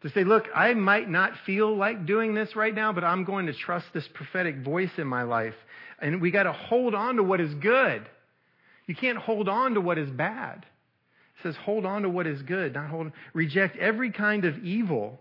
To 0.04 0.12
say, 0.12 0.24
look, 0.24 0.44
I 0.54 0.76
might 0.76 1.10
not 1.10 1.32
feel 1.48 1.76
like 1.76 2.06
doing 2.06 2.36
this 2.36 2.56
right 2.56 2.76
now, 2.76 2.94
but 2.94 3.04
I'm 3.04 3.24
going 3.24 3.48
to 3.48 3.54
trust 3.54 3.88
this 3.96 4.08
prophetic 4.14 4.64
voice 4.64 4.92
in 5.00 5.08
my 5.08 5.24
life. 5.24 5.56
And 6.00 6.22
we 6.22 6.30
got 6.30 6.44
to 6.44 6.54
hold 6.54 6.94
on 6.94 7.16
to 7.16 7.24
what 7.24 7.42
is 7.42 7.56
good. 7.56 8.08
You 8.86 8.94
can't 8.94 9.18
hold 9.18 9.50
on 9.50 9.74
to 9.74 9.82
what 9.82 9.98
is 9.98 10.12
bad 10.12 10.68
says, 11.46 11.56
hold 11.64 11.86
on 11.86 12.02
to 12.02 12.10
what 12.10 12.26
is 12.26 12.42
good, 12.42 12.74
not 12.74 12.90
hold, 12.90 13.12
reject 13.34 13.78
every 13.78 14.12
kind 14.12 14.46
of 14.46 14.58
evil, 14.64 15.20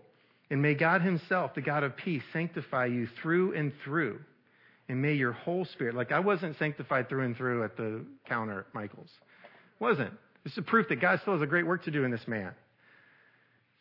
and 0.49 0.59
may 0.59 0.73
God 0.73 1.03
Himself, 1.03 1.53
the 1.53 1.61
God 1.61 1.83
of 1.83 1.95
peace, 1.95 2.23
sanctify 2.33 2.87
you 2.87 3.07
through 3.21 3.53
and 3.53 3.71
through. 3.83 4.19
And 4.89 5.01
may 5.01 5.13
your 5.13 5.33
whole 5.33 5.65
spirit, 5.65 5.93
like 5.93 6.11
I 6.11 6.19
wasn't 6.19 6.57
sanctified 6.57 7.09
through 7.09 7.25
and 7.25 7.37
through 7.37 7.63
at 7.63 7.77
the 7.77 8.05
counter 8.27 8.59
at 8.59 8.73
Michael's. 8.73 9.09
Wasn't. 9.79 10.13
This 10.43 10.57
is 10.57 10.63
proof 10.65 10.89
that 10.89 11.01
God 11.01 11.19
still 11.21 11.33
has 11.33 11.41
a 11.41 11.47
great 11.47 11.65
work 11.65 11.83
to 11.83 11.91
do 11.91 12.03
in 12.03 12.11
this 12.11 12.27
man. 12.27 12.51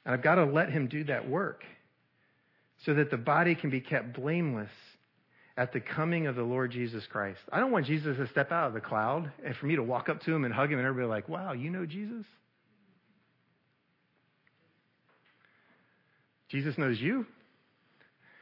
And 0.05 0.15
I've 0.15 0.23
got 0.23 0.35
to 0.37 0.45
let 0.45 0.71
him 0.71 0.87
do 0.89 1.05
that 1.05 1.29
work 1.29 1.63
so 2.85 2.95
that 2.95 3.11
the 3.11 3.17
body 3.17 3.55
can 3.55 3.71
be 3.71 3.81
kept 3.81 4.15
blameless 4.15 4.71
at 5.57 5.73
the 5.73 5.81
coming 5.81 6.27
of 6.27 6.35
the 6.35 6.43
Lord 6.43 6.73
Jesus 6.73 7.05
Christ. 7.07 7.39
I 7.53 7.61
don't 7.61 7.71
want 7.71 7.87
Jesus 7.87 8.17
to 8.17 8.27
step 8.29 8.51
out 8.51 8.69
of 8.69 8.75
the 8.75 8.81
cloud 8.81 9.31
and 9.45 9.55
for 9.57 9.67
me 9.67 9.77
to 9.77 9.83
walk 9.83 10.09
up 10.09 10.21
to 10.23 10.35
him 10.35 10.45
and 10.45 10.53
hug 10.53 10.73
him 10.73 10.79
and 10.79 10.87
everybody 10.87 11.09
like, 11.09 11.29
wow, 11.29 11.53
you 11.53 11.71
know 11.71 11.87
Jesus? 11.87 12.25
Jesus 16.49 16.77
knows 16.77 17.01
you. 17.01 17.27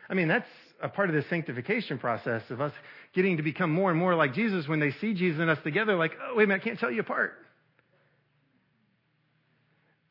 I 0.08 0.14
mean, 0.14 0.28
that's 0.28 0.48
a 0.82 0.88
part 0.88 1.08
of 1.08 1.14
the 1.14 1.24
sanctification 1.28 1.98
process 1.98 2.42
of 2.50 2.60
us 2.60 2.72
getting 3.14 3.36
to 3.36 3.42
become 3.42 3.70
more 3.70 3.90
and 3.90 3.98
more 3.98 4.14
like 4.14 4.34
Jesus 4.34 4.66
when 4.66 4.80
they 4.80 4.90
see 4.92 5.14
Jesus 5.14 5.40
and 5.40 5.48
us 5.48 5.58
together, 5.62 5.96
like, 5.96 6.12
oh, 6.22 6.36
wait 6.36 6.44
a 6.44 6.46
minute, 6.46 6.62
I 6.62 6.64
can't 6.64 6.78
tell 6.78 6.90
you 6.90 7.00
apart. 7.00 7.34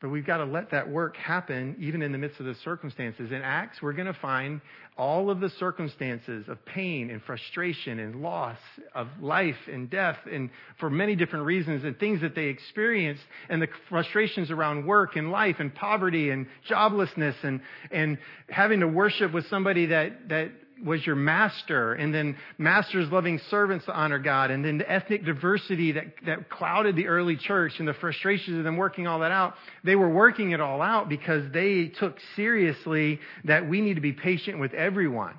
But 0.02 0.10
we've 0.10 0.26
got 0.26 0.38
to 0.38 0.44
let 0.44 0.72
that 0.72 0.90
work 0.90 1.16
happen 1.16 1.76
even 1.78 2.02
in 2.02 2.10
the 2.10 2.18
midst 2.18 2.40
of 2.40 2.46
the 2.46 2.56
circumstances. 2.56 3.30
In 3.30 3.40
Acts, 3.40 3.80
we're 3.80 3.92
going 3.92 4.12
to 4.12 4.18
find 4.20 4.60
all 4.98 5.30
of 5.30 5.38
the 5.38 5.48
circumstances 5.48 6.48
of 6.48 6.62
pain 6.66 7.08
and 7.08 7.22
frustration 7.22 8.00
and 8.00 8.20
loss 8.20 8.58
of 8.96 9.06
life 9.20 9.56
and 9.70 9.88
death 9.88 10.18
and 10.30 10.50
for 10.80 10.90
many 10.90 11.14
different 11.14 11.46
reasons 11.46 11.84
and 11.84 11.98
things 11.98 12.20
that 12.20 12.34
they 12.34 12.46
experienced 12.46 13.22
and 13.48 13.62
the 13.62 13.68
frustrations 13.88 14.50
around 14.50 14.86
work 14.86 15.14
and 15.14 15.30
life 15.30 15.56
and 15.60 15.72
poverty 15.72 16.30
and 16.30 16.46
joblessness 16.68 17.36
and, 17.44 17.60
and 17.92 18.18
having 18.50 18.80
to 18.80 18.88
worship 18.88 19.32
with 19.32 19.46
somebody 19.48 19.86
that, 19.86 20.28
that 20.28 20.50
was 20.84 21.06
your 21.06 21.16
master, 21.16 21.94
and 21.94 22.12
then 22.12 22.36
masters 22.58 23.10
loving 23.10 23.40
servants 23.50 23.86
to 23.86 23.92
honor 23.92 24.18
God, 24.18 24.50
and 24.50 24.64
then 24.64 24.78
the 24.78 24.90
ethnic 24.90 25.24
diversity 25.24 25.92
that, 25.92 26.06
that 26.26 26.50
clouded 26.50 26.96
the 26.96 27.06
early 27.06 27.36
church 27.36 27.74
and 27.78 27.86
the 27.86 27.94
frustrations 27.94 28.58
of 28.58 28.64
them 28.64 28.76
working 28.76 29.06
all 29.06 29.20
that 29.20 29.30
out. 29.30 29.54
They 29.84 29.94
were 29.94 30.08
working 30.08 30.50
it 30.50 30.60
all 30.60 30.82
out 30.82 31.08
because 31.08 31.50
they 31.52 31.92
took 31.98 32.16
seriously 32.36 33.20
that 33.44 33.68
we 33.68 33.80
need 33.80 33.94
to 33.94 34.00
be 34.00 34.12
patient 34.12 34.58
with 34.58 34.74
everyone. 34.74 35.34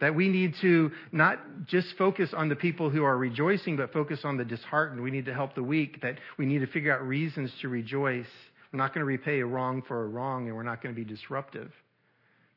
That 0.00 0.14
we 0.14 0.28
need 0.28 0.54
to 0.60 0.92
not 1.10 1.40
just 1.66 1.88
focus 1.98 2.30
on 2.32 2.48
the 2.48 2.54
people 2.54 2.88
who 2.88 3.02
are 3.02 3.18
rejoicing, 3.18 3.76
but 3.76 3.92
focus 3.92 4.20
on 4.22 4.36
the 4.36 4.44
disheartened. 4.44 5.02
We 5.02 5.10
need 5.10 5.24
to 5.26 5.34
help 5.34 5.56
the 5.56 5.62
weak, 5.62 6.02
that 6.02 6.18
we 6.38 6.46
need 6.46 6.60
to 6.60 6.68
figure 6.68 6.94
out 6.94 7.04
reasons 7.04 7.50
to 7.62 7.68
rejoice. 7.68 8.26
We're 8.72 8.78
not 8.78 8.94
going 8.94 9.00
to 9.00 9.06
repay 9.06 9.40
a 9.40 9.46
wrong 9.46 9.82
for 9.88 10.04
a 10.04 10.06
wrong, 10.06 10.46
and 10.46 10.54
we're 10.54 10.62
not 10.62 10.82
going 10.82 10.94
to 10.94 11.04
be 11.04 11.04
disruptive. 11.04 11.72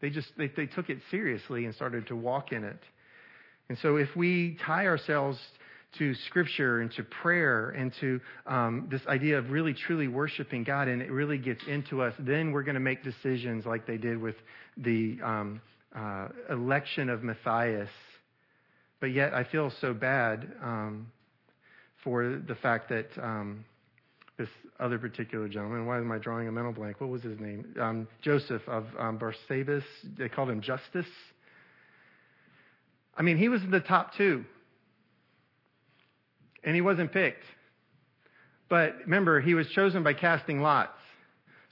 They 0.01 0.09
just 0.09 0.27
they, 0.37 0.47
they 0.47 0.65
took 0.65 0.89
it 0.89 0.99
seriously 1.09 1.65
and 1.65 1.75
started 1.75 2.07
to 2.07 2.15
walk 2.15 2.51
in 2.51 2.63
it. 2.63 2.79
And 3.69 3.77
so 3.81 3.95
if 3.95 4.09
we 4.15 4.57
tie 4.65 4.87
ourselves 4.87 5.39
to 5.97 6.15
scripture 6.27 6.81
and 6.81 6.91
to 6.93 7.03
prayer 7.03 7.69
and 7.69 7.93
to 7.99 8.19
um, 8.45 8.87
this 8.89 9.01
idea 9.07 9.37
of 9.37 9.51
really 9.51 9.73
truly 9.73 10.07
worshiping 10.07 10.63
God 10.63 10.87
and 10.87 11.01
it 11.01 11.11
really 11.11 11.37
gets 11.37 11.61
into 11.67 12.01
us, 12.01 12.13
then 12.19 12.51
we're 12.51 12.63
going 12.63 12.75
to 12.75 12.81
make 12.81 13.03
decisions 13.03 13.65
like 13.65 13.85
they 13.85 13.97
did 13.97 14.17
with 14.17 14.35
the 14.77 15.17
um, 15.23 15.61
uh, 15.95 16.29
election 16.49 17.09
of 17.09 17.23
Matthias. 17.23 17.89
But 18.99 19.07
yet 19.07 19.33
I 19.33 19.43
feel 19.43 19.71
so 19.81 19.93
bad 19.93 20.49
um, 20.63 21.11
for 22.03 22.41
the 22.47 22.55
fact 22.55 22.89
that 22.89 23.09
um, 23.21 23.65
this 24.41 24.49
other 24.79 24.97
particular 24.97 25.47
gentleman. 25.47 25.85
Why 25.85 25.97
am 25.97 26.11
I 26.11 26.17
drawing 26.17 26.47
a 26.47 26.51
mental 26.51 26.73
blank? 26.73 26.99
What 26.99 27.11
was 27.11 27.21
his 27.21 27.39
name? 27.39 27.75
Um, 27.79 28.07
Joseph 28.21 28.63
of 28.67 28.85
um, 28.97 29.19
Barsabas. 29.19 29.83
They 30.17 30.29
called 30.29 30.49
him 30.49 30.61
Justus. 30.61 31.05
I 33.15 33.21
mean, 33.21 33.37
he 33.37 33.49
was 33.49 33.61
in 33.61 33.69
the 33.69 33.79
top 33.79 34.15
two. 34.15 34.43
And 36.63 36.73
he 36.73 36.81
wasn't 36.81 37.11
picked. 37.11 37.43
But 38.67 38.95
remember, 39.03 39.41
he 39.41 39.53
was 39.53 39.67
chosen 39.69 40.01
by 40.01 40.13
casting 40.13 40.61
lots. 40.61 40.97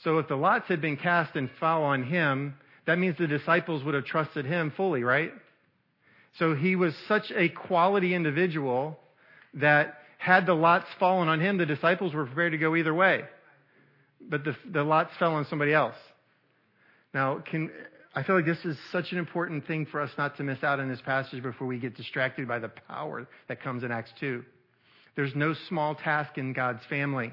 So 0.03 0.19
if 0.19 0.27
the 0.27 0.35
lots 0.35 0.67
had 0.67 0.81
been 0.81 0.97
cast 0.97 1.35
and 1.35 1.49
fell 1.59 1.83
on 1.83 2.03
him, 2.03 2.55
that 2.85 2.99
means 2.99 3.17
the 3.17 3.27
disciples 3.27 3.83
would 3.83 3.95
have 3.95 4.05
trusted 4.05 4.45
him 4.45 4.71
fully, 4.77 5.03
right? 5.03 5.31
So 6.37 6.55
he 6.55 6.75
was 6.75 6.93
such 7.07 7.31
a 7.35 7.49
quality 7.49 8.13
individual 8.13 8.99
that 9.55 9.95
had 10.19 10.45
the 10.45 10.53
lots 10.53 10.85
fallen 10.99 11.29
on 11.29 11.39
him, 11.39 11.57
the 11.57 11.65
disciples 11.65 12.13
were 12.13 12.25
prepared 12.25 12.51
to 12.51 12.57
go 12.57 12.75
either 12.75 12.93
way. 12.93 13.23
But 14.21 14.43
the, 14.43 14.53
the 14.69 14.83
lots 14.83 15.11
fell 15.17 15.33
on 15.33 15.45
somebody 15.45 15.73
else. 15.73 15.95
Now, 17.13 17.39
can, 17.39 17.71
I 18.13 18.23
feel 18.23 18.35
like 18.35 18.45
this 18.45 18.63
is 18.65 18.77
such 18.91 19.13
an 19.13 19.17
important 19.17 19.65
thing 19.65 19.85
for 19.85 20.01
us 20.01 20.11
not 20.17 20.35
to 20.35 20.43
miss 20.43 20.61
out 20.61 20.81
in 20.81 20.89
this 20.89 20.99
passage 20.99 21.41
before 21.41 21.67
we 21.67 21.79
get 21.79 21.95
distracted 21.95 22.49
by 22.49 22.59
the 22.59 22.67
power 22.89 23.29
that 23.47 23.63
comes 23.63 23.83
in 23.83 23.93
Acts 23.93 24.11
2. 24.19 24.43
There's 25.15 25.33
no 25.35 25.53
small 25.69 25.95
task 25.95 26.37
in 26.37 26.51
God's 26.51 26.85
family. 26.89 27.31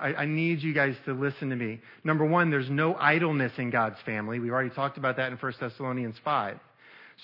I, 0.00 0.14
I, 0.14 0.24
need 0.24 0.62
you 0.62 0.72
guys 0.72 0.96
to 1.04 1.12
listen 1.12 1.50
to 1.50 1.56
me. 1.56 1.80
Number 2.02 2.24
one, 2.24 2.50
there's 2.50 2.70
no 2.70 2.96
idleness 2.96 3.52
in 3.58 3.70
God's 3.70 4.00
family. 4.04 4.40
We've 4.40 4.50
already 4.50 4.74
talked 4.74 4.96
about 4.98 5.18
that 5.18 5.30
in 5.30 5.38
1 5.38 5.52
Thessalonians 5.60 6.16
5. 6.24 6.58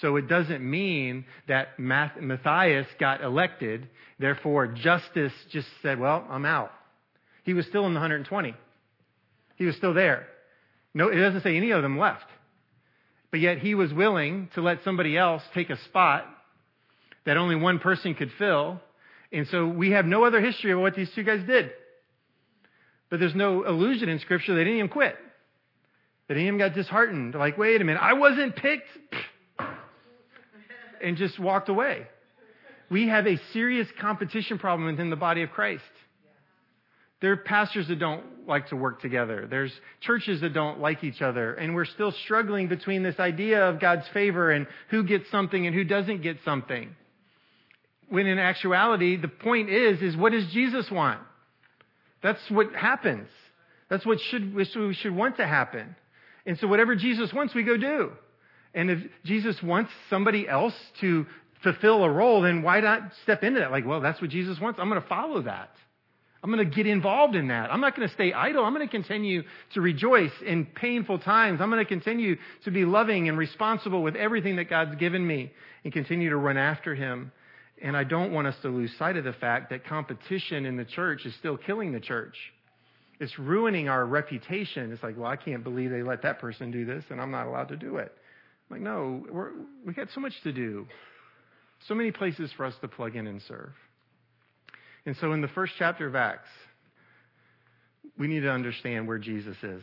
So 0.00 0.16
it 0.16 0.28
doesn't 0.28 0.68
mean 0.68 1.24
that 1.48 1.78
Matthias 1.78 2.86
got 2.98 3.22
elected, 3.22 3.88
therefore 4.18 4.66
Justus 4.66 5.32
just 5.50 5.68
said, 5.82 5.98
well, 5.98 6.26
I'm 6.28 6.44
out. 6.44 6.72
He 7.44 7.54
was 7.54 7.66
still 7.66 7.86
in 7.86 7.94
the 7.94 8.00
120. 8.00 8.54
He 9.56 9.64
was 9.64 9.76
still 9.76 9.94
there. 9.94 10.26
No, 10.92 11.08
it 11.08 11.16
doesn't 11.16 11.42
say 11.42 11.56
any 11.56 11.70
of 11.70 11.82
them 11.82 11.98
left. 11.98 12.26
But 13.30 13.40
yet 13.40 13.58
he 13.58 13.74
was 13.74 13.92
willing 13.92 14.48
to 14.54 14.60
let 14.60 14.82
somebody 14.84 15.16
else 15.16 15.42
take 15.54 15.70
a 15.70 15.78
spot 15.84 16.26
that 17.24 17.36
only 17.36 17.56
one 17.56 17.78
person 17.78 18.14
could 18.14 18.30
fill. 18.38 18.80
And 19.32 19.46
so 19.48 19.66
we 19.66 19.90
have 19.90 20.06
no 20.06 20.24
other 20.24 20.40
history 20.40 20.72
of 20.72 20.78
what 20.78 20.94
these 20.94 21.10
two 21.14 21.22
guys 21.22 21.44
did. 21.46 21.70
But 23.10 23.20
there's 23.20 23.34
no 23.34 23.64
illusion 23.64 24.08
in 24.08 24.18
Scripture 24.20 24.54
that 24.54 24.62
any 24.62 24.80
of 24.80 24.84
them 24.84 24.88
quit. 24.88 25.16
That 26.28 26.36
any 26.36 26.48
of 26.48 26.52
them 26.52 26.58
got 26.58 26.74
disheartened. 26.74 27.34
Like, 27.34 27.56
wait 27.58 27.80
a 27.80 27.84
minute, 27.84 28.00
I 28.02 28.14
wasn't 28.14 28.56
picked 28.56 28.88
and 31.06 31.16
just 31.16 31.38
walked 31.38 31.68
away. 31.68 32.04
We 32.90 33.06
have 33.08 33.28
a 33.28 33.38
serious 33.52 33.86
competition 34.00 34.58
problem 34.58 34.90
within 34.90 35.08
the 35.08 35.16
body 35.16 35.42
of 35.42 35.50
Christ. 35.50 35.84
There 37.20 37.30
are 37.30 37.36
pastors 37.36 37.86
that 37.88 38.00
don't 38.00 38.24
like 38.48 38.68
to 38.68 38.76
work 38.76 39.00
together. 39.00 39.46
There's 39.48 39.72
churches 40.00 40.40
that 40.40 40.52
don't 40.52 40.80
like 40.80 41.04
each 41.04 41.22
other. 41.22 41.54
And 41.54 41.76
we're 41.76 41.84
still 41.84 42.12
struggling 42.24 42.66
between 42.66 43.04
this 43.04 43.20
idea 43.20 43.68
of 43.68 43.80
God's 43.80 44.06
favor 44.12 44.50
and 44.50 44.66
who 44.90 45.04
gets 45.04 45.30
something 45.30 45.64
and 45.66 45.74
who 45.74 45.84
doesn't 45.84 46.22
get 46.22 46.38
something. 46.44 46.94
When 48.08 48.26
in 48.26 48.40
actuality, 48.40 49.16
the 49.16 49.28
point 49.28 49.70
is, 49.70 50.02
is 50.02 50.16
what 50.16 50.32
does 50.32 50.46
Jesus 50.52 50.90
want? 50.90 51.20
That's 52.20 52.50
what 52.50 52.74
happens. 52.74 53.28
That's 53.88 54.04
what 54.04 54.18
should, 54.20 54.54
we 54.54 54.64
should 54.64 55.14
want 55.14 55.36
to 55.36 55.46
happen. 55.46 55.94
And 56.44 56.58
so 56.58 56.66
whatever 56.66 56.96
Jesus 56.96 57.32
wants, 57.32 57.54
we 57.54 57.62
go 57.62 57.76
do. 57.76 58.10
And 58.76 58.90
if 58.90 59.00
Jesus 59.24 59.60
wants 59.62 59.90
somebody 60.08 60.48
else 60.48 60.74
to 61.00 61.26
fulfill 61.64 62.04
a 62.04 62.10
role, 62.10 62.42
then 62.42 62.62
why 62.62 62.80
not 62.80 63.10
step 63.24 63.42
into 63.42 63.58
that? 63.58 63.72
Like, 63.72 63.86
well, 63.86 64.00
that's 64.00 64.20
what 64.20 64.30
Jesus 64.30 64.60
wants. 64.60 64.78
I'm 64.78 64.88
going 64.88 65.02
to 65.02 65.08
follow 65.08 65.42
that. 65.42 65.70
I'm 66.44 66.52
going 66.52 66.68
to 66.68 66.76
get 66.76 66.86
involved 66.86 67.34
in 67.34 67.48
that. 67.48 67.72
I'm 67.72 67.80
not 67.80 67.96
going 67.96 68.06
to 68.06 68.14
stay 68.14 68.32
idle. 68.32 68.64
I'm 68.64 68.74
going 68.74 68.86
to 68.86 68.90
continue 68.92 69.42
to 69.74 69.80
rejoice 69.80 70.30
in 70.44 70.66
painful 70.66 71.18
times. 71.18 71.60
I'm 71.60 71.70
going 71.70 71.82
to 71.82 71.88
continue 71.88 72.36
to 72.64 72.70
be 72.70 72.84
loving 72.84 73.28
and 73.28 73.36
responsible 73.36 74.02
with 74.02 74.14
everything 74.14 74.56
that 74.56 74.70
God's 74.70 74.94
given 74.96 75.26
me 75.26 75.50
and 75.82 75.92
continue 75.92 76.30
to 76.30 76.36
run 76.36 76.56
after 76.56 76.94
Him 76.94 77.32
And 77.82 77.96
I 77.96 78.04
don't 78.04 78.32
want 78.32 78.46
us 78.46 78.54
to 78.62 78.68
lose 78.68 78.94
sight 78.98 79.16
of 79.16 79.24
the 79.24 79.32
fact 79.32 79.70
that 79.70 79.86
competition 79.86 80.66
in 80.66 80.76
the 80.76 80.84
church 80.84 81.26
is 81.26 81.34
still 81.36 81.56
killing 81.56 81.92
the 81.92 82.00
church. 82.00 82.36
It's 83.18 83.38
ruining 83.38 83.88
our 83.88 84.04
reputation. 84.04 84.92
It's 84.92 85.02
like, 85.02 85.16
well, 85.16 85.30
I 85.30 85.36
can't 85.36 85.64
believe 85.64 85.90
they 85.90 86.02
let 86.02 86.22
that 86.22 86.38
person 86.38 86.70
do 86.70 86.84
this 86.84 87.04
and 87.10 87.20
I'm 87.20 87.30
not 87.30 87.46
allowed 87.46 87.68
to 87.68 87.76
do 87.76 87.96
it. 87.96 88.12
Like, 88.70 88.80
no, 88.80 89.24
we're, 89.30 89.50
we 89.84 89.92
got 89.92 90.08
so 90.14 90.20
much 90.20 90.32
to 90.42 90.52
do. 90.52 90.86
So 91.88 91.94
many 91.94 92.10
places 92.10 92.50
for 92.56 92.64
us 92.64 92.74
to 92.80 92.88
plug 92.88 93.16
in 93.16 93.26
and 93.26 93.40
serve. 93.46 93.72
And 95.04 95.16
so 95.20 95.32
in 95.32 95.40
the 95.40 95.48
first 95.48 95.74
chapter 95.78 96.06
of 96.06 96.16
Acts, 96.16 96.48
we 98.18 98.26
need 98.26 98.40
to 98.40 98.50
understand 98.50 99.06
where 99.06 99.18
Jesus 99.18 99.56
is. 99.62 99.82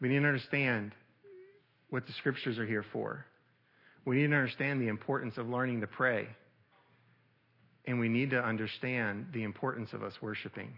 We 0.00 0.08
need 0.08 0.20
to 0.20 0.26
understand 0.26 0.92
what 1.90 2.06
the 2.06 2.12
scriptures 2.14 2.58
are 2.58 2.66
here 2.66 2.84
for. 2.92 3.24
We 4.04 4.16
need 4.16 4.28
to 4.28 4.36
understand 4.36 4.80
the 4.80 4.88
importance 4.88 5.38
of 5.38 5.48
learning 5.48 5.80
to 5.80 5.86
pray. 5.86 6.28
And 7.86 7.98
we 8.00 8.08
need 8.08 8.30
to 8.30 8.42
understand 8.42 9.26
the 9.32 9.42
importance 9.42 9.92
of 9.92 10.02
us 10.02 10.14
worshiping. 10.22 10.72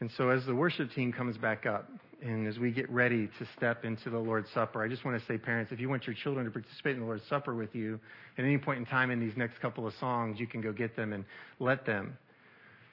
And 0.00 0.10
so, 0.16 0.30
as 0.30 0.44
the 0.46 0.54
worship 0.54 0.92
team 0.92 1.12
comes 1.12 1.36
back 1.36 1.66
up, 1.66 1.88
and 2.22 2.46
as 2.46 2.58
we 2.58 2.70
get 2.70 2.88
ready 2.90 3.28
to 3.38 3.46
step 3.56 3.84
into 3.84 4.10
the 4.10 4.18
Lord's 4.18 4.48
Supper, 4.52 4.82
I 4.82 4.88
just 4.88 5.04
want 5.04 5.20
to 5.20 5.26
say, 5.26 5.38
parents, 5.38 5.72
if 5.72 5.80
you 5.80 5.88
want 5.88 6.06
your 6.06 6.14
children 6.14 6.44
to 6.44 6.50
participate 6.50 6.94
in 6.94 7.00
the 7.00 7.06
Lord's 7.06 7.26
Supper 7.28 7.54
with 7.54 7.74
you 7.74 7.98
at 8.36 8.44
any 8.44 8.58
point 8.58 8.78
in 8.78 8.86
time 8.86 9.10
in 9.10 9.20
these 9.20 9.36
next 9.36 9.60
couple 9.60 9.86
of 9.86 9.94
songs, 10.00 10.38
you 10.38 10.46
can 10.46 10.60
go 10.60 10.72
get 10.72 10.96
them 10.96 11.12
and 11.12 11.24
let 11.58 11.86
them. 11.86 12.16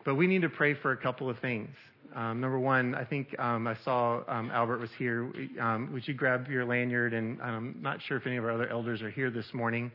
But 0.06 0.16
we 0.16 0.28
need 0.28 0.42
to 0.44 0.50
pray 0.50 0.74
for 0.74 0.92
a 0.92 0.98
couple 0.98 1.30
of 1.30 1.38
things. 1.40 1.70
Um, 2.16 2.40
number 2.40 2.60
one, 2.60 2.96
I 2.96 3.04
think 3.04 3.38
um, 3.40 3.68
I 3.68 3.76
saw 3.84 4.22
um, 4.28 4.50
Albert 4.52 4.80
was 4.80 4.90
here. 4.98 5.32
Um, 5.60 5.92
would 5.92 6.08
you 6.08 6.14
grab 6.14 6.48
your 6.48 6.64
lanyard? 6.64 7.14
And 7.14 7.42
I'm 7.42 7.78
not 7.82 8.02
sure 8.02 8.18
if 8.18 8.26
any 8.26 8.38
of 8.38 8.46
our 8.46 8.52
other 8.52 8.70
elders 8.70 9.02
are 9.02 9.10
here 9.10 9.30
this 9.30 9.54
morning. 9.54 9.92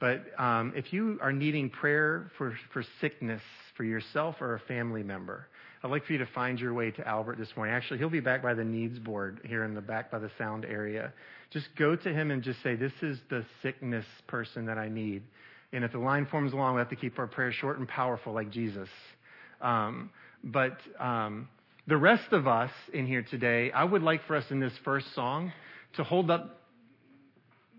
But 0.00 0.24
um, 0.38 0.72
if 0.74 0.92
you 0.92 1.18
are 1.20 1.32
needing 1.32 1.68
prayer 1.70 2.30
for, 2.38 2.56
for 2.72 2.82
sickness 3.00 3.42
for 3.76 3.84
yourself 3.84 4.36
or 4.40 4.54
a 4.54 4.60
family 4.60 5.02
member, 5.02 5.46
I'd 5.84 5.90
like 5.90 6.04
for 6.06 6.12
you 6.12 6.18
to 6.20 6.26
find 6.26 6.60
your 6.60 6.72
way 6.72 6.92
to 6.92 7.08
Albert 7.08 7.38
this 7.38 7.48
morning. 7.56 7.74
Actually, 7.74 7.98
he'll 7.98 8.08
be 8.08 8.20
back 8.20 8.40
by 8.40 8.54
the 8.54 8.62
needs 8.62 9.00
board 9.00 9.40
here 9.44 9.64
in 9.64 9.74
the 9.74 9.80
back 9.80 10.12
by 10.12 10.20
the 10.20 10.30
sound 10.38 10.64
area. 10.64 11.12
Just 11.50 11.66
go 11.76 11.96
to 11.96 12.08
him 12.12 12.30
and 12.30 12.40
just 12.42 12.62
say, 12.62 12.76
This 12.76 12.92
is 13.02 13.18
the 13.30 13.44
sickness 13.62 14.06
person 14.28 14.66
that 14.66 14.78
I 14.78 14.88
need. 14.88 15.24
And 15.72 15.82
if 15.84 15.90
the 15.90 15.98
line 15.98 16.26
forms 16.26 16.52
along, 16.52 16.74
we 16.74 16.78
have 16.78 16.90
to 16.90 16.96
keep 16.96 17.18
our 17.18 17.26
prayers 17.26 17.54
short 17.56 17.78
and 17.78 17.88
powerful 17.88 18.32
like 18.32 18.50
Jesus. 18.50 18.88
Um, 19.60 20.10
but 20.44 20.78
um, 21.00 21.48
the 21.88 21.96
rest 21.96 22.32
of 22.32 22.46
us 22.46 22.70
in 22.92 23.06
here 23.06 23.22
today, 23.22 23.72
I 23.72 23.82
would 23.82 24.02
like 24.02 24.24
for 24.26 24.36
us 24.36 24.44
in 24.50 24.60
this 24.60 24.72
first 24.84 25.12
song 25.14 25.52
to 25.96 26.04
hold 26.04 26.30
up 26.30 26.60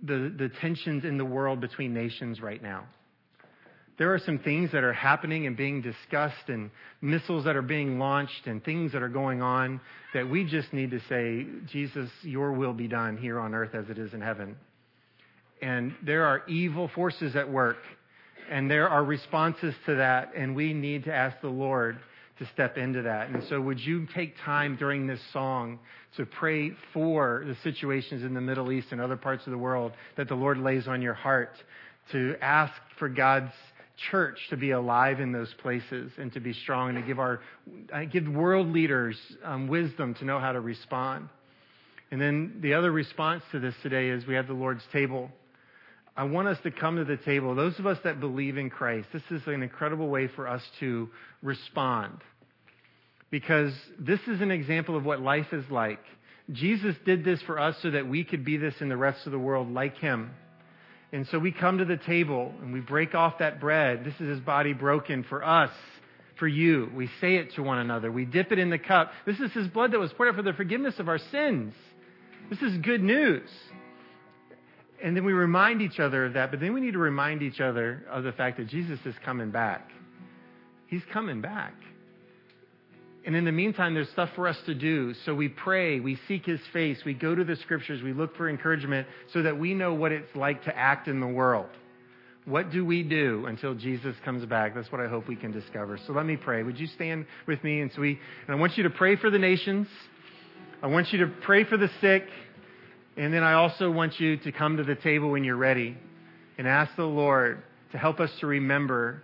the, 0.01 0.34
the 0.38 0.49
tensions 0.60 1.06
in 1.06 1.18
the 1.18 1.26
world 1.26 1.62
between 1.62 1.93
nations 1.93 2.41
right 2.41 2.62
now. 2.62 2.84
There 3.98 4.14
are 4.14 4.20
some 4.20 4.39
things 4.39 4.72
that 4.72 4.84
are 4.84 4.94
happening 4.94 5.46
and 5.46 5.56
being 5.56 5.82
discussed, 5.82 6.50
and 6.50 6.72
missiles 7.02 7.46
that 7.46 7.56
are 7.56 7.62
being 7.62 8.00
launched, 8.00 8.48
and 8.48 8.64
things 8.64 8.91
that 8.94 9.04
are 9.04 9.10
going 9.10 9.41
on 9.41 9.80
that 10.14 10.28
we 10.28 10.46
just 10.46 10.74
need 10.74 10.91
to 10.91 11.00
say, 11.08 11.46
Jesus, 11.72 12.10
your 12.24 12.54
will 12.54 12.74
be 12.74 12.88
done 12.88 13.18
here 13.18 13.39
on 13.39 13.54
earth 13.54 13.76
as 13.76 13.89
it 13.89 14.00
is 14.00 14.14
in 14.14 14.22
heaven. 14.22 14.56
And 15.62 15.94
there 16.04 16.26
are 16.26 16.44
evil 16.48 16.89
forces 16.96 17.36
at 17.36 17.50
work, 17.50 17.78
and 18.50 18.70
there 18.70 18.89
are 18.89 19.04
responses 19.04 19.76
to 19.86 19.96
that, 19.96 20.32
and 20.36 20.56
we 20.56 20.74
need 20.74 21.04
to 21.06 21.14
ask 21.14 21.39
the 21.41 21.48
Lord 21.48 22.00
to 22.39 22.48
step 22.54 22.78
into 22.78 23.04
that. 23.04 23.30
And 23.30 23.44
so, 23.48 23.62
would 23.62 23.80
you 23.80 24.08
take 24.16 24.36
time 24.44 24.76
during 24.76 25.06
this 25.06 25.22
song 25.32 25.78
to 26.18 26.26
pray 26.26 26.72
for 26.94 27.44
the 27.46 27.56
situations 27.64 28.24
in 28.24 28.34
the 28.34 28.41
Middle 28.41 28.72
East 28.72 28.88
and 28.91 29.00
other 29.00 29.18
parts 29.18 29.46
of 29.46 29.52
the 29.52 29.58
world 29.58 29.91
that 30.18 30.28
the 30.28 30.36
Lord 30.36 30.58
lays 30.58 30.88
on 30.88 31.02
your 31.02 31.14
heart, 31.14 31.52
to 32.12 32.36
ask 32.41 32.74
for 32.98 33.08
God's 33.08 33.52
church 34.12 34.38
to 34.50 34.58
be 34.58 34.72
alive 34.72 35.20
in 35.20 35.32
those 35.32 35.54
places 35.62 36.12
and 36.18 36.32
to 36.34 36.39
be 36.39 36.54
strong 36.54 36.89
and 36.89 36.98
to 36.98 37.04
give 37.04 37.20
our 37.20 37.41
uh, 37.94 38.04
give 38.06 38.28
world 38.28 38.68
leaders 38.68 39.18
um, 39.44 39.68
wisdom 39.68 40.14
to 40.16 40.26
know 40.26 40.39
how 40.39 40.52
to 40.52 40.60
respond. 40.60 41.30
And 42.12 42.22
then 42.22 42.60
the 42.62 42.76
other 42.76 42.91
response 42.91 43.44
to 43.52 43.60
this 43.60 43.74
today 43.82 44.10
is 44.10 44.26
we 44.28 44.36
have 44.36 44.48
the 44.48 44.54
Lord's 44.54 44.84
table. 44.91 45.32
I 46.16 46.26
want 46.26 46.48
us 46.48 46.58
to 46.62 46.70
come 46.70 46.98
to 46.98 47.06
the 47.06 47.18
table. 47.18 47.56
Those 47.56 47.78
of 47.80 47.88
us 47.88 47.98
that 48.04 48.20
believe 48.20 48.58
in 48.58 48.70
Christ, 48.70 49.08
this 49.12 49.24
is 49.32 49.41
an 49.48 49.64
incredible 49.64 50.08
way 50.10 50.28
for 50.28 50.48
us 50.48 50.62
to 50.80 51.10
respond. 51.41 52.20
Because 53.32 53.74
this 53.98 54.20
is 54.28 54.41
an 54.41 54.52
example 54.52 54.96
of 54.96 55.06
what 55.06 55.22
life 55.22 55.52
is 55.54 55.66
like. 55.72 56.02
Jesus 56.52 56.96
did 57.04 57.24
this 57.24 57.41
for 57.44 57.58
us 57.60 57.76
so 57.82 57.89
that 57.89 58.08
we 58.08 58.24
could 58.24 58.46
be 58.46 58.58
this 58.58 58.76
in 58.80 58.89
the 58.89 58.98
rest 58.98 59.26
of 59.26 59.32
the 59.32 59.39
world 59.39 59.72
like 59.72 59.98
him. 59.98 60.30
And 61.14 61.28
so 61.28 61.38
we 61.38 61.51
come 61.51 61.78
to 61.78 61.86
the 61.86 61.95
table 61.95 62.51
and 62.61 62.74
we 62.74 62.80
break 62.80 63.14
off 63.14 63.38
that 63.38 63.61
bread. 63.61 64.03
This 64.03 64.16
is 64.16 64.28
his 64.28 64.39
body 64.39 64.74
broken 64.74 65.24
for 65.24 65.45
us, 65.45 65.70
for 66.39 66.47
you. 66.47 66.89
We 66.95 67.07
say 67.22 67.36
it 67.36 67.53
to 67.53 67.61
one 67.61 67.78
another. 67.78 68.11
We 68.11 68.26
dip 68.26 68.51
it 68.51 68.57
in 68.57 68.72
the 68.72 68.80
cup. 68.80 69.11
This 69.24 69.39
is 69.39 69.51
his 69.51 69.68
blood 69.68 69.91
that 69.91 69.99
was 69.99 70.11
poured 70.14 70.30
out 70.30 70.36
for 70.36 70.41
the 70.41 70.53
forgiveness 70.53 70.95
of 70.97 71.07
our 71.07 71.20
sins. 71.20 71.76
This 72.49 72.64
is 72.64 72.80
good 72.80 73.03
news. 73.03 73.47
And 75.03 75.16
then 75.16 75.24
we 75.24 75.34
remind 75.34 75.84
each 75.84 75.99
other 75.99 76.26
of 76.26 76.34
that, 76.34 76.49
but 76.49 76.59
then 76.59 76.74
we 76.74 76.82
need 76.82 76.93
to 76.93 76.99
remind 76.99 77.43
each 77.43 77.61
other 77.61 78.03
of 78.09 78.24
the 78.24 78.32
fact 78.32 78.57
that 78.57 78.68
Jesus 78.68 78.99
is 79.05 79.14
coming 79.24 79.51
back. 79.51 79.91
He's 80.88 81.03
coming 81.11 81.41
back. 81.41 81.76
And 83.26 83.36
in 83.36 83.45
the 83.45 83.51
meantime, 83.51 83.93
there's 83.93 84.09
stuff 84.09 84.30
for 84.36 84.47
us 84.47 84.57
to 84.65 84.76
do. 84.76 85.13
So 85.26 85.34
we 85.34 85.47
pray, 85.47 85.99
we 85.99 86.19
seek 86.28 86.45
his 86.45 86.59
face, 86.74 86.97
we 87.05 87.13
go 87.13 87.34
to 87.34 87.43
the 87.43 87.55
scriptures, 87.55 88.01
we 88.03 88.11
look 88.11 88.36
for 88.36 88.49
encouragement 88.49 89.07
so 89.32 89.41
that 89.43 89.57
we 89.57 89.74
know 89.74 89.93
what 89.93 90.11
it's 90.11 90.36
like 90.36 90.63
to 90.65 90.78
act 90.78 91.07
in 91.07 91.21
the 91.21 91.28
world. 91.28 91.69
What 92.45 92.71
do 92.71 92.84
we 92.84 93.03
do 93.03 93.45
until 93.45 93.74
Jesus 93.74 94.15
comes 94.26 94.45
back? 94.45 94.76
That's 94.76 94.91
what 94.91 94.99
I 94.99 95.07
hope 95.07 95.30
we 95.30 95.38
can 95.38 95.53
discover. 95.53 95.97
So 96.05 96.11
let 96.11 96.26
me 96.26 96.36
pray. 96.36 96.63
Would 96.63 96.78
you 96.78 96.88
stand 96.88 97.26
with 97.47 97.63
me? 97.63 97.80
And 97.80 97.89
so 97.93 98.01
we, 98.01 98.19
and 98.45 98.55
I 98.55 98.59
want 98.59 98.78
you 98.78 98.84
to 98.84 98.89
pray 98.89 99.15
for 99.15 99.30
the 99.30 99.39
nations. 99.39 99.88
I 100.82 100.88
want 100.88 101.13
you 101.13 101.19
to 101.19 101.28
pray 101.28 101.63
for 101.63 101.78
the 101.78 101.89
sick. 102.01 102.28
And 103.15 103.34
then 103.34 103.43
I 103.43 103.53
also 103.53 103.89
want 103.89 104.19
you 104.19 104.36
to 104.38 104.51
come 104.51 104.76
to 104.78 104.84
the 104.84 104.95
table 104.95 105.32
when 105.32 105.45
you're 105.45 105.55
ready 105.55 105.95
and 106.57 106.67
ask 106.67 106.93
the 106.97 107.03
Lord 107.03 107.63
to 107.93 107.97
help 107.97 108.19
us 108.19 108.32
to 108.41 108.47
remember 108.47 109.24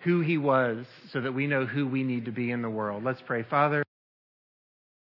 who 0.00 0.20
he 0.20 0.38
was 0.38 0.86
so 1.12 1.20
that 1.20 1.32
we 1.32 1.46
know 1.46 1.66
who 1.66 1.86
we 1.86 2.02
need 2.02 2.24
to 2.24 2.32
be 2.32 2.50
in 2.50 2.62
the 2.62 2.70
world. 2.70 3.04
Let's 3.04 3.22
pray. 3.26 3.42
Father, 3.42 3.82